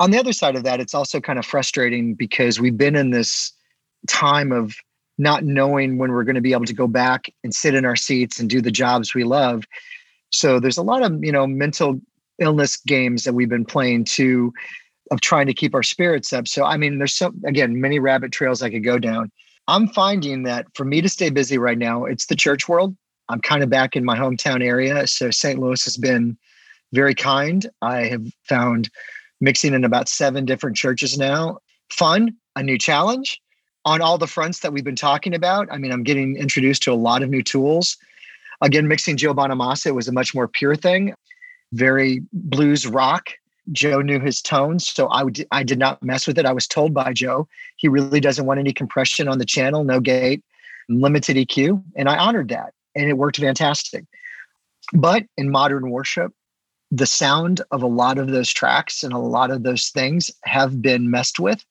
On 0.00 0.10
the 0.10 0.18
other 0.18 0.32
side 0.32 0.56
of 0.56 0.64
that, 0.64 0.80
it's 0.80 0.94
also 0.94 1.20
kind 1.20 1.38
of 1.38 1.46
frustrating 1.46 2.14
because 2.14 2.60
we've 2.60 2.76
been 2.76 2.96
in 2.96 3.10
this 3.10 3.52
time 4.08 4.52
of 4.52 4.74
not 5.18 5.44
knowing 5.44 5.98
when 5.98 6.10
we're 6.10 6.24
going 6.24 6.34
to 6.36 6.40
be 6.40 6.52
able 6.52 6.64
to 6.64 6.74
go 6.74 6.86
back 6.86 7.26
and 7.44 7.54
sit 7.54 7.74
in 7.74 7.84
our 7.84 7.96
seats 7.96 8.40
and 8.40 8.50
do 8.50 8.60
the 8.60 8.70
jobs 8.70 9.14
we 9.14 9.24
love. 9.24 9.64
So 10.30 10.58
there's 10.58 10.78
a 10.78 10.82
lot 10.82 11.02
of 11.02 11.22
you 11.22 11.32
know 11.32 11.46
mental 11.46 12.00
illness 12.42 12.76
games 12.76 13.24
that 13.24 13.34
we've 13.34 13.48
been 13.48 13.64
playing 13.64 14.04
too 14.04 14.52
of 15.10 15.20
trying 15.20 15.46
to 15.46 15.54
keep 15.54 15.74
our 15.74 15.82
spirits 15.82 16.32
up. 16.32 16.48
So 16.48 16.64
I 16.64 16.76
mean, 16.76 16.98
there's 16.98 17.14
so 17.14 17.32
again 17.46 17.80
many 17.80 17.98
rabbit 17.98 18.32
trails 18.32 18.62
I 18.62 18.70
could 18.70 18.84
go 18.84 18.98
down. 18.98 19.30
I'm 19.68 19.88
finding 19.88 20.42
that 20.42 20.66
for 20.74 20.84
me 20.84 21.00
to 21.00 21.08
stay 21.08 21.30
busy 21.30 21.56
right 21.56 21.78
now, 21.78 22.04
it's 22.04 22.26
the 22.26 22.36
church 22.36 22.68
world. 22.68 22.96
I'm 23.28 23.40
kind 23.40 23.62
of 23.62 23.70
back 23.70 23.94
in 23.94 24.04
my 24.04 24.18
hometown 24.18 24.62
area, 24.62 25.06
so 25.06 25.30
St. 25.30 25.58
Louis 25.58 25.82
has 25.84 25.96
been 25.96 26.36
very 26.92 27.14
kind. 27.14 27.66
I 27.80 28.02
have 28.02 28.26
found 28.48 28.90
mixing 29.40 29.72
in 29.72 29.84
about 29.84 30.08
seven 30.08 30.44
different 30.44 30.76
churches 30.76 31.16
now. 31.16 31.58
Fun, 31.90 32.36
a 32.56 32.62
new 32.62 32.76
challenge 32.76 33.40
on 33.84 34.00
all 34.00 34.18
the 34.18 34.26
fronts 34.26 34.60
that 34.60 34.72
we've 34.72 34.84
been 34.84 34.96
talking 34.96 35.34
about. 35.34 35.68
I 35.70 35.78
mean, 35.78 35.92
I'm 35.92 36.02
getting 36.02 36.36
introduced 36.36 36.82
to 36.84 36.92
a 36.92 36.94
lot 36.94 37.22
of 37.22 37.30
new 37.30 37.42
tools. 37.42 37.96
Again, 38.60 38.86
mixing 38.86 39.16
Joe 39.16 39.34
Bonamassa 39.34 39.94
was 39.94 40.08
a 40.08 40.12
much 40.12 40.34
more 40.34 40.46
pure 40.46 40.76
thing 40.76 41.14
very 41.72 42.22
blues 42.32 42.86
rock. 42.86 43.30
Joe 43.70 44.00
knew 44.00 44.18
his 44.18 44.42
tones, 44.42 44.88
so 44.88 45.06
I, 45.08 45.22
would, 45.22 45.46
I 45.52 45.62
did 45.62 45.78
not 45.78 46.02
mess 46.02 46.26
with 46.26 46.38
it. 46.38 46.46
I 46.46 46.52
was 46.52 46.66
told 46.66 46.92
by 46.92 47.12
Joe 47.12 47.46
he 47.76 47.88
really 47.88 48.20
doesn't 48.20 48.46
want 48.46 48.58
any 48.60 48.72
compression 48.72 49.28
on 49.28 49.38
the 49.38 49.44
channel, 49.44 49.84
no 49.84 50.00
gate, 50.00 50.42
limited 50.88 51.36
EQ, 51.36 51.82
and 51.94 52.08
I 52.08 52.16
honored 52.16 52.48
that, 52.48 52.74
and 52.96 53.08
it 53.08 53.18
worked 53.18 53.38
fantastic. 53.38 54.04
But 54.92 55.24
in 55.36 55.50
modern 55.50 55.90
worship, 55.90 56.32
the 56.90 57.06
sound 57.06 57.62
of 57.70 57.82
a 57.82 57.86
lot 57.86 58.18
of 58.18 58.28
those 58.28 58.52
tracks 58.52 59.02
and 59.02 59.14
a 59.14 59.18
lot 59.18 59.50
of 59.50 59.62
those 59.62 59.88
things 59.88 60.30
have 60.44 60.82
been 60.82 61.10
messed 61.10 61.40
with. 61.40 61.64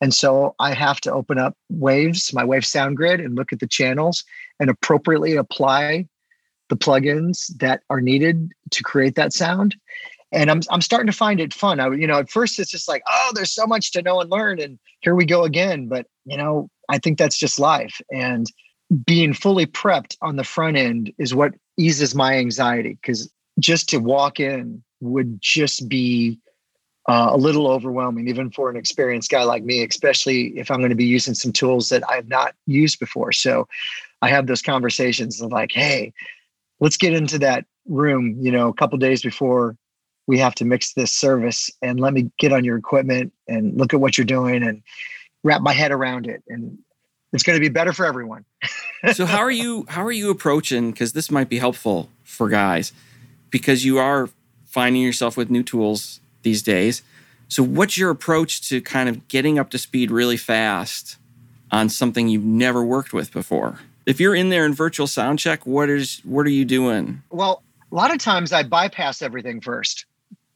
And 0.00 0.14
so 0.14 0.54
I 0.60 0.72
have 0.72 1.00
to 1.00 1.12
open 1.12 1.36
up 1.36 1.56
waves, 1.68 2.32
my 2.32 2.44
wave 2.44 2.62
SoundGrid, 2.62 3.24
and 3.24 3.34
look 3.34 3.52
at 3.52 3.58
the 3.58 3.66
channels 3.66 4.22
and 4.60 4.70
appropriately 4.70 5.34
apply 5.34 6.06
the 6.68 6.76
plugins 6.76 7.56
that 7.58 7.82
are 7.90 8.00
needed 8.00 8.52
to 8.70 8.82
create 8.82 9.14
that 9.16 9.32
sound. 9.32 9.76
And 10.30 10.50
I'm 10.50 10.60
I'm 10.70 10.82
starting 10.82 11.06
to 11.06 11.16
find 11.16 11.40
it 11.40 11.54
fun. 11.54 11.80
I 11.80 11.88
you 11.94 12.06
know 12.06 12.18
at 12.18 12.30
first 12.30 12.58
it's 12.58 12.70
just 12.70 12.88
like 12.88 13.02
oh 13.08 13.32
there's 13.34 13.52
so 13.52 13.66
much 13.66 13.92
to 13.92 14.02
know 14.02 14.20
and 14.20 14.30
learn 14.30 14.60
and 14.60 14.78
here 15.00 15.14
we 15.14 15.24
go 15.24 15.44
again. 15.44 15.88
But 15.88 16.06
you 16.26 16.36
know 16.36 16.68
I 16.88 16.98
think 16.98 17.18
that's 17.18 17.38
just 17.38 17.58
life 17.58 18.00
and 18.12 18.46
being 19.04 19.34
fully 19.34 19.66
prepped 19.66 20.16
on 20.22 20.36
the 20.36 20.44
front 20.44 20.76
end 20.76 21.12
is 21.18 21.34
what 21.34 21.54
eases 21.76 22.14
my 22.14 22.34
anxiety 22.36 22.98
because 23.00 23.30
just 23.58 23.88
to 23.90 23.98
walk 23.98 24.40
in 24.40 24.82
would 25.00 25.40
just 25.40 25.88
be 25.88 26.38
uh, 27.08 27.30
a 27.30 27.36
little 27.36 27.68
overwhelming, 27.68 28.28
even 28.28 28.50
for 28.50 28.68
an 28.68 28.76
experienced 28.76 29.30
guy 29.30 29.42
like 29.42 29.64
me, 29.64 29.84
especially 29.84 30.58
if 30.58 30.70
I'm 30.70 30.78
going 30.78 30.90
to 30.90 30.96
be 30.96 31.06
using 31.06 31.34
some 31.34 31.52
tools 31.52 31.88
that 31.88 32.02
I've 32.08 32.28
not 32.28 32.54
used 32.66 32.98
before. 32.98 33.32
So 33.32 33.66
I 34.20 34.28
have 34.28 34.46
those 34.46 34.62
conversations 34.62 35.40
of 35.40 35.50
like, 35.50 35.70
hey, 35.72 36.12
let's 36.80 36.96
get 36.96 37.12
into 37.12 37.38
that 37.40 37.64
room, 37.86 38.36
you 38.40 38.52
know, 38.52 38.68
a 38.68 38.74
couple 38.74 38.98
days 38.98 39.22
before 39.22 39.76
we 40.26 40.38
have 40.38 40.54
to 40.56 40.64
mix 40.64 40.92
this 40.92 41.10
service 41.10 41.70
and 41.82 41.98
let 41.98 42.12
me 42.12 42.30
get 42.38 42.52
on 42.52 42.64
your 42.64 42.76
equipment 42.76 43.32
and 43.48 43.76
look 43.78 43.94
at 43.94 44.00
what 44.00 44.18
you're 44.18 44.26
doing 44.26 44.62
and 44.62 44.82
wrap 45.42 45.62
my 45.62 45.72
head 45.72 45.90
around 45.90 46.26
it. 46.26 46.42
And 46.48 46.78
it's 47.32 47.42
going 47.42 47.56
to 47.56 47.60
be 47.60 47.70
better 47.70 47.92
for 47.92 48.06
everyone. 48.06 48.44
So 49.12 49.26
how 49.26 49.38
are 49.38 49.50
you 49.52 49.86
how 49.88 50.04
are 50.04 50.10
you 50.10 50.28
approaching 50.28 50.90
because 50.90 51.12
this 51.12 51.30
might 51.30 51.48
be 51.48 51.58
helpful 51.58 52.10
for 52.24 52.48
guys 52.48 52.92
because 53.48 53.84
you 53.84 53.98
are 53.98 54.28
finding 54.66 55.02
yourself 55.02 55.36
with 55.36 55.50
new 55.50 55.62
tools 55.62 56.18
these 56.42 56.62
days. 56.64 57.02
So 57.46 57.62
what's 57.62 57.96
your 57.96 58.10
approach 58.10 58.68
to 58.70 58.80
kind 58.80 59.08
of 59.08 59.28
getting 59.28 59.56
up 59.56 59.70
to 59.70 59.78
speed 59.78 60.10
really 60.10 60.36
fast 60.36 61.16
on 61.70 61.88
something 61.88 62.26
you've 62.26 62.42
never 62.42 62.84
worked 62.84 63.12
with 63.12 63.32
before 63.32 63.78
if 64.08 64.18
you're 64.18 64.34
in 64.34 64.48
there 64.48 64.66
in 64.66 64.74
virtual 64.74 65.06
sound 65.06 65.38
check 65.38 65.66
what 65.66 65.88
is 65.88 66.20
what 66.24 66.46
are 66.46 66.50
you 66.50 66.64
doing 66.64 67.22
well 67.30 67.62
a 67.92 67.94
lot 67.94 68.12
of 68.12 68.18
times 68.18 68.52
i 68.52 68.62
bypass 68.62 69.22
everything 69.22 69.60
first 69.60 70.06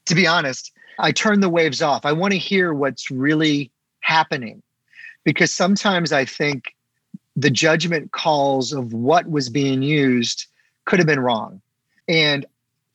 to 0.06 0.14
be 0.14 0.26
honest 0.26 0.72
i 0.98 1.12
turn 1.12 1.40
the 1.40 1.48
waves 1.48 1.80
off 1.80 2.04
i 2.04 2.12
want 2.12 2.32
to 2.32 2.38
hear 2.38 2.74
what's 2.74 3.10
really 3.10 3.70
happening 4.00 4.62
because 5.24 5.54
sometimes 5.54 6.12
I 6.12 6.24
think 6.24 6.74
the 7.36 7.50
judgment 7.50 8.12
calls 8.12 8.72
of 8.72 8.92
what 8.92 9.28
was 9.28 9.48
being 9.48 9.82
used 9.82 10.46
could 10.84 10.98
have 10.98 11.06
been 11.06 11.20
wrong. 11.20 11.60
And 12.08 12.44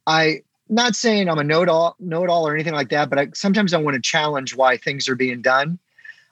I 0.05 0.41
not 0.69 0.95
saying 0.95 1.29
I'm 1.29 1.39
a 1.39 1.43
know 1.43 1.65
all 1.65 1.95
know 1.99 2.23
it 2.23 2.29
all 2.29 2.47
or 2.47 2.53
anything 2.53 2.73
like 2.73 2.89
that, 2.89 3.09
but 3.09 3.19
I, 3.19 3.29
sometimes 3.33 3.73
I 3.73 3.77
want 3.77 3.95
to 3.95 4.01
challenge 4.01 4.55
why 4.55 4.77
things 4.77 5.07
are 5.07 5.15
being 5.15 5.41
done. 5.41 5.79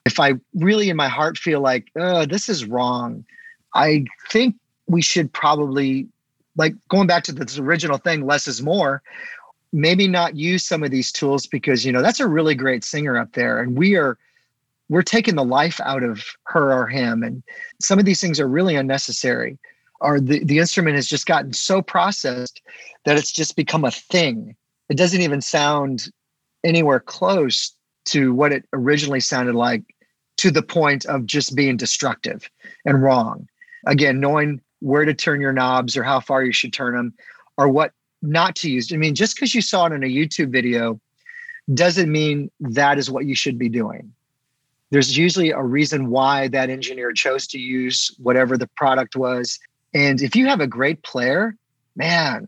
If 0.05 0.19
I 0.19 0.33
really 0.53 0.89
in 0.89 0.97
my 0.97 1.07
heart 1.07 1.37
feel 1.37 1.61
like, 1.61 1.87
oh, 1.95 2.25
this 2.25 2.47
is 2.47 2.65
wrong, 2.65 3.25
I 3.75 4.05
think 4.29 4.55
we 4.87 5.01
should 5.01 5.31
probably 5.31 6.07
like 6.57 6.73
going 6.87 7.07
back 7.07 7.23
to 7.25 7.33
this 7.33 7.59
original 7.59 7.97
thing, 7.97 8.25
less 8.25 8.47
is 8.47 8.61
more. 8.61 9.03
Maybe 9.73 10.07
not 10.07 10.37
use 10.37 10.63
some 10.63 10.83
of 10.83 10.91
these 10.91 11.11
tools 11.11 11.47
because 11.47 11.85
you 11.85 11.91
know 11.91 12.01
that's 12.01 12.19
a 12.19 12.27
really 12.27 12.55
great 12.55 12.83
singer 12.83 13.17
up 13.17 13.33
there, 13.33 13.59
and 13.59 13.77
we 13.77 13.95
are 13.95 14.17
we're 14.89 15.01
taking 15.01 15.35
the 15.35 15.43
life 15.43 15.79
out 15.81 16.03
of 16.03 16.23
her 16.43 16.73
or 16.73 16.87
him 16.87 17.23
and 17.23 17.43
some 17.79 17.99
of 17.99 18.05
these 18.05 18.21
things 18.21 18.39
are 18.39 18.47
really 18.47 18.75
unnecessary 18.75 19.57
or 20.01 20.19
the, 20.19 20.43
the 20.43 20.59
instrument 20.59 20.95
has 20.95 21.07
just 21.07 21.25
gotten 21.25 21.53
so 21.53 21.81
processed 21.81 22.61
that 23.05 23.17
it's 23.17 23.31
just 23.31 23.55
become 23.55 23.83
a 23.83 23.91
thing 23.91 24.55
it 24.89 24.97
doesn't 24.97 25.21
even 25.21 25.41
sound 25.41 26.11
anywhere 26.63 26.99
close 26.99 27.73
to 28.05 28.33
what 28.33 28.51
it 28.51 28.65
originally 28.73 29.19
sounded 29.19 29.55
like 29.55 29.83
to 30.37 30.51
the 30.51 30.61
point 30.61 31.05
of 31.05 31.25
just 31.25 31.55
being 31.55 31.77
destructive 31.77 32.49
and 32.85 33.01
wrong 33.01 33.47
again 33.85 34.19
knowing 34.19 34.61
where 34.79 35.05
to 35.05 35.13
turn 35.13 35.41
your 35.41 35.53
knobs 35.53 35.95
or 35.95 36.03
how 36.03 36.19
far 36.19 36.43
you 36.43 36.53
should 36.53 36.73
turn 36.73 36.95
them 36.95 37.13
or 37.57 37.67
what 37.69 37.91
not 38.21 38.55
to 38.55 38.69
use 38.69 38.91
i 38.91 38.97
mean 38.97 39.15
just 39.15 39.35
because 39.35 39.53
you 39.53 39.61
saw 39.61 39.85
it 39.85 39.93
in 39.93 40.03
a 40.03 40.07
youtube 40.07 40.51
video 40.51 40.99
doesn't 41.73 42.11
mean 42.11 42.49
that 42.59 42.97
is 42.97 43.09
what 43.09 43.25
you 43.25 43.35
should 43.35 43.57
be 43.57 43.69
doing 43.69 44.13
there's 44.91 45.17
usually 45.17 45.51
a 45.51 45.61
reason 45.61 46.09
why 46.09 46.47
that 46.49 46.69
engineer 46.69 47.11
chose 47.11 47.47
to 47.47 47.59
use 47.59 48.15
whatever 48.19 48.57
the 48.57 48.67
product 48.67 49.15
was. 49.15 49.59
And 49.93 50.21
if 50.21 50.35
you 50.35 50.47
have 50.47 50.61
a 50.61 50.67
great 50.67 51.01
player, 51.03 51.55
man, 51.95 52.47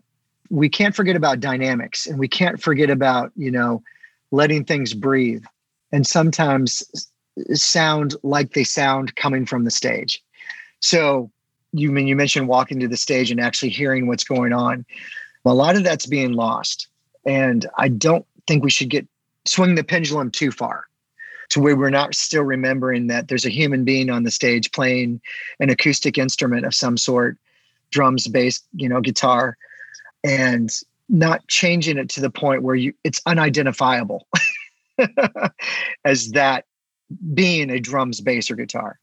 we 0.50 0.70
can't 0.70 0.96
forget 0.96 1.16
about 1.16 1.40
dynamics 1.40 2.06
and 2.06 2.20
we 2.20 2.28
can't 2.28 2.62
forget 2.62 2.90
about, 2.90 3.32
you 3.36 3.52
know, 3.52 3.84
letting 4.32 4.64
things 4.64 4.94
breathe 4.94 5.44
and 5.92 6.06
sometimes 6.06 6.84
sound 7.54 8.16
like 8.24 8.54
they 8.54 8.64
sound 8.64 9.16
coming 9.16 9.46
from 9.46 9.64
the 9.64 9.72
stage. 9.72 10.24
So 10.80 11.32
you 11.74 11.92
mean 11.92 12.08
you 12.08 12.16
mentioned 12.16 12.48
walking 12.48 12.80
to 12.80 12.88
the 12.88 12.98
stage 12.98 13.32
and 13.32 13.40
actually 13.40 13.70
hearing 13.70 14.08
what's 14.08 14.24
going 14.24 14.54
on. 14.54 14.86
a 15.46 15.54
lot 15.54 15.76
of 15.78 15.84
that's 15.84 16.06
being 16.06 16.34
lost. 16.34 16.88
And 17.26 17.66
I 17.78 17.88
don't 17.88 18.26
think 18.48 18.64
we 18.64 18.70
should 18.70 18.90
get 18.90 19.08
swing 19.46 19.76
the 19.76 19.84
pendulum 19.84 20.32
too 20.32 20.52
far 20.52 20.88
to 21.50 21.62
where 21.62 21.76
we're 21.76 21.90
not 21.90 22.16
still 22.16 22.44
remembering 22.44 23.08
that 23.08 23.28
there's 23.28 23.46
a 23.46 23.50
human 23.50 23.84
being 23.84 24.10
on 24.10 24.24
the 24.24 24.32
stage 24.32 24.72
playing 24.72 25.22
an 25.60 25.70
acoustic 25.70 26.18
instrument 26.18 26.66
of 26.66 26.76
some 26.76 26.98
sort 26.98 27.38
drums 27.92 28.28
bass 28.28 28.62
you 28.76 28.90
know 28.90 29.00
guitar 29.00 29.58
and 30.24 30.82
not 31.10 31.48
changing 31.48 31.98
it 31.98 32.10
to 32.10 32.20
the 32.20 32.30
point 32.30 32.64
where 32.64 32.76
you 32.76 32.94
it's 33.06 33.22
unidentifiable 33.26 34.28
as 36.06 36.30
that 36.32 36.66
being 37.34 37.70
a 37.70 37.80
drums 37.80 38.20
bass 38.20 38.52
or 38.52 38.56
guitar 38.56 39.00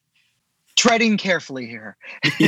treading 0.88 1.16
carefully 1.16 1.66
here 1.66 1.96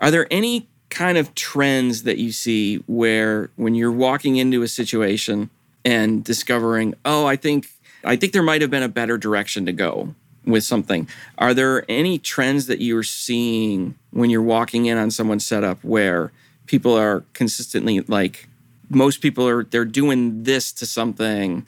are 0.00 0.10
there 0.10 0.26
any 0.30 0.68
kind 0.90 1.18
of 1.18 1.34
trends 1.34 2.04
that 2.04 2.18
you 2.18 2.32
see 2.32 2.76
where 2.86 3.50
when 3.56 3.74
you're 3.74 3.92
walking 3.92 4.36
into 4.36 4.62
a 4.62 4.68
situation 4.68 5.50
and 5.84 6.24
discovering, 6.24 6.94
oh, 7.04 7.26
I 7.26 7.36
think 7.36 7.68
I 8.04 8.16
think 8.16 8.32
there 8.32 8.42
might 8.42 8.62
have 8.62 8.70
been 8.70 8.82
a 8.82 8.88
better 8.88 9.18
direction 9.18 9.66
to 9.66 9.72
go 9.72 10.14
with 10.44 10.64
something. 10.64 11.08
Are 11.36 11.52
there 11.52 11.84
any 11.88 12.18
trends 12.18 12.66
that 12.66 12.80
you're 12.80 13.02
seeing 13.02 13.96
when 14.10 14.30
you're 14.30 14.42
walking 14.42 14.86
in 14.86 14.96
on 14.96 15.10
someone's 15.10 15.46
setup 15.46 15.82
where 15.82 16.32
people 16.66 16.96
are 16.96 17.24
consistently 17.32 18.00
like 18.00 18.48
most 18.88 19.20
people 19.20 19.46
are 19.46 19.64
they're 19.64 19.84
doing 19.84 20.44
this 20.44 20.72
to 20.72 20.86
something 20.86 21.66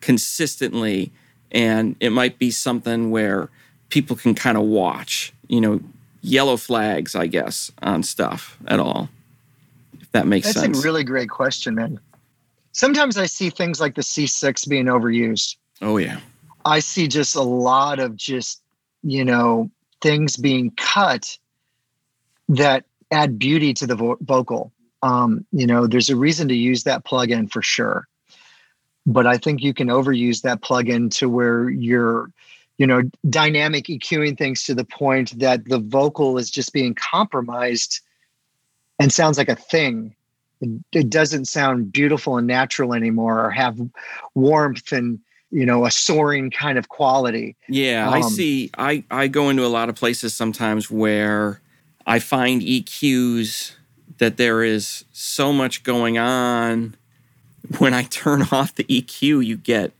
consistently 0.00 1.12
and 1.52 1.96
it 2.00 2.10
might 2.10 2.38
be 2.38 2.50
something 2.50 3.10
where 3.10 3.48
people 3.88 4.16
can 4.16 4.34
kind 4.34 4.56
of 4.56 4.64
watch, 4.64 5.32
you 5.48 5.60
know, 5.60 5.80
yellow 6.22 6.56
flags, 6.56 7.14
I 7.14 7.26
guess, 7.26 7.70
on 7.82 8.02
stuff 8.02 8.58
at 8.66 8.80
all. 8.80 9.08
If 10.00 10.10
that 10.12 10.26
makes 10.26 10.46
That's 10.46 10.60
sense. 10.60 10.76
That's 10.76 10.84
a 10.84 10.88
really 10.88 11.04
great 11.04 11.30
question, 11.30 11.74
man 11.74 12.00
sometimes 12.76 13.16
I 13.16 13.26
see 13.26 13.50
things 13.50 13.80
like 13.80 13.94
the 13.94 14.02
C6 14.02 14.68
being 14.68 14.86
overused. 14.86 15.56
Oh, 15.82 15.96
yeah. 15.96 16.20
I 16.64 16.78
see 16.78 17.08
just 17.08 17.34
a 17.34 17.42
lot 17.42 17.98
of 17.98 18.16
just, 18.16 18.62
you 19.02 19.24
know, 19.24 19.70
things 20.02 20.36
being 20.36 20.70
cut 20.76 21.38
that 22.48 22.84
add 23.10 23.38
beauty 23.38 23.72
to 23.74 23.86
the 23.86 23.96
vo- 23.96 24.18
vocal. 24.20 24.72
Um, 25.02 25.46
you 25.52 25.66
know, 25.66 25.86
there's 25.86 26.10
a 26.10 26.16
reason 26.16 26.48
to 26.48 26.54
use 26.54 26.84
that 26.84 27.04
plugin 27.04 27.50
for 27.50 27.62
sure. 27.62 28.06
But 29.06 29.26
I 29.26 29.38
think 29.38 29.62
you 29.62 29.72
can 29.72 29.88
overuse 29.88 30.42
that 30.42 30.60
plugin 30.60 31.10
to 31.18 31.28
where 31.28 31.70
you're, 31.70 32.30
you 32.76 32.86
know, 32.86 33.02
dynamic 33.30 33.84
EQing 33.84 34.36
things 34.36 34.64
to 34.64 34.74
the 34.74 34.84
point 34.84 35.38
that 35.38 35.64
the 35.66 35.78
vocal 35.78 36.38
is 36.38 36.50
just 36.50 36.72
being 36.72 36.94
compromised 36.94 38.00
and 38.98 39.12
sounds 39.12 39.38
like 39.38 39.48
a 39.48 39.56
thing. 39.56 40.14
It, 40.60 40.70
it 40.92 41.10
doesn't 41.10 41.46
sound 41.46 41.92
beautiful 41.92 42.36
and 42.38 42.46
natural 42.46 42.94
anymore 42.94 43.44
or 43.44 43.50
have 43.50 43.78
warmth 44.34 44.92
and 44.92 45.20
you 45.50 45.64
know 45.64 45.86
a 45.86 45.90
soaring 45.90 46.50
kind 46.50 46.78
of 46.78 46.88
quality. 46.88 47.56
Yeah 47.68 48.08
um, 48.08 48.14
i 48.14 48.20
see. 48.22 48.70
I 48.76 49.04
i 49.10 49.28
go 49.28 49.48
into 49.48 49.64
a 49.64 49.68
lot 49.68 49.88
of 49.88 49.94
places 49.94 50.34
sometimes 50.34 50.90
where 50.90 51.60
i 52.06 52.18
find 52.18 52.62
eqs 52.62 53.72
that 54.18 54.36
there 54.36 54.62
is 54.62 55.04
so 55.12 55.52
much 55.52 55.82
going 55.82 56.18
on 56.18 56.96
when 57.78 57.94
i 57.94 58.02
turn 58.04 58.42
off 58.52 58.74
the 58.74 58.84
eq 58.84 59.22
you 59.22 59.56
get 59.56 59.92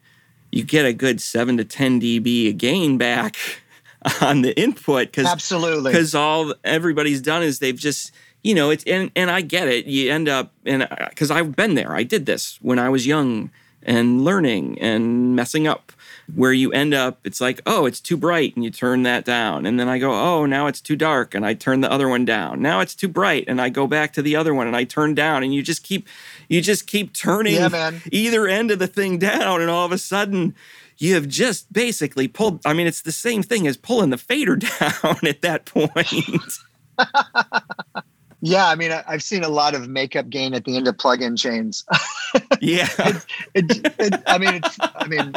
you 0.50 0.64
get 0.64 0.86
a 0.86 0.92
good 0.92 1.20
7 1.20 1.56
to 1.56 1.64
10 1.64 2.00
db 2.00 2.48
a 2.48 2.52
gain 2.52 2.98
back 2.98 3.36
on 4.20 4.42
the 4.42 4.58
input 4.60 5.08
because 5.08 5.26
absolutely 5.26 5.92
because 5.92 6.14
all 6.14 6.54
everybody's 6.64 7.20
done 7.20 7.42
is 7.42 7.58
they've 7.58 7.78
just 7.78 8.12
you 8.46 8.54
know, 8.54 8.70
it's 8.70 8.84
and 8.84 9.10
and 9.16 9.28
I 9.28 9.40
get 9.40 9.66
it. 9.66 9.86
You 9.86 10.12
end 10.12 10.28
up 10.28 10.52
and 10.64 10.86
because 11.08 11.32
I've 11.32 11.56
been 11.56 11.74
there. 11.74 11.96
I 11.96 12.04
did 12.04 12.26
this 12.26 12.60
when 12.62 12.78
I 12.78 12.88
was 12.88 13.04
young 13.04 13.50
and 13.82 14.24
learning 14.24 14.78
and 14.80 15.34
messing 15.34 15.66
up. 15.66 15.90
Where 16.34 16.52
you 16.52 16.72
end 16.72 16.92
up, 16.92 17.20
it's 17.24 17.40
like, 17.40 17.60
oh, 17.66 17.86
it's 17.86 18.00
too 18.00 18.16
bright, 18.16 18.56
and 18.56 18.64
you 18.64 18.70
turn 18.70 19.04
that 19.04 19.24
down. 19.24 19.64
And 19.64 19.78
then 19.78 19.88
I 19.88 19.98
go, 19.98 20.12
oh, 20.12 20.44
now 20.44 20.66
it's 20.66 20.80
too 20.80 20.96
dark, 20.96 21.34
and 21.34 21.46
I 21.46 21.54
turn 21.54 21.82
the 21.82 21.90
other 21.90 22.08
one 22.08 22.24
down. 22.24 22.60
Now 22.60 22.80
it's 22.80 22.94
too 22.94 23.08
bright, 23.08 23.44
and 23.46 23.60
I 23.60 23.68
go 23.68 23.86
back 23.86 24.12
to 24.14 24.22
the 24.22 24.34
other 24.34 24.52
one, 24.52 24.66
and 24.66 24.76
I 24.76 24.84
turn 24.84 25.14
down. 25.14 25.44
And 25.44 25.54
you 25.54 25.62
just 25.62 25.84
keep, 25.84 26.08
you 26.48 26.60
just 26.60 26.86
keep 26.86 27.12
turning 27.12 27.54
yeah, 27.54 27.92
either 28.10 28.48
end 28.48 28.70
of 28.70 28.78
the 28.78 28.88
thing 28.88 29.18
down, 29.18 29.60
and 29.60 29.70
all 29.70 29.86
of 29.86 29.92
a 29.92 29.98
sudden, 29.98 30.54
you 30.98 31.14
have 31.14 31.28
just 31.28 31.72
basically 31.72 32.26
pulled. 32.26 32.60
I 32.66 32.72
mean, 32.72 32.86
it's 32.86 33.02
the 33.02 33.12
same 33.12 33.42
thing 33.42 33.66
as 33.66 33.76
pulling 33.76 34.10
the 34.10 34.18
fader 34.18 34.56
down 34.56 35.18
at 35.24 35.42
that 35.42 35.64
point. 35.66 36.52
Yeah, 38.42 38.68
I 38.68 38.74
mean, 38.74 38.92
I've 38.92 39.22
seen 39.22 39.42
a 39.42 39.48
lot 39.48 39.74
of 39.74 39.88
makeup 39.88 40.28
gain 40.28 40.54
at 40.54 40.64
the 40.64 40.76
end 40.76 40.86
of 40.86 40.98
plug-in 40.98 41.36
chains. 41.36 41.84
yeah, 42.60 42.86
it, 42.98 43.24
it, 43.54 43.94
it, 43.98 44.22
I 44.26 44.38
mean, 44.38 44.54
it's, 44.54 44.76
I 44.80 45.06
mean, 45.08 45.32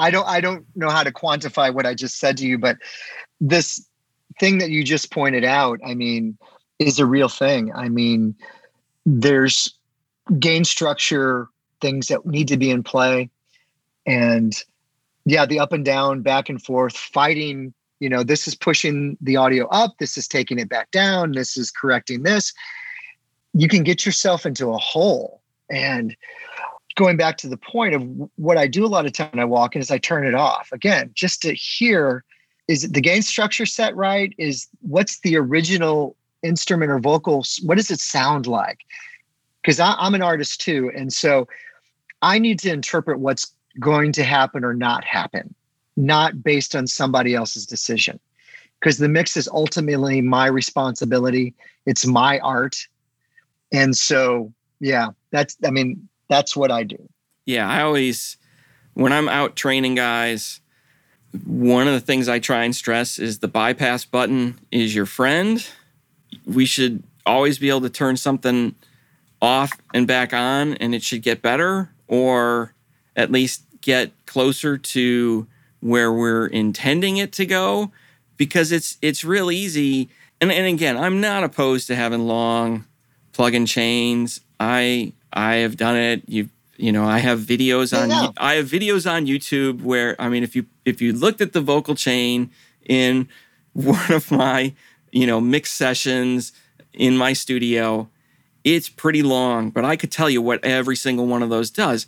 I 0.00 0.10
don't, 0.10 0.26
I 0.26 0.40
don't 0.40 0.64
know 0.74 0.88
how 0.88 1.04
to 1.04 1.12
quantify 1.12 1.72
what 1.72 1.86
I 1.86 1.94
just 1.94 2.18
said 2.18 2.36
to 2.38 2.46
you, 2.46 2.58
but 2.58 2.78
this 3.40 3.86
thing 4.40 4.58
that 4.58 4.70
you 4.70 4.82
just 4.82 5.12
pointed 5.12 5.44
out, 5.44 5.78
I 5.86 5.94
mean, 5.94 6.36
is 6.78 6.98
a 6.98 7.06
real 7.06 7.28
thing. 7.28 7.72
I 7.74 7.88
mean, 7.90 8.34
there's 9.04 9.72
gain 10.38 10.64
structure 10.64 11.48
things 11.80 12.08
that 12.08 12.24
need 12.26 12.48
to 12.48 12.56
be 12.56 12.70
in 12.70 12.82
play, 12.82 13.30
and 14.06 14.56
yeah, 15.26 15.46
the 15.46 15.60
up 15.60 15.72
and 15.72 15.84
down, 15.84 16.22
back 16.22 16.48
and 16.48 16.62
forth, 16.62 16.96
fighting 16.96 17.74
you 18.00 18.08
know 18.08 18.22
this 18.22 18.48
is 18.48 18.54
pushing 18.54 19.18
the 19.20 19.36
audio 19.36 19.68
up 19.68 19.98
this 19.98 20.16
is 20.16 20.26
taking 20.26 20.58
it 20.58 20.70
back 20.70 20.90
down 20.90 21.32
this 21.32 21.58
is 21.58 21.70
correcting 21.70 22.22
this. 22.22 22.54
You 23.52 23.68
can 23.68 23.82
get 23.82 24.06
yourself 24.06 24.46
into 24.46 24.72
a 24.72 24.78
hole. 24.78 25.42
And 25.70 26.16
going 27.00 27.16
back 27.16 27.38
to 27.38 27.48
the 27.48 27.56
point 27.56 27.94
of 27.94 28.02
what 28.36 28.58
I 28.58 28.66
do 28.66 28.84
a 28.84 28.86
lot 28.86 29.06
of 29.06 29.14
time 29.14 29.30
when 29.30 29.40
I 29.40 29.46
walk 29.46 29.74
in 29.74 29.80
is 29.80 29.90
I 29.90 29.96
turn 29.96 30.26
it 30.26 30.34
off 30.34 30.68
again, 30.70 31.10
just 31.14 31.40
to 31.42 31.54
hear 31.54 32.24
is 32.68 32.82
the 32.82 33.00
gain 33.00 33.22
structure 33.22 33.64
set 33.64 33.96
right? 33.96 34.34
Is 34.36 34.68
what's 34.82 35.20
the 35.20 35.36
original 35.38 36.14
instrument 36.42 36.90
or 36.90 36.98
vocals? 36.98 37.58
What 37.64 37.78
does 37.78 37.90
it 37.90 38.00
sound 38.00 38.46
like? 38.46 38.80
Because 39.62 39.80
I'm 39.80 40.14
an 40.14 40.20
artist 40.20 40.60
too. 40.60 40.92
And 40.94 41.10
so 41.10 41.48
I 42.20 42.38
need 42.38 42.58
to 42.60 42.70
interpret 42.70 43.18
what's 43.18 43.50
going 43.78 44.12
to 44.12 44.22
happen 44.22 44.62
or 44.62 44.74
not 44.74 45.02
happen, 45.02 45.54
not 45.96 46.42
based 46.42 46.76
on 46.76 46.86
somebody 46.86 47.34
else's 47.34 47.64
decision. 47.64 48.20
Because 48.78 48.98
the 48.98 49.08
mix 49.08 49.38
is 49.38 49.48
ultimately 49.48 50.20
my 50.20 50.48
responsibility, 50.48 51.54
it's 51.86 52.06
my 52.06 52.40
art. 52.40 52.76
And 53.72 53.96
so, 53.96 54.52
yeah, 54.80 55.08
that's, 55.30 55.56
I 55.64 55.70
mean, 55.70 56.06
that's 56.30 56.56
what 56.56 56.70
I 56.70 56.84
do. 56.84 56.96
Yeah, 57.44 57.68
I 57.68 57.82
always, 57.82 58.38
when 58.94 59.12
I'm 59.12 59.28
out 59.28 59.56
training 59.56 59.96
guys, 59.96 60.60
one 61.44 61.86
of 61.86 61.92
the 61.92 62.00
things 62.00 62.28
I 62.28 62.38
try 62.38 62.64
and 62.64 62.74
stress 62.74 63.18
is 63.18 63.40
the 63.40 63.48
bypass 63.48 64.06
button 64.06 64.58
is 64.70 64.94
your 64.94 65.06
friend. 65.06 65.66
We 66.46 66.64
should 66.64 67.02
always 67.26 67.58
be 67.58 67.68
able 67.68 67.82
to 67.82 67.90
turn 67.90 68.16
something 68.16 68.74
off 69.42 69.72
and 69.92 70.06
back 70.06 70.32
on, 70.32 70.74
and 70.74 70.94
it 70.94 71.02
should 71.02 71.22
get 71.22 71.42
better, 71.42 71.90
or 72.08 72.74
at 73.16 73.30
least 73.30 73.64
get 73.80 74.12
closer 74.26 74.78
to 74.78 75.46
where 75.80 76.12
we're 76.12 76.46
intending 76.46 77.16
it 77.16 77.32
to 77.32 77.46
go 77.46 77.90
because 78.36 78.70
it's 78.72 78.98
it's 79.02 79.24
real 79.24 79.50
easy 79.50 80.08
and, 80.40 80.52
and 80.52 80.66
again 80.66 80.96
i'm 80.96 81.20
not 81.20 81.42
opposed 81.42 81.86
to 81.86 81.96
having 81.96 82.26
long 82.26 82.84
plug-in 83.32 83.64
chains 83.64 84.40
i 84.58 85.12
I 85.32 85.56
have 85.56 85.76
done 85.76 85.96
it. 85.96 86.22
You 86.28 86.48
you 86.76 86.92
know, 86.92 87.04
I 87.04 87.18
have 87.18 87.40
videos 87.40 87.96
on 87.96 88.08
no. 88.08 88.32
I 88.38 88.54
have 88.54 88.66
videos 88.66 89.10
on 89.10 89.26
YouTube 89.26 89.82
where 89.82 90.16
I 90.18 90.28
mean 90.28 90.42
if 90.42 90.56
you 90.56 90.66
if 90.84 91.02
you 91.02 91.12
looked 91.12 91.40
at 91.40 91.52
the 91.52 91.60
vocal 91.60 91.94
chain 91.94 92.50
in 92.86 93.28
one 93.72 94.12
of 94.12 94.30
my, 94.30 94.74
you 95.12 95.26
know, 95.26 95.40
mix 95.40 95.72
sessions 95.72 96.52
in 96.92 97.16
my 97.16 97.32
studio, 97.32 98.08
it's 98.64 98.88
pretty 98.88 99.22
long, 99.22 99.70
but 99.70 99.84
I 99.84 99.96
could 99.96 100.10
tell 100.10 100.28
you 100.28 100.42
what 100.42 100.64
every 100.64 100.96
single 100.96 101.26
one 101.26 101.42
of 101.42 101.50
those 101.50 101.70
does. 101.70 102.06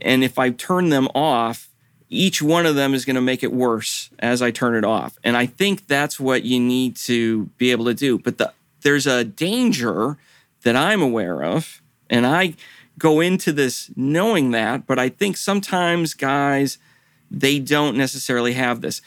And 0.00 0.22
if 0.22 0.38
I 0.38 0.50
turn 0.50 0.90
them 0.90 1.08
off, 1.14 1.70
each 2.08 2.40
one 2.40 2.66
of 2.66 2.74
them 2.74 2.94
is 2.94 3.04
going 3.04 3.16
to 3.16 3.22
make 3.22 3.42
it 3.42 3.52
worse 3.52 4.10
as 4.18 4.40
I 4.40 4.50
turn 4.50 4.74
it 4.74 4.84
off. 4.84 5.18
And 5.24 5.36
I 5.36 5.46
think 5.46 5.86
that's 5.86 6.18
what 6.18 6.44
you 6.44 6.60
need 6.60 6.96
to 6.96 7.46
be 7.58 7.70
able 7.70 7.86
to 7.86 7.94
do. 7.94 8.18
But 8.18 8.38
the, 8.38 8.52
there's 8.82 9.06
a 9.06 9.24
danger 9.24 10.16
that 10.62 10.76
I'm 10.76 11.02
aware 11.02 11.42
of 11.42 11.82
and 12.10 12.26
I 12.26 12.54
go 12.98 13.20
into 13.20 13.52
this 13.52 13.90
knowing 13.96 14.50
that, 14.50 14.86
but 14.86 14.98
I 14.98 15.08
think 15.08 15.36
sometimes 15.36 16.14
guys, 16.14 16.78
they 17.30 17.58
don't 17.58 17.96
necessarily 17.96 18.54
have 18.54 18.80
this. 18.80 19.00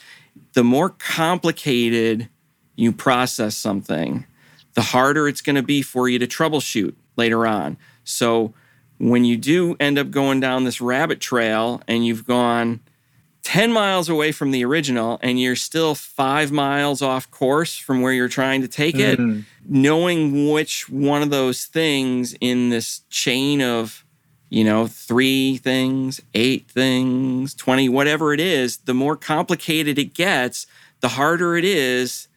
The 0.54 0.64
more 0.64 0.89
complicated 0.89 2.30
you 2.76 2.91
process 2.91 3.56
something, 3.56 4.26
the 4.74 4.82
harder 4.82 5.28
it's 5.28 5.41
going 5.41 5.56
to 5.56 5.64
be 5.64 5.82
for 5.82 6.08
you 6.08 6.20
to 6.20 6.28
troubleshoot 6.28 6.95
later 7.18 7.45
on. 7.45 7.78
So 8.04 8.54
when 8.97 9.26
you 9.26 9.36
do 9.36 9.76
end 9.80 9.97
up 9.97 10.12
going 10.12 10.39
down 10.39 10.64
this 10.64 10.80
rabbit 10.80 11.20
trail 11.20 11.82
and 11.88 12.06
you've 12.06 12.26
gone 12.26 12.80
10 13.43 13.71
miles 13.71 14.07
away 14.07 14.31
from 14.31 14.51
the 14.51 14.63
original 14.63 15.19
and 15.21 15.39
you're 15.39 15.55
still 15.55 15.95
five 15.95 16.51
miles 16.51 17.01
off 17.01 17.29
course 17.31 17.75
from 17.75 18.01
where 18.01 18.13
you're 18.13 18.27
trying 18.27 18.61
to 18.61 18.67
take 18.67 18.95
it, 18.95 19.19
mm-hmm. 19.19 19.41
knowing 19.67 20.49
which 20.51 20.87
one 20.89 21.21
of 21.21 21.29
those 21.31 21.65
things 21.65 22.35
in 22.39 22.69
this 22.69 23.01
chain 23.09 23.61
of, 23.61 24.05
you 24.49 24.63
know, 24.63 24.85
three 24.85 25.57
things, 25.57 26.21
eight 26.33 26.69
things, 26.69 27.55
20, 27.55 27.89
whatever 27.89 28.33
it 28.33 28.39
is, 28.39 28.77
the 28.77 28.93
more 28.93 29.15
complicated 29.15 29.97
it 29.97 30.13
gets, 30.13 30.67
the 30.99 31.09
harder 31.09 31.57
it 31.57 31.65
is 31.65 32.27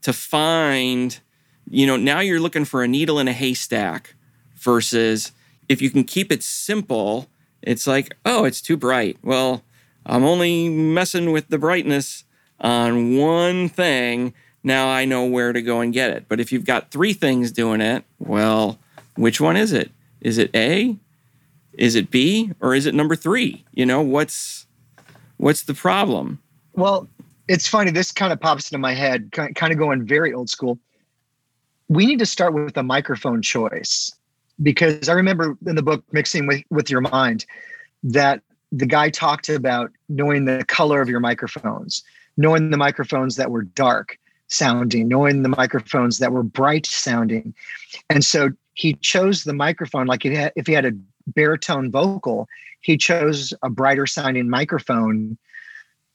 to 0.00 0.12
find, 0.12 1.20
you 1.68 1.86
know, 1.86 1.96
now 1.96 2.20
you're 2.20 2.40
looking 2.40 2.64
for 2.64 2.82
a 2.82 2.88
needle 2.88 3.18
in 3.18 3.28
a 3.28 3.32
haystack 3.32 4.14
versus 4.56 5.32
if 5.68 5.82
you 5.82 5.90
can 5.90 6.04
keep 6.04 6.32
it 6.32 6.42
simple, 6.42 7.28
it's 7.62 7.86
like, 7.86 8.16
oh, 8.24 8.44
it's 8.44 8.62
too 8.62 8.76
bright. 8.76 9.18
Well, 9.22 9.62
I'm 10.06 10.24
only 10.24 10.68
messing 10.68 11.32
with 11.32 11.48
the 11.48 11.58
brightness 11.58 12.24
on 12.60 13.16
one 13.16 13.68
thing. 13.68 14.34
Now 14.62 14.88
I 14.88 15.04
know 15.04 15.24
where 15.24 15.52
to 15.52 15.62
go 15.62 15.80
and 15.80 15.92
get 15.92 16.10
it. 16.10 16.26
But 16.28 16.40
if 16.40 16.52
you've 16.52 16.64
got 16.64 16.90
three 16.90 17.12
things 17.12 17.52
doing 17.52 17.80
it, 17.80 18.04
well, 18.18 18.78
which 19.16 19.40
one 19.40 19.56
is 19.56 19.72
it? 19.72 19.90
Is 20.20 20.38
it 20.38 20.50
A? 20.54 20.96
Is 21.74 21.94
it 21.94 22.10
B? 22.10 22.52
Or 22.60 22.74
is 22.74 22.86
it 22.86 22.94
number 22.94 23.16
three? 23.16 23.64
You 23.72 23.86
know, 23.86 24.00
what's 24.00 24.66
what's 25.36 25.62
the 25.62 25.74
problem? 25.74 26.40
Well, 26.72 27.08
it's 27.48 27.68
funny. 27.68 27.90
This 27.90 28.12
kind 28.12 28.32
of 28.32 28.40
pops 28.40 28.70
into 28.70 28.78
my 28.78 28.94
head, 28.94 29.32
kind 29.32 29.72
of 29.72 29.78
going 29.78 30.06
very 30.06 30.32
old 30.32 30.48
school. 30.48 30.78
We 31.88 32.06
need 32.06 32.18
to 32.20 32.26
start 32.26 32.54
with 32.54 32.76
a 32.76 32.82
microphone 32.82 33.42
choice 33.42 34.10
because 34.62 35.08
I 35.08 35.12
remember 35.12 35.56
in 35.66 35.76
the 35.76 35.82
book 35.82 36.04
Mixing 36.12 36.46
with, 36.46 36.62
with 36.70 36.90
Your 36.90 37.02
Mind 37.02 37.44
that 38.04 38.42
the 38.72 38.86
guy 38.86 39.10
talked 39.10 39.48
about 39.48 39.90
knowing 40.08 40.44
the 40.44 40.64
color 40.66 41.00
of 41.00 41.08
your 41.08 41.20
microphones, 41.20 42.02
knowing 42.36 42.70
the 42.70 42.76
microphones 42.76 43.36
that 43.36 43.50
were 43.50 43.62
dark 43.62 44.18
sounding, 44.48 45.08
knowing 45.08 45.42
the 45.42 45.48
microphones 45.48 46.18
that 46.18 46.32
were 46.32 46.42
bright 46.42 46.86
sounding. 46.86 47.54
And 48.10 48.24
so 48.24 48.50
he 48.74 48.94
chose 48.94 49.44
the 49.44 49.54
microphone, 49.54 50.06
like 50.06 50.24
if 50.24 50.66
he 50.66 50.72
had 50.72 50.84
a 50.84 50.92
baritone 51.28 51.90
vocal, 51.90 52.48
he 52.80 52.96
chose 52.96 53.54
a 53.62 53.70
brighter 53.70 54.06
sounding 54.06 54.50
microphone 54.50 55.38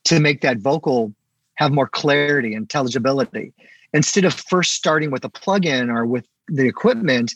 to 0.03 0.19
make 0.19 0.41
that 0.41 0.59
vocal 0.59 1.13
have 1.55 1.71
more 1.71 1.87
clarity, 1.87 2.53
intelligibility. 2.53 3.53
Instead 3.93 4.25
of 4.25 4.33
first 4.33 4.73
starting 4.73 5.11
with 5.11 5.25
a 5.25 5.29
plug-in 5.29 5.89
or 5.89 6.05
with 6.05 6.27
the 6.47 6.67
equipment, 6.67 7.33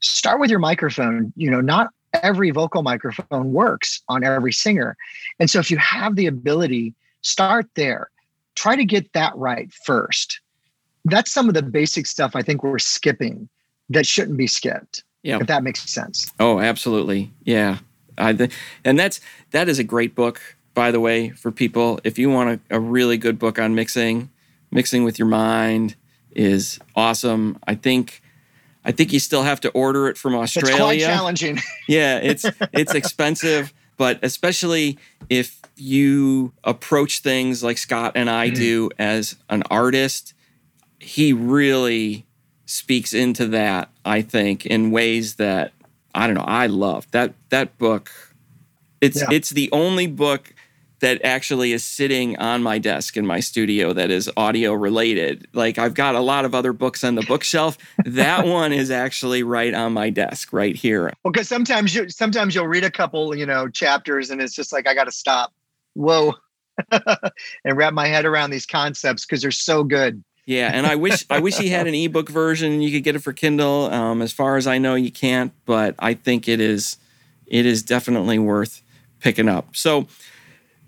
start 0.00 0.38
with 0.38 0.50
your 0.50 0.58
microphone. 0.58 1.32
You 1.36 1.50
know, 1.50 1.60
not 1.60 1.88
every 2.22 2.50
vocal 2.50 2.82
microphone 2.82 3.52
works 3.52 4.02
on 4.08 4.24
every 4.24 4.52
singer. 4.52 4.96
And 5.38 5.50
so 5.50 5.58
if 5.58 5.70
you 5.70 5.78
have 5.78 6.16
the 6.16 6.26
ability, 6.26 6.94
start 7.22 7.66
there. 7.74 8.10
Try 8.54 8.76
to 8.76 8.84
get 8.84 9.12
that 9.12 9.36
right 9.36 9.72
first. 9.84 10.40
That's 11.04 11.30
some 11.30 11.48
of 11.48 11.54
the 11.54 11.62
basic 11.62 12.06
stuff 12.06 12.32
I 12.34 12.42
think 12.42 12.62
we're 12.62 12.78
skipping 12.78 13.48
that 13.90 14.06
shouldn't 14.06 14.38
be 14.38 14.46
skipped. 14.46 15.04
Yeah. 15.22 15.38
If 15.40 15.46
that 15.48 15.62
makes 15.62 15.88
sense. 15.90 16.32
Oh, 16.38 16.60
absolutely. 16.60 17.32
Yeah. 17.44 17.78
I 18.18 18.48
and 18.84 18.98
that's 18.98 19.20
that 19.50 19.68
is 19.68 19.78
a 19.78 19.84
great 19.84 20.14
book, 20.14 20.40
by 20.74 20.90
the 20.90 21.00
way, 21.00 21.30
for 21.30 21.50
people. 21.52 22.00
If 22.04 22.18
you 22.18 22.30
want 22.30 22.60
a, 22.70 22.76
a 22.76 22.80
really 22.80 23.18
good 23.18 23.38
book 23.38 23.58
on 23.58 23.74
mixing, 23.74 24.30
mixing 24.70 25.04
with 25.04 25.18
your 25.18 25.28
mind 25.28 25.96
is 26.30 26.78
awesome. 26.94 27.58
I 27.66 27.74
think 27.74 28.22
I 28.86 28.92
think 28.92 29.12
you 29.12 29.18
still 29.18 29.42
have 29.42 29.60
to 29.62 29.70
order 29.70 30.06
it 30.06 30.16
from 30.16 30.36
Australia. 30.36 30.74
It's 30.74 30.80
quite 30.80 31.00
challenging. 31.00 31.58
yeah, 31.88 32.18
it's 32.18 32.44
it's 32.72 32.94
expensive, 32.94 33.74
but 33.96 34.20
especially 34.22 34.96
if 35.28 35.60
you 35.76 36.52
approach 36.62 37.18
things 37.18 37.64
like 37.64 37.78
Scott 37.78 38.12
and 38.14 38.30
I 38.30 38.46
mm-hmm. 38.46 38.54
do 38.54 38.90
as 38.96 39.34
an 39.50 39.64
artist, 39.70 40.34
he 41.00 41.32
really 41.32 42.26
speaks 42.64 43.12
into 43.12 43.48
that, 43.48 43.90
I 44.04 44.22
think, 44.22 44.64
in 44.64 44.92
ways 44.92 45.34
that 45.34 45.72
I 46.14 46.26
don't 46.26 46.36
know, 46.36 46.44
I 46.46 46.68
love. 46.68 47.10
That 47.10 47.34
that 47.48 47.76
book 47.78 48.12
it's 49.00 49.20
yeah. 49.20 49.28
it's 49.32 49.50
the 49.50 49.68
only 49.72 50.06
book 50.06 50.54
that 51.00 51.22
actually 51.24 51.72
is 51.72 51.84
sitting 51.84 52.36
on 52.38 52.62
my 52.62 52.78
desk 52.78 53.16
in 53.16 53.26
my 53.26 53.40
studio 53.40 53.92
that 53.92 54.10
is 54.10 54.30
audio 54.36 54.72
related. 54.72 55.46
Like 55.52 55.78
I've 55.78 55.94
got 55.94 56.14
a 56.14 56.20
lot 56.20 56.44
of 56.44 56.54
other 56.54 56.72
books 56.72 57.04
on 57.04 57.14
the 57.14 57.22
bookshelf. 57.22 57.76
that 58.04 58.46
one 58.46 58.72
is 58.72 58.90
actually 58.90 59.42
right 59.42 59.74
on 59.74 59.92
my 59.92 60.10
desk 60.10 60.52
right 60.52 60.74
here. 60.74 61.12
Well, 61.22 61.32
because 61.32 61.48
sometimes 61.48 61.94
you 61.94 62.08
sometimes 62.08 62.54
you'll 62.54 62.68
read 62.68 62.84
a 62.84 62.90
couple, 62.90 63.36
you 63.36 63.46
know, 63.46 63.68
chapters 63.68 64.30
and 64.30 64.40
it's 64.40 64.54
just 64.54 64.72
like 64.72 64.88
I 64.88 64.94
gotta 64.94 65.12
stop. 65.12 65.52
Whoa. 65.94 66.34
and 66.90 67.76
wrap 67.76 67.94
my 67.94 68.06
head 68.06 68.26
around 68.26 68.50
these 68.50 68.66
concepts 68.66 69.24
because 69.24 69.42
they're 69.42 69.50
so 69.50 69.84
good. 69.84 70.22
Yeah, 70.46 70.70
and 70.72 70.86
I 70.86 70.94
wish 70.94 71.24
I 71.28 71.40
wish 71.40 71.56
he 71.58 71.70
had 71.70 71.88
an 71.88 71.94
ebook 71.94 72.28
version. 72.28 72.80
You 72.80 72.92
could 72.92 73.02
get 73.02 73.16
it 73.16 73.18
for 73.18 73.32
Kindle. 73.32 73.86
Um, 73.86 74.22
as 74.22 74.32
far 74.32 74.56
as 74.56 74.68
I 74.68 74.78
know, 74.78 74.94
you 74.94 75.10
can't, 75.10 75.52
but 75.64 75.96
I 75.98 76.14
think 76.14 76.46
it 76.46 76.60
is 76.60 76.98
it 77.46 77.66
is 77.66 77.82
definitely 77.82 78.38
worth 78.38 78.82
picking 79.18 79.48
up. 79.48 79.74
So 79.74 80.06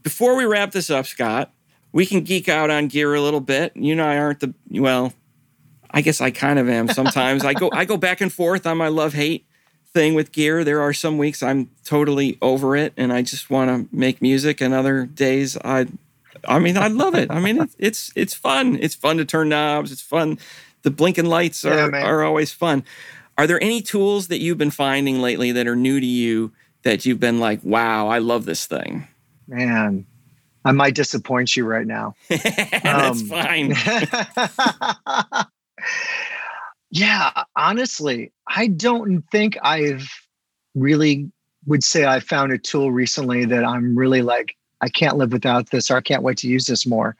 before 0.08 0.36
we 0.36 0.46
wrap 0.46 0.72
this 0.72 0.88
up, 0.88 1.04
Scott, 1.04 1.52
we 1.92 2.06
can 2.06 2.22
geek 2.22 2.48
out 2.48 2.70
on 2.70 2.88
gear 2.88 3.14
a 3.14 3.20
little 3.20 3.42
bit. 3.42 3.76
You 3.76 3.92
and 3.92 4.00
I 4.00 4.16
aren't 4.16 4.40
the 4.40 4.54
well, 4.70 5.12
I 5.90 6.00
guess 6.00 6.22
I 6.22 6.30
kind 6.30 6.58
of 6.58 6.66
am 6.66 6.88
sometimes. 6.88 7.44
I 7.44 7.52
go 7.52 7.68
I 7.74 7.84
go 7.84 7.98
back 7.98 8.22
and 8.22 8.32
forth 8.32 8.66
on 8.66 8.78
my 8.78 8.88
love 8.88 9.12
hate 9.12 9.44
thing 9.92 10.14
with 10.14 10.32
gear. 10.32 10.64
There 10.64 10.80
are 10.80 10.94
some 10.94 11.18
weeks 11.18 11.42
I'm 11.42 11.70
totally 11.84 12.38
over 12.40 12.74
it 12.74 12.94
and 12.96 13.12
I 13.12 13.20
just 13.20 13.50
want 13.50 13.68
to 13.68 13.94
make 13.94 14.22
music, 14.22 14.62
and 14.62 14.72
other 14.72 15.04
days 15.04 15.58
I, 15.62 15.88
I 16.46 16.58
mean, 16.58 16.78
I 16.78 16.88
love 16.88 17.14
it. 17.14 17.30
I 17.30 17.38
mean, 17.38 17.60
it's 17.60 17.76
it's 17.78 18.12
it's 18.16 18.34
fun. 18.34 18.78
It's 18.80 18.94
fun 18.94 19.18
to 19.18 19.26
turn 19.26 19.50
knobs. 19.50 19.92
It's 19.92 20.00
fun. 20.00 20.38
The 20.84 20.90
blinking 20.90 21.26
lights 21.26 21.66
are 21.66 21.90
yeah, 21.90 22.02
are 22.02 22.24
always 22.24 22.50
fun. 22.50 22.82
Are 23.36 23.46
there 23.46 23.62
any 23.62 23.82
tools 23.82 24.28
that 24.28 24.38
you've 24.38 24.56
been 24.56 24.70
finding 24.70 25.20
lately 25.20 25.52
that 25.52 25.66
are 25.66 25.76
new 25.76 26.00
to 26.00 26.06
you 26.06 26.52
that 26.82 27.04
you've 27.04 27.20
been 27.20 27.40
like, 27.40 27.60
wow, 27.62 28.08
I 28.08 28.20
love 28.20 28.46
this 28.46 28.64
thing? 28.64 29.06
Man, 29.48 30.06
I 30.64 30.72
might 30.72 30.94
disappoint 30.94 31.56
you 31.56 31.64
right 31.64 31.86
now. 31.86 32.14
That's 32.28 33.22
um, 33.22 33.26
fine. 33.26 33.74
yeah, 36.90 37.44
honestly, 37.56 38.32
I 38.46 38.66
don't 38.66 39.22
think 39.32 39.56
I've 39.62 40.08
really 40.74 41.30
would 41.66 41.82
say 41.82 42.06
I 42.06 42.20
found 42.20 42.52
a 42.52 42.58
tool 42.58 42.92
recently 42.92 43.44
that 43.46 43.64
I'm 43.64 43.96
really 43.96 44.22
like, 44.22 44.56
I 44.80 44.88
can't 44.88 45.16
live 45.16 45.32
without 45.32 45.70
this 45.70 45.90
or 45.90 45.96
I 45.96 46.00
can't 46.00 46.22
wait 46.22 46.38
to 46.38 46.48
use 46.48 46.66
this 46.66 46.86
more. 46.86 47.16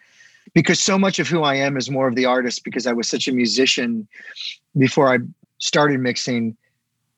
Because 0.55 0.81
so 0.81 0.99
much 0.99 1.19
of 1.19 1.29
who 1.29 1.43
I 1.43 1.57
am 1.57 1.77
is 1.77 1.91
more 1.91 2.09
of 2.09 2.15
the 2.15 2.25
artist 2.25 2.65
because 2.65 2.87
I 2.87 2.93
was 2.93 3.09
such 3.09 3.29
a 3.29 3.33
musician 3.33 4.09
before 4.77 5.13
I 5.13 5.19
started 5.59 6.01
mixing 6.01 6.57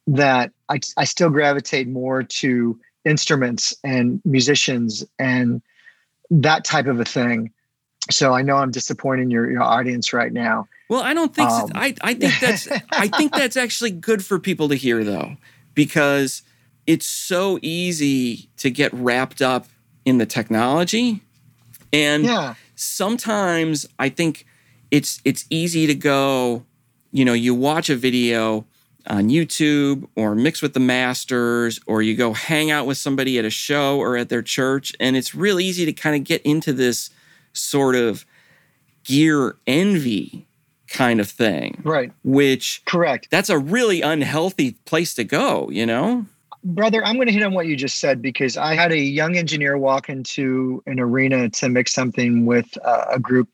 that 0.08 0.50
I, 0.68 0.80
I 0.96 1.04
still 1.04 1.30
gravitate 1.30 1.86
more 1.86 2.22
to 2.22 2.78
instruments 3.04 3.74
and 3.84 4.20
musicians 4.24 5.04
and 5.18 5.62
that 6.30 6.64
type 6.64 6.86
of 6.86 7.00
a 7.00 7.04
thing. 7.04 7.52
So 8.10 8.32
I 8.32 8.42
know 8.42 8.56
I'm 8.56 8.70
disappointing 8.70 9.30
your, 9.30 9.50
your 9.50 9.62
audience 9.62 10.12
right 10.12 10.32
now. 10.32 10.68
Well, 10.88 11.02
I 11.02 11.14
don't 11.14 11.34
think 11.34 11.50
um, 11.50 11.68
so. 11.68 11.72
I, 11.74 11.94
I 12.00 12.14
think 12.14 12.40
that's 12.40 12.68
I 12.90 13.08
think 13.16 13.32
that's 13.32 13.56
actually 13.56 13.92
good 13.92 14.24
for 14.24 14.38
people 14.38 14.68
to 14.68 14.74
hear 14.74 15.04
though, 15.04 15.36
because 15.74 16.42
it's 16.86 17.06
so 17.06 17.58
easy 17.62 18.48
to 18.56 18.70
get 18.70 18.92
wrapped 18.92 19.40
up 19.40 19.66
in 20.04 20.18
the 20.18 20.26
technology. 20.26 21.20
And 21.92 22.24
yeah. 22.24 22.54
sometimes 22.74 23.86
I 23.98 24.08
think 24.08 24.46
it's 24.90 25.20
it's 25.24 25.44
easy 25.50 25.86
to 25.86 25.94
go, 25.94 26.64
you 27.12 27.24
know, 27.24 27.34
you 27.34 27.54
watch 27.54 27.90
a 27.90 27.96
video 27.96 28.66
on 29.06 29.28
YouTube 29.28 30.08
or 30.16 30.34
mix 30.34 30.62
with 30.62 30.74
the 30.74 30.80
masters 30.80 31.80
or 31.86 32.02
you 32.02 32.16
go 32.16 32.32
hang 32.32 32.70
out 32.70 32.86
with 32.86 32.98
somebody 32.98 33.38
at 33.38 33.44
a 33.44 33.50
show 33.50 33.98
or 33.98 34.16
at 34.16 34.28
their 34.28 34.42
church 34.42 34.92
and 35.00 35.16
it's 35.16 35.34
real 35.34 35.60
easy 35.60 35.84
to 35.84 35.92
kind 35.92 36.16
of 36.16 36.24
get 36.24 36.42
into 36.42 36.72
this 36.72 37.10
sort 37.52 37.96
of 37.96 38.24
gear 39.04 39.56
envy 39.66 40.46
kind 40.88 41.20
of 41.20 41.28
thing. 41.28 41.80
Right. 41.84 42.12
Which 42.24 42.82
correct. 42.84 43.28
That's 43.30 43.48
a 43.48 43.58
really 43.58 44.02
unhealthy 44.02 44.72
place 44.84 45.14
to 45.14 45.24
go, 45.24 45.70
you 45.70 45.86
know? 45.86 46.26
Brother, 46.62 47.02
I'm 47.04 47.14
going 47.14 47.28
to 47.28 47.32
hit 47.32 47.42
on 47.42 47.54
what 47.54 47.66
you 47.66 47.76
just 47.76 48.00
said 48.00 48.20
because 48.20 48.56
I 48.56 48.74
had 48.74 48.92
a 48.92 48.98
young 48.98 49.36
engineer 49.36 49.78
walk 49.78 50.10
into 50.10 50.82
an 50.86 51.00
arena 51.00 51.48
to 51.48 51.68
mix 51.70 51.94
something 51.94 52.44
with 52.44 52.66
uh, 52.84 53.06
a 53.10 53.18
group. 53.18 53.48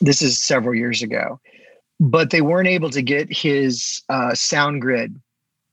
This 0.00 0.20
is 0.20 0.42
several 0.42 0.74
years 0.74 1.02
ago 1.02 1.40
but 2.00 2.30
they 2.30 2.40
weren't 2.40 2.68
able 2.68 2.90
to 2.90 3.02
get 3.02 3.32
his 3.32 4.02
uh, 4.08 4.30
SoundGrid 4.32 5.14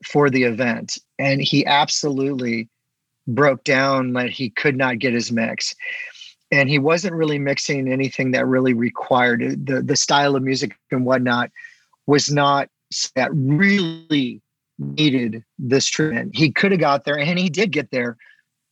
for 0.03 0.29
the 0.29 0.43
event. 0.43 0.97
And 1.19 1.41
he 1.41 1.65
absolutely 1.65 2.67
broke 3.27 3.63
down 3.63 4.13
that 4.13 4.29
he 4.29 4.49
could 4.49 4.77
not 4.77 4.99
get 4.99 5.13
his 5.13 5.31
mix. 5.31 5.75
And 6.51 6.69
he 6.69 6.79
wasn't 6.79 7.15
really 7.15 7.39
mixing 7.39 7.91
anything 7.91 8.31
that 8.31 8.45
really 8.45 8.73
required 8.73 9.65
the, 9.65 9.81
the 9.81 9.95
style 9.95 10.35
of 10.35 10.43
music 10.43 10.75
and 10.91 11.05
whatnot 11.05 11.51
was 12.05 12.31
not 12.31 12.69
that 13.15 13.29
really 13.33 14.41
needed 14.77 15.43
this 15.57 15.87
treatment. 15.87 16.35
He 16.35 16.51
could 16.51 16.71
have 16.71 16.79
got 16.79 17.05
there 17.05 17.17
and 17.17 17.39
he 17.39 17.49
did 17.49 17.71
get 17.71 17.91
there 17.91 18.17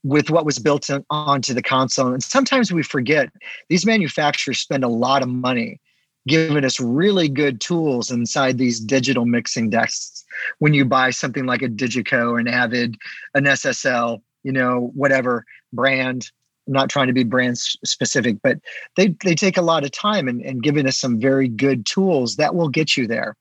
with 0.03 0.29
what 0.29 0.45
was 0.45 0.59
built 0.59 0.89
on, 0.89 1.03
onto 1.09 1.53
the 1.53 1.63
console. 1.63 2.13
And 2.13 2.21
sometimes 2.21 2.71
we 2.71 2.83
forget 2.83 3.29
these 3.69 3.85
manufacturers 3.85 4.59
spend 4.59 4.83
a 4.83 4.89
lot 4.89 5.21
of 5.21 5.29
money 5.29 5.79
given 6.27 6.63
us 6.63 6.79
really 6.79 7.27
good 7.27 7.59
tools 7.59 8.11
inside 8.11 8.57
these 8.57 8.79
digital 8.79 9.25
mixing 9.25 9.69
desks. 9.69 10.23
When 10.59 10.73
you 10.73 10.85
buy 10.85 11.09
something 11.09 11.45
like 11.45 11.61
a 11.61 11.67
Digico, 11.67 12.39
an 12.39 12.47
Avid, 12.47 12.97
an 13.33 13.45
SSL, 13.45 14.21
you 14.43 14.51
know, 14.51 14.91
whatever 14.93 15.45
brand, 15.73 16.31
I'm 16.67 16.73
not 16.73 16.89
trying 16.89 17.07
to 17.07 17.13
be 17.13 17.23
brand 17.23 17.57
specific, 17.57 18.37
but 18.41 18.59
they, 18.95 19.15
they 19.23 19.35
take 19.35 19.57
a 19.57 19.61
lot 19.61 19.83
of 19.83 19.91
time 19.91 20.27
and, 20.27 20.41
and 20.41 20.63
giving 20.63 20.87
us 20.87 20.97
some 20.97 21.19
very 21.19 21.47
good 21.47 21.85
tools 21.85 22.37
that 22.37 22.55
will 22.55 22.69
get 22.69 22.95
you 22.95 23.05
there. 23.05 23.35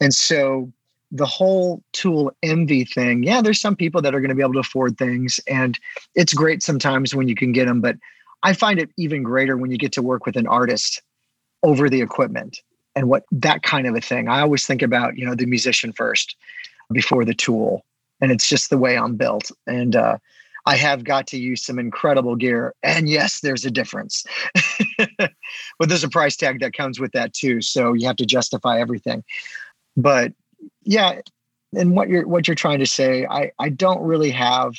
And 0.00 0.14
so 0.14 0.72
the 1.10 1.26
whole 1.26 1.82
tool 1.92 2.32
envy 2.42 2.84
thing, 2.84 3.24
yeah, 3.24 3.42
there's 3.42 3.60
some 3.60 3.76
people 3.76 4.00
that 4.02 4.14
are 4.14 4.20
going 4.20 4.30
to 4.30 4.34
be 4.34 4.42
able 4.42 4.54
to 4.54 4.60
afford 4.60 4.96
things. 4.96 5.40
And 5.46 5.78
it's 6.14 6.32
great 6.32 6.62
sometimes 6.62 7.14
when 7.14 7.28
you 7.28 7.34
can 7.34 7.52
get 7.52 7.66
them, 7.66 7.80
but 7.80 7.96
I 8.44 8.52
find 8.54 8.78
it 8.78 8.90
even 8.96 9.22
greater 9.22 9.56
when 9.56 9.70
you 9.70 9.78
get 9.78 9.92
to 9.92 10.02
work 10.02 10.24
with 10.24 10.36
an 10.36 10.46
artist 10.46 11.02
over 11.62 11.88
the 11.88 12.00
equipment 12.00 12.60
and 12.94 13.08
what 13.08 13.24
that 13.32 13.62
kind 13.62 13.86
of 13.86 13.94
a 13.94 14.00
thing. 14.00 14.28
I 14.28 14.40
always 14.40 14.66
think 14.66 14.82
about, 14.82 15.16
you 15.16 15.24
know, 15.24 15.34
the 15.34 15.46
musician 15.46 15.92
first 15.92 16.36
before 16.92 17.24
the 17.24 17.34
tool. 17.34 17.84
And 18.20 18.30
it's 18.30 18.48
just 18.48 18.70
the 18.70 18.78
way 18.78 18.96
I'm 18.96 19.16
built. 19.16 19.50
And 19.66 19.96
uh, 19.96 20.18
I 20.66 20.76
have 20.76 21.04
got 21.04 21.26
to 21.28 21.38
use 21.38 21.64
some 21.64 21.78
incredible 21.78 22.36
gear. 22.36 22.74
And 22.82 23.08
yes, 23.08 23.40
there's 23.40 23.64
a 23.64 23.70
difference. 23.70 24.24
but 25.18 25.88
there's 25.88 26.04
a 26.04 26.08
price 26.08 26.36
tag 26.36 26.60
that 26.60 26.74
comes 26.74 27.00
with 27.00 27.12
that 27.12 27.32
too. 27.32 27.60
So 27.60 27.94
you 27.94 28.06
have 28.06 28.16
to 28.16 28.26
justify 28.26 28.80
everything. 28.80 29.24
But 29.96 30.32
yeah, 30.84 31.20
and 31.74 31.96
what 31.96 32.08
you're 32.08 32.26
what 32.28 32.46
you're 32.46 32.54
trying 32.54 32.78
to 32.78 32.86
say, 32.86 33.26
I, 33.26 33.50
I 33.58 33.70
don't 33.70 34.02
really 34.02 34.30
have 34.30 34.74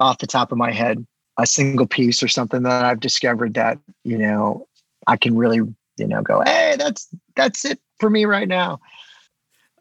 off 0.00 0.18
the 0.18 0.26
top 0.26 0.52
of 0.52 0.58
my 0.58 0.72
head 0.72 1.06
a 1.38 1.46
single 1.46 1.86
piece 1.86 2.22
or 2.22 2.28
something 2.28 2.62
that 2.64 2.84
I've 2.84 3.00
discovered 3.00 3.54
that, 3.54 3.78
you 4.04 4.18
know, 4.18 4.66
I 5.06 5.16
can 5.16 5.36
really 5.36 5.60
you 5.98 6.06
know 6.06 6.22
go 6.22 6.42
hey 6.44 6.76
that's 6.78 7.08
that's 7.36 7.64
it 7.64 7.80
for 7.98 8.10
me 8.10 8.24
right 8.24 8.48
now. 8.48 8.80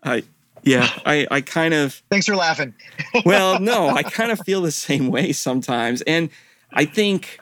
I 0.04 0.24
yeah 0.64 0.90
i 1.06 1.28
i 1.30 1.42
kind 1.42 1.74
of 1.74 2.02
thanks 2.10 2.26
for 2.26 2.36
laughing. 2.36 2.74
Well 3.26 3.60
no 3.60 3.90
i 3.90 4.04
kind 4.04 4.32
of 4.32 4.40
feel 4.40 4.62
the 4.62 4.72
same 4.72 5.10
way 5.10 5.32
sometimes. 5.34 6.02
And 6.04 6.30
i 6.74 6.86
think 6.86 7.40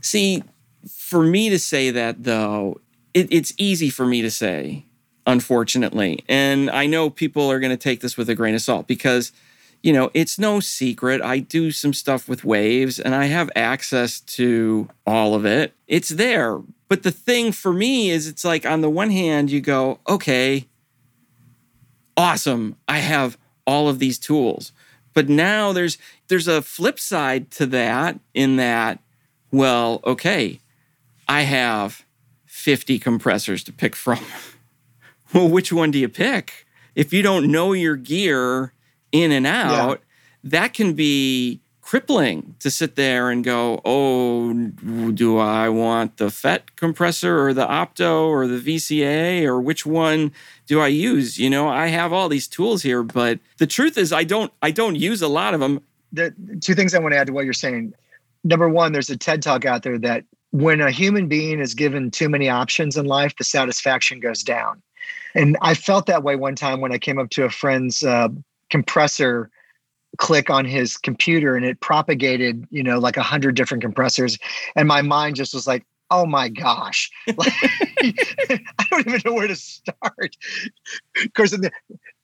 see 0.00 0.42
for 0.88 1.22
me 1.22 1.50
to 1.50 1.58
say 1.58 1.90
that 1.90 2.24
though 2.24 2.80
it, 3.14 3.32
it's 3.32 3.52
easy 3.58 3.90
for 3.90 4.06
me 4.06 4.22
to 4.22 4.30
say 4.30 4.84
unfortunately. 5.26 6.24
And 6.28 6.70
i 6.70 6.86
know 6.86 7.10
people 7.10 7.50
are 7.50 7.60
going 7.60 7.70
to 7.70 7.76
take 7.76 8.00
this 8.00 8.16
with 8.16 8.28
a 8.30 8.34
grain 8.34 8.54
of 8.54 8.62
salt 8.62 8.86
because 8.86 9.32
you 9.82 9.92
know, 9.92 10.10
it's 10.14 10.38
no 10.38 10.60
secret. 10.60 11.22
I 11.22 11.38
do 11.38 11.70
some 11.70 11.92
stuff 11.92 12.28
with 12.28 12.44
waves 12.44 12.98
and 12.98 13.14
I 13.14 13.26
have 13.26 13.50
access 13.54 14.20
to 14.20 14.88
all 15.06 15.34
of 15.34 15.44
it. 15.44 15.74
It's 15.86 16.10
there. 16.10 16.60
But 16.88 17.02
the 17.02 17.10
thing 17.10 17.52
for 17.52 17.72
me 17.72 18.10
is 18.10 18.26
it's 18.26 18.44
like 18.44 18.64
on 18.66 18.80
the 18.80 18.90
one 18.90 19.10
hand, 19.10 19.50
you 19.50 19.60
go, 19.60 20.00
okay, 20.08 20.66
awesome. 22.16 22.76
I 22.88 22.98
have 22.98 23.36
all 23.66 23.88
of 23.88 23.98
these 23.98 24.18
tools. 24.18 24.72
But 25.14 25.28
now 25.28 25.72
there's 25.72 25.98
there's 26.28 26.48
a 26.48 26.62
flip 26.62 26.98
side 26.98 27.50
to 27.52 27.66
that 27.66 28.20
in 28.34 28.56
that, 28.56 28.98
well, 29.50 30.00
okay, 30.04 30.60
I 31.28 31.42
have 31.42 32.04
50 32.44 32.98
compressors 32.98 33.64
to 33.64 33.72
pick 33.72 33.96
from. 33.96 34.20
well, 35.34 35.48
which 35.48 35.72
one 35.72 35.90
do 35.90 35.98
you 35.98 36.08
pick? 36.08 36.66
If 36.94 37.12
you 37.12 37.22
don't 37.22 37.50
know 37.50 37.72
your 37.72 37.96
gear, 37.96 38.72
in 39.12 39.32
and 39.32 39.46
out, 39.46 40.00
yeah. 40.00 40.50
that 40.50 40.74
can 40.74 40.94
be 40.94 41.60
crippling 41.86 42.56
to 42.58 42.68
sit 42.68 42.96
there 42.96 43.30
and 43.30 43.44
go, 43.44 43.80
oh, 43.84 44.52
do 45.14 45.38
I 45.38 45.68
want 45.68 46.16
the 46.16 46.30
FET 46.30 46.74
compressor 46.74 47.46
or 47.46 47.54
the 47.54 47.64
Opto 47.64 48.26
or 48.26 48.48
the 48.48 48.58
VCA 48.58 49.44
or 49.44 49.60
which 49.60 49.86
one 49.86 50.32
do 50.66 50.80
I 50.80 50.88
use? 50.88 51.38
You 51.38 51.48
know, 51.48 51.68
I 51.68 51.86
have 51.86 52.12
all 52.12 52.28
these 52.28 52.48
tools 52.48 52.82
here, 52.82 53.04
but 53.04 53.38
the 53.58 53.68
truth 53.68 53.96
is 53.96 54.12
I 54.12 54.24
don't 54.24 54.52
I 54.62 54.72
don't 54.72 54.96
use 54.96 55.22
a 55.22 55.28
lot 55.28 55.54
of 55.54 55.60
them. 55.60 55.80
The 56.12 56.34
two 56.60 56.74
things 56.74 56.92
I 56.92 56.98
want 56.98 57.12
to 57.12 57.18
add 57.18 57.28
to 57.28 57.32
what 57.32 57.44
you're 57.44 57.54
saying. 57.54 57.94
Number 58.42 58.68
one, 58.68 58.92
there's 58.92 59.10
a 59.10 59.16
TED 59.16 59.40
talk 59.40 59.64
out 59.64 59.84
there 59.84 59.98
that 60.00 60.24
when 60.50 60.80
a 60.80 60.90
human 60.90 61.28
being 61.28 61.60
is 61.60 61.74
given 61.74 62.10
too 62.10 62.28
many 62.28 62.48
options 62.48 62.96
in 62.96 63.06
life, 63.06 63.36
the 63.36 63.44
satisfaction 63.44 64.18
goes 64.18 64.42
down. 64.42 64.82
And 65.36 65.56
I 65.60 65.74
felt 65.74 66.06
that 66.06 66.24
way 66.24 66.34
one 66.34 66.56
time 66.56 66.80
when 66.80 66.92
I 66.92 66.98
came 66.98 67.18
up 67.18 67.30
to 67.30 67.44
a 67.44 67.50
friend's 67.50 68.02
uh, 68.02 68.28
compressor 68.70 69.50
click 70.18 70.48
on 70.48 70.64
his 70.64 70.96
computer 70.96 71.56
and 71.56 71.64
it 71.66 71.80
propagated 71.80 72.66
you 72.70 72.82
know 72.82 72.98
like 72.98 73.16
a 73.16 73.22
hundred 73.22 73.54
different 73.54 73.82
compressors. 73.82 74.38
And 74.74 74.88
my 74.88 75.02
mind 75.02 75.36
just 75.36 75.54
was 75.54 75.66
like 75.66 75.84
oh 76.10 76.24
my 76.26 76.48
gosh. 76.48 77.10
Like, 77.36 77.52
i 78.78 78.84
don't 78.90 79.06
even 79.08 79.20
know 79.24 79.32
where 79.32 79.48
to 79.48 79.56
start. 79.56 80.36
Of 81.16 81.34
course 81.34 81.56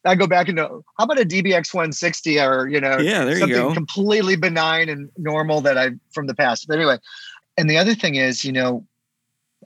i 0.05 0.15
go 0.15 0.27
back 0.27 0.49
and 0.49 0.57
know 0.57 0.83
how 0.99 1.05
about 1.05 1.21
a 1.21 1.25
dbx 1.25 1.73
160 1.73 2.41
or 2.41 2.67
you 2.69 2.81
know 2.81 2.99
yeah 2.99 3.25
there 3.25 3.37
something 3.39 3.57
you 3.57 3.69
go. 3.69 3.75
completely 3.75 4.35
benign 4.37 4.89
and 4.89 5.11
normal 5.17 5.61
that 5.61 5.79
i 5.79 5.91
from 6.13 6.27
the 6.27 6.35
past. 6.35 6.67
But 6.69 6.79
anyway 6.79 6.99
and 7.57 7.69
the 7.69 7.79
other 7.79 7.95
thing 7.95 8.17
is 8.17 8.45
you 8.45 8.53
know 8.53 8.87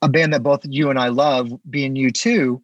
a 0.03 0.09
band 0.09 0.33
that 0.33 0.43
both 0.43 0.61
you 0.65 0.91
and 0.91 0.99
i 0.99 1.09
love 1.09 1.53
being 1.71 1.95
U2 1.95 2.61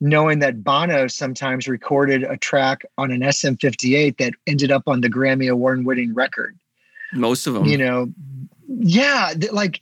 knowing 0.00 0.38
that 0.38 0.64
Bono 0.64 1.06
sometimes 1.06 1.68
recorded 1.68 2.22
a 2.22 2.36
track 2.36 2.84
on 2.96 3.10
an 3.10 3.20
SM58 3.20 4.16
that 4.18 4.32
ended 4.46 4.70
up 4.70 4.84
on 4.86 5.02
the 5.02 5.10
Grammy 5.10 5.50
award 5.50 5.84
winning 5.84 6.14
record. 6.14 6.58
Most 7.12 7.46
of 7.46 7.54
them. 7.54 7.66
You 7.66 7.78
know, 7.78 8.12
yeah. 8.68 9.34
Like 9.52 9.80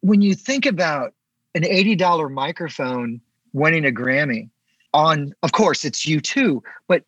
when 0.00 0.20
you 0.20 0.34
think 0.34 0.66
about 0.66 1.14
an 1.54 1.62
$80 1.62 2.30
microphone 2.32 3.20
winning 3.52 3.86
a 3.86 3.90
Grammy 3.90 4.50
on, 4.92 5.34
of 5.42 5.52
course, 5.52 5.84
it's 5.84 6.04
U2, 6.04 6.60
but 6.88 7.04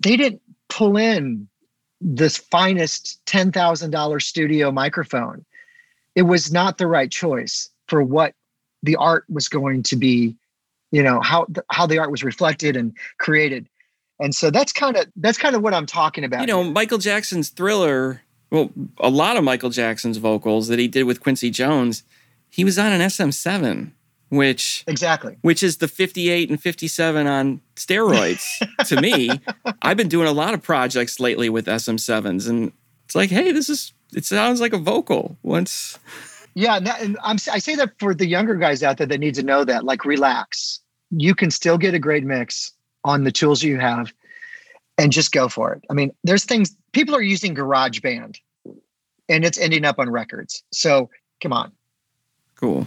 they 0.00 0.16
didn't 0.16 0.42
pull 0.68 0.96
in 0.96 1.48
this 2.00 2.36
finest 2.36 3.20
$10,000 3.26 4.22
studio 4.22 4.70
microphone. 4.70 5.44
It 6.14 6.22
was 6.22 6.52
not 6.52 6.76
the 6.76 6.86
right 6.86 7.10
choice 7.10 7.70
for 7.86 8.02
what 8.02 8.34
the 8.82 8.96
art 8.96 9.24
was 9.30 9.48
going 9.48 9.82
to 9.84 9.96
be, 9.96 10.36
you 10.90 11.02
know, 11.02 11.20
how 11.20 11.46
how 11.70 11.86
the 11.86 11.98
art 11.98 12.10
was 12.10 12.24
reflected 12.24 12.76
and 12.76 12.96
created. 13.18 13.68
And 14.18 14.34
so 14.34 14.50
that's 14.50 14.72
kind 14.72 14.96
of 14.96 15.06
that's 15.16 15.38
kind 15.38 15.54
of 15.54 15.62
what 15.62 15.74
I'm 15.74 15.86
talking 15.86 16.24
about. 16.24 16.40
You 16.40 16.46
know, 16.46 16.62
here. 16.62 16.72
Michael 16.72 16.98
Jackson's 16.98 17.50
Thriller, 17.50 18.22
well, 18.50 18.70
a 18.98 19.10
lot 19.10 19.36
of 19.36 19.44
Michael 19.44 19.70
Jackson's 19.70 20.16
vocals 20.16 20.68
that 20.68 20.78
he 20.78 20.88
did 20.88 21.04
with 21.04 21.20
Quincy 21.20 21.50
Jones, 21.50 22.02
he 22.48 22.64
was 22.64 22.78
on 22.78 22.92
an 22.92 23.00
SM7 23.00 23.92
which 24.28 24.82
exactly 24.88 25.36
which 25.42 25.62
is 25.62 25.76
the 25.76 25.86
58 25.86 26.50
and 26.50 26.60
57 26.60 27.26
on 27.26 27.60
steroids 27.76 28.44
to 28.86 29.00
me 29.00 29.30
i've 29.82 29.96
been 29.96 30.08
doing 30.08 30.26
a 30.26 30.32
lot 30.32 30.52
of 30.52 30.62
projects 30.62 31.20
lately 31.20 31.48
with 31.48 31.66
sm7s 31.66 32.48
and 32.48 32.72
it's 33.04 33.14
like 33.14 33.30
hey 33.30 33.52
this 33.52 33.68
is 33.68 33.92
it 34.12 34.24
sounds 34.24 34.60
like 34.60 34.72
a 34.72 34.78
vocal 34.78 35.38
once 35.42 35.98
yeah 36.56 36.80
and, 37.00 37.16
I'm, 37.22 37.36
i 37.52 37.58
say 37.58 37.76
that 37.76 37.92
for 38.00 38.14
the 38.14 38.26
younger 38.26 38.56
guys 38.56 38.82
out 38.82 38.98
there 38.98 39.06
that 39.06 39.20
need 39.20 39.36
to 39.36 39.44
know 39.44 39.64
that 39.64 39.84
like 39.84 40.04
relax 40.04 40.80
you 41.10 41.34
can 41.36 41.52
still 41.52 41.78
get 41.78 41.94
a 41.94 42.00
great 42.00 42.24
mix 42.24 42.72
on 43.04 43.22
the 43.22 43.30
tools 43.30 43.62
you 43.62 43.78
have 43.78 44.12
and 44.98 45.12
just 45.12 45.30
go 45.30 45.48
for 45.48 45.72
it 45.72 45.84
i 45.88 45.94
mean 45.94 46.10
there's 46.24 46.44
things 46.44 46.74
people 46.92 47.14
are 47.14 47.22
using 47.22 47.54
GarageBand, 47.54 48.36
and 49.28 49.44
it's 49.44 49.58
ending 49.58 49.84
up 49.84 50.00
on 50.00 50.10
records 50.10 50.64
so 50.72 51.08
come 51.40 51.52
on 51.52 51.70
cool 52.56 52.86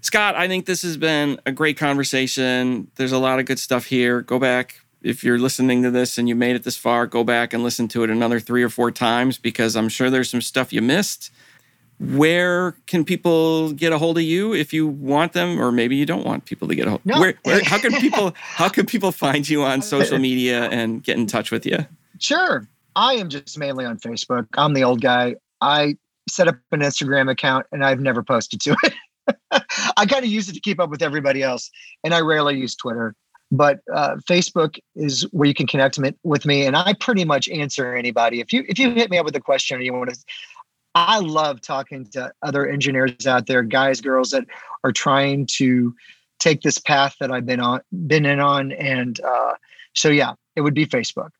Scott, 0.00 0.34
I 0.34 0.48
think 0.48 0.66
this 0.66 0.82
has 0.82 0.98
been 0.98 1.40
a 1.46 1.50
great 1.50 1.78
conversation. 1.78 2.88
There's 2.96 3.10
a 3.10 3.18
lot 3.18 3.38
of 3.38 3.46
good 3.46 3.58
stuff 3.58 3.86
here. 3.86 4.20
Go 4.20 4.38
back 4.38 4.84
if 5.04 5.22
you're 5.22 5.38
listening 5.38 5.82
to 5.82 5.90
this 5.90 6.18
and 6.18 6.28
you 6.28 6.34
made 6.34 6.56
it 6.56 6.64
this 6.64 6.78
far, 6.78 7.06
go 7.06 7.22
back 7.22 7.52
and 7.52 7.62
listen 7.62 7.86
to 7.88 8.02
it 8.02 8.10
another 8.10 8.40
three 8.40 8.62
or 8.62 8.70
four 8.70 8.90
times 8.90 9.38
because 9.38 9.76
I'm 9.76 9.90
sure 9.90 10.10
there's 10.10 10.30
some 10.30 10.40
stuff 10.40 10.72
you 10.72 10.80
missed. 10.80 11.30
Where 12.00 12.72
can 12.86 13.04
people 13.04 13.72
get 13.72 13.92
a 13.92 13.98
hold 13.98 14.18
of 14.18 14.24
you 14.24 14.52
if 14.52 14.72
you 14.72 14.86
want 14.86 15.32
them, 15.32 15.60
or 15.60 15.70
maybe 15.70 15.96
you 15.96 16.04
don't 16.04 16.24
want 16.24 16.44
people 16.44 16.68
to 16.68 16.74
get 16.74 16.86
a 16.86 16.90
hold? 16.90 17.06
No. 17.06 17.20
Where, 17.20 17.34
where, 17.44 17.62
how 17.64 17.78
can 17.78 17.92
people 18.00 18.34
how 18.40 18.68
can 18.68 18.86
people 18.86 19.12
find 19.12 19.48
you 19.48 19.62
on 19.62 19.80
social 19.80 20.18
media 20.18 20.64
and 20.70 21.02
get 21.02 21.16
in 21.16 21.26
touch 21.26 21.50
with 21.50 21.64
you? 21.64 21.78
Sure, 22.18 22.66
I 22.96 23.14
am 23.14 23.28
just 23.28 23.58
mainly 23.58 23.84
on 23.84 23.98
Facebook. 23.98 24.46
I'm 24.54 24.74
the 24.74 24.84
old 24.84 25.00
guy. 25.00 25.36
I 25.60 25.96
set 26.28 26.48
up 26.48 26.56
an 26.72 26.80
Instagram 26.80 27.30
account 27.30 27.66
and 27.70 27.84
I've 27.84 28.00
never 28.00 28.22
posted 28.22 28.60
to 28.62 28.76
it. 28.82 28.94
I 29.96 30.06
kind 30.06 30.24
of 30.24 30.30
use 30.30 30.48
it 30.48 30.54
to 30.54 30.60
keep 30.60 30.80
up 30.80 30.90
with 30.90 31.02
everybody 31.02 31.42
else, 31.42 31.70
and 32.02 32.14
I 32.14 32.20
rarely 32.20 32.56
use 32.58 32.74
Twitter. 32.74 33.14
But 33.50 33.80
uh, 33.94 34.16
Facebook 34.28 34.78
is 34.96 35.22
where 35.32 35.46
you 35.46 35.54
can 35.54 35.66
connect 35.66 35.98
with 36.24 36.44
me, 36.44 36.66
and 36.66 36.76
I 36.76 36.94
pretty 36.94 37.24
much 37.24 37.48
answer 37.48 37.94
anybody. 37.94 38.40
If 38.40 38.52
you 38.52 38.64
if 38.68 38.78
you 38.78 38.90
hit 38.90 39.10
me 39.10 39.18
up 39.18 39.24
with 39.24 39.36
a 39.36 39.40
question 39.40 39.78
or 39.78 39.80
you 39.80 39.92
want 39.92 40.10
to, 40.10 40.18
I 40.94 41.18
love 41.18 41.60
talking 41.60 42.06
to 42.12 42.32
other 42.42 42.68
engineers 42.68 43.26
out 43.26 43.46
there, 43.46 43.62
guys, 43.62 44.00
girls 44.00 44.30
that 44.30 44.44
are 44.84 44.92
trying 44.92 45.46
to 45.56 45.94
take 46.38 46.62
this 46.62 46.78
path 46.78 47.16
that 47.20 47.30
I've 47.32 47.46
been 47.46 47.60
on, 47.60 47.80
been 48.06 48.26
in 48.26 48.40
on, 48.40 48.72
and 48.72 49.18
uh, 49.20 49.54
so 49.94 50.08
yeah, 50.08 50.34
it 50.56 50.60
would 50.60 50.74
be 50.74 50.86
Facebook. 50.86 51.30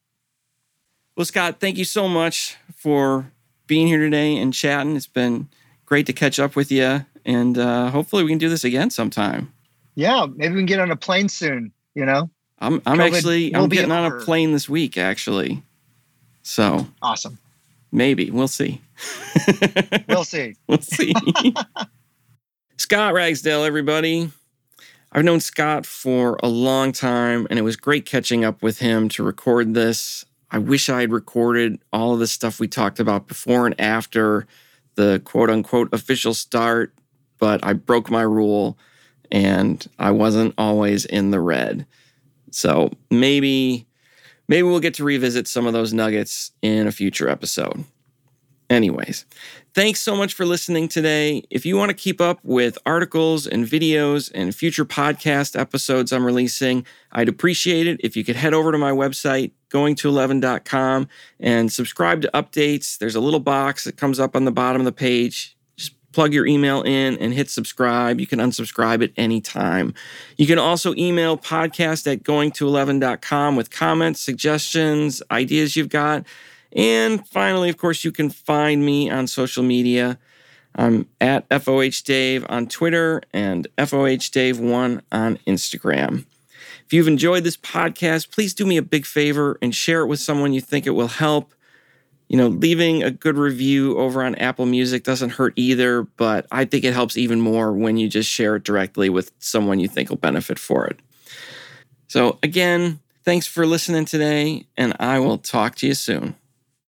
Well, 1.17 1.25
Scott, 1.25 1.61
thank 1.61 1.79
you 1.79 1.85
so 1.85 2.09
much 2.09 2.57
for 2.75 3.31
being 3.67 3.87
here 3.87 4.01
today 4.01 4.37
and 4.37 4.53
chatting. 4.53 4.97
It's 4.97 5.07
been 5.07 5.49
great 5.87 6.07
to 6.07 6.13
catch 6.13 6.41
up 6.41 6.57
with 6.57 6.73
you 6.73 7.05
and 7.25 7.59
uh, 7.59 7.91
hopefully 7.91 8.25
we 8.25 8.31
can 8.31 8.39
do 8.39 8.49
this 8.49 8.65
again 8.65 8.91
sometime. 8.91 9.53
Yeah, 9.95 10.27
maybe 10.35 10.55
we 10.55 10.61
can 10.61 10.67
get 10.67 10.81
on 10.81 10.91
a 10.91 10.97
plane 10.97 11.29
soon. 11.29 11.73
You 11.95 12.05
know, 12.05 12.31
I'm 12.59 12.83
I'm 12.87 12.99
COVID 12.99 13.15
actually 13.15 13.55
I'm 13.55 13.69
getting 13.69 13.93
on 13.93 14.13
a 14.13 14.17
plane 14.21 14.53
this 14.53 14.69
week 14.69 14.99
actually. 14.99 15.63
So 16.43 16.87
awesome. 17.01 17.39
Maybe 17.95 18.31
we'll 18.31 18.49
see. 18.49 18.83
we'll 20.09 20.25
see. 20.25 20.57
we'll 20.69 20.79
see. 20.83 21.15
Scott 22.77 23.15
Ragsdale, 23.15 23.65
everybody. 23.65 24.31
I've 25.13 25.25
known 25.25 25.41
Scott 25.41 25.87
for 25.87 26.39
a 26.43 26.49
long 26.49 26.93
time, 26.93 27.47
and 27.49 27.59
it 27.59 27.63
was 27.63 27.77
great 27.77 28.05
catching 28.05 28.45
up 28.45 28.63
with 28.63 28.81
him 28.81 29.09
to 29.11 29.23
record 29.23 29.73
this. 29.75 30.25
I 30.51 30.59
wish 30.59 30.89
I 30.89 31.03
had 31.03 31.13
recorded 31.13 31.81
all 31.93 32.13
of 32.13 32.19
the 32.19 32.27
stuff 32.27 32.61
we 32.61 32.69
talked 32.69 33.01
about 33.01 33.29
before 33.29 33.65
and 33.65 33.81
after 33.81 34.47
the 34.97 35.23
quote 35.25 35.51
unquote 35.51 35.89
official 35.93 36.35
start 36.35 36.93
but 37.39 37.61
I 37.63 37.75
broke 37.75 38.11
my 38.11 38.23
rule 38.23 38.79
and 39.31 39.87
I 39.99 40.13
wasn't 40.13 40.55
always 40.57 41.05
in 41.05 41.31
the 41.31 41.41
red. 41.41 41.87
So 42.51 42.91
maybe 43.11 43.87
maybe 44.49 44.63
we'll 44.63 44.81
get 44.81 44.95
to 44.95 45.05
revisit 45.05 45.49
some 45.49 45.67
of 45.67 45.73
those 45.73 45.93
nuggets 45.93 46.53
in 46.63 46.87
a 46.87 46.93
future 46.93 47.29
episode. 47.29 47.85
Anyways, 48.71 49.27
thanks 49.75 50.01
so 50.01 50.17
much 50.17 50.33
for 50.33 50.47
listening 50.47 50.89
today. 50.89 51.43
If 51.51 51.67
you 51.67 51.77
want 51.77 51.91
to 51.91 51.95
keep 51.95 52.19
up 52.21 52.41
with 52.43 52.79
articles 52.87 53.47
and 53.47 53.67
videos 53.67 54.33
and 54.35 54.55
future 54.55 54.87
podcast 54.87 55.59
episodes 55.59 56.13
I'm 56.13 56.25
releasing, 56.25 56.87
I'd 57.13 57.29
appreciate 57.29 57.87
it 57.87 58.01
if 58.03 58.17
you 58.17 58.25
could 58.25 58.37
head 58.37 58.55
over 58.55 58.73
to 58.73 58.79
my 58.79 58.91
website, 58.91 59.53
goingto11.com, 59.69 61.09
and 61.41 61.71
subscribe 61.71 62.23
to 62.23 62.31
updates. 62.33 62.97
There's 62.97 63.17
a 63.17 63.21
little 63.21 63.39
box 63.39 63.85
that 63.85 63.99
comes 63.99 64.19
up 64.19 64.35
on 64.35 64.47
the 64.47 64.53
bottom 64.53 64.81
of 64.81 64.87
the 64.87 64.93
page 64.93 65.54
plug 66.15 66.33
your 66.33 66.47
email 66.47 66.83
in 66.83 67.19
and 67.19 67.35
hit 67.35 67.51
subscribe. 67.51 68.21
You 68.21 68.27
can 68.27 68.39
unsubscribe 68.39 69.03
at 69.03 69.11
any 69.17 69.41
time. 69.41 69.95
You 70.37 70.47
can 70.47 70.59
also 70.59 70.95
email 70.95 71.37
podcast 71.37 72.11
at 72.11 72.23
goingto11.com 72.23 73.57
with 73.57 73.71
comments, 73.71 74.21
suggestions, 74.21 75.23
ideas 75.31 75.77
you've 75.77 75.89
got. 75.89 76.25
And 76.73 77.27
finally, 77.29 77.69
of 77.69 77.77
course, 77.77 78.05
you 78.05 78.13
can 78.13 78.31
find 78.31 78.85
me 78.85 79.11
on 79.11 79.27
social 79.27 79.63
media. 79.63 80.19
I'm 80.77 81.07
at 81.21 81.49
FOH 81.49 82.03
Dave 82.05 82.45
on 82.49 82.67
Twitter 82.67 83.23
and 83.33 83.69
FOH 83.79 84.31
Dave1 84.31 85.03
on 85.13 85.39
Instagram. 85.47 86.25
If 86.85 86.93
you've 86.93 87.09
enjoyed 87.09 87.45
this 87.45 87.57
podcast, 87.57 88.31
please 88.31 88.53
do 88.55 88.67
me 88.67 88.77
a 88.77 88.83
big 88.83 89.07
favor 89.07 89.57
and 89.63 89.75
share 89.75 90.03
it 90.03 90.07
with 90.07 90.21
someone 90.21 90.53
you 90.53 90.61
think 90.61 90.87
it 90.87 90.91
will 90.91 91.09
help 91.09 91.54
you 92.35 92.39
know, 92.39 92.49
leaving 92.49 93.05
a 93.05 93.13
good 93.13 93.39
review 93.39 93.97
over 93.97 94.25
on 94.25 94.35
Apple 94.35 94.67
Music 94.67 95.05
doesn't 95.05 95.31
hurt 95.31 95.53
either, 95.55 96.03
but 96.03 96.49
I 96.51 96.65
think 96.65 96.83
it 96.83 96.93
helps 96.93 97.17
even 97.17 97.41
more 97.41 97.73
when 97.73 97.97
you 97.97 98.09
just 98.09 98.29
share 98.29 98.57
it 98.57 98.65
directly 98.65 99.09
with 99.09 99.31
someone 99.39 99.79
you 99.79 99.87
think 99.87 100.11
will 100.11 100.17
benefit 100.17 100.59
for 100.59 100.85
it. 100.85 100.99
So, 102.09 102.41
again, 102.43 102.99
thanks 103.25 103.47
for 103.47 103.65
listening 103.69 104.05
today, 104.05 104.67
and 104.77 104.97
I 104.99 105.21
will 105.21 105.39
talk 105.39 105.77
to 105.77 105.87
you 105.87 105.95
soon. 105.95 106.35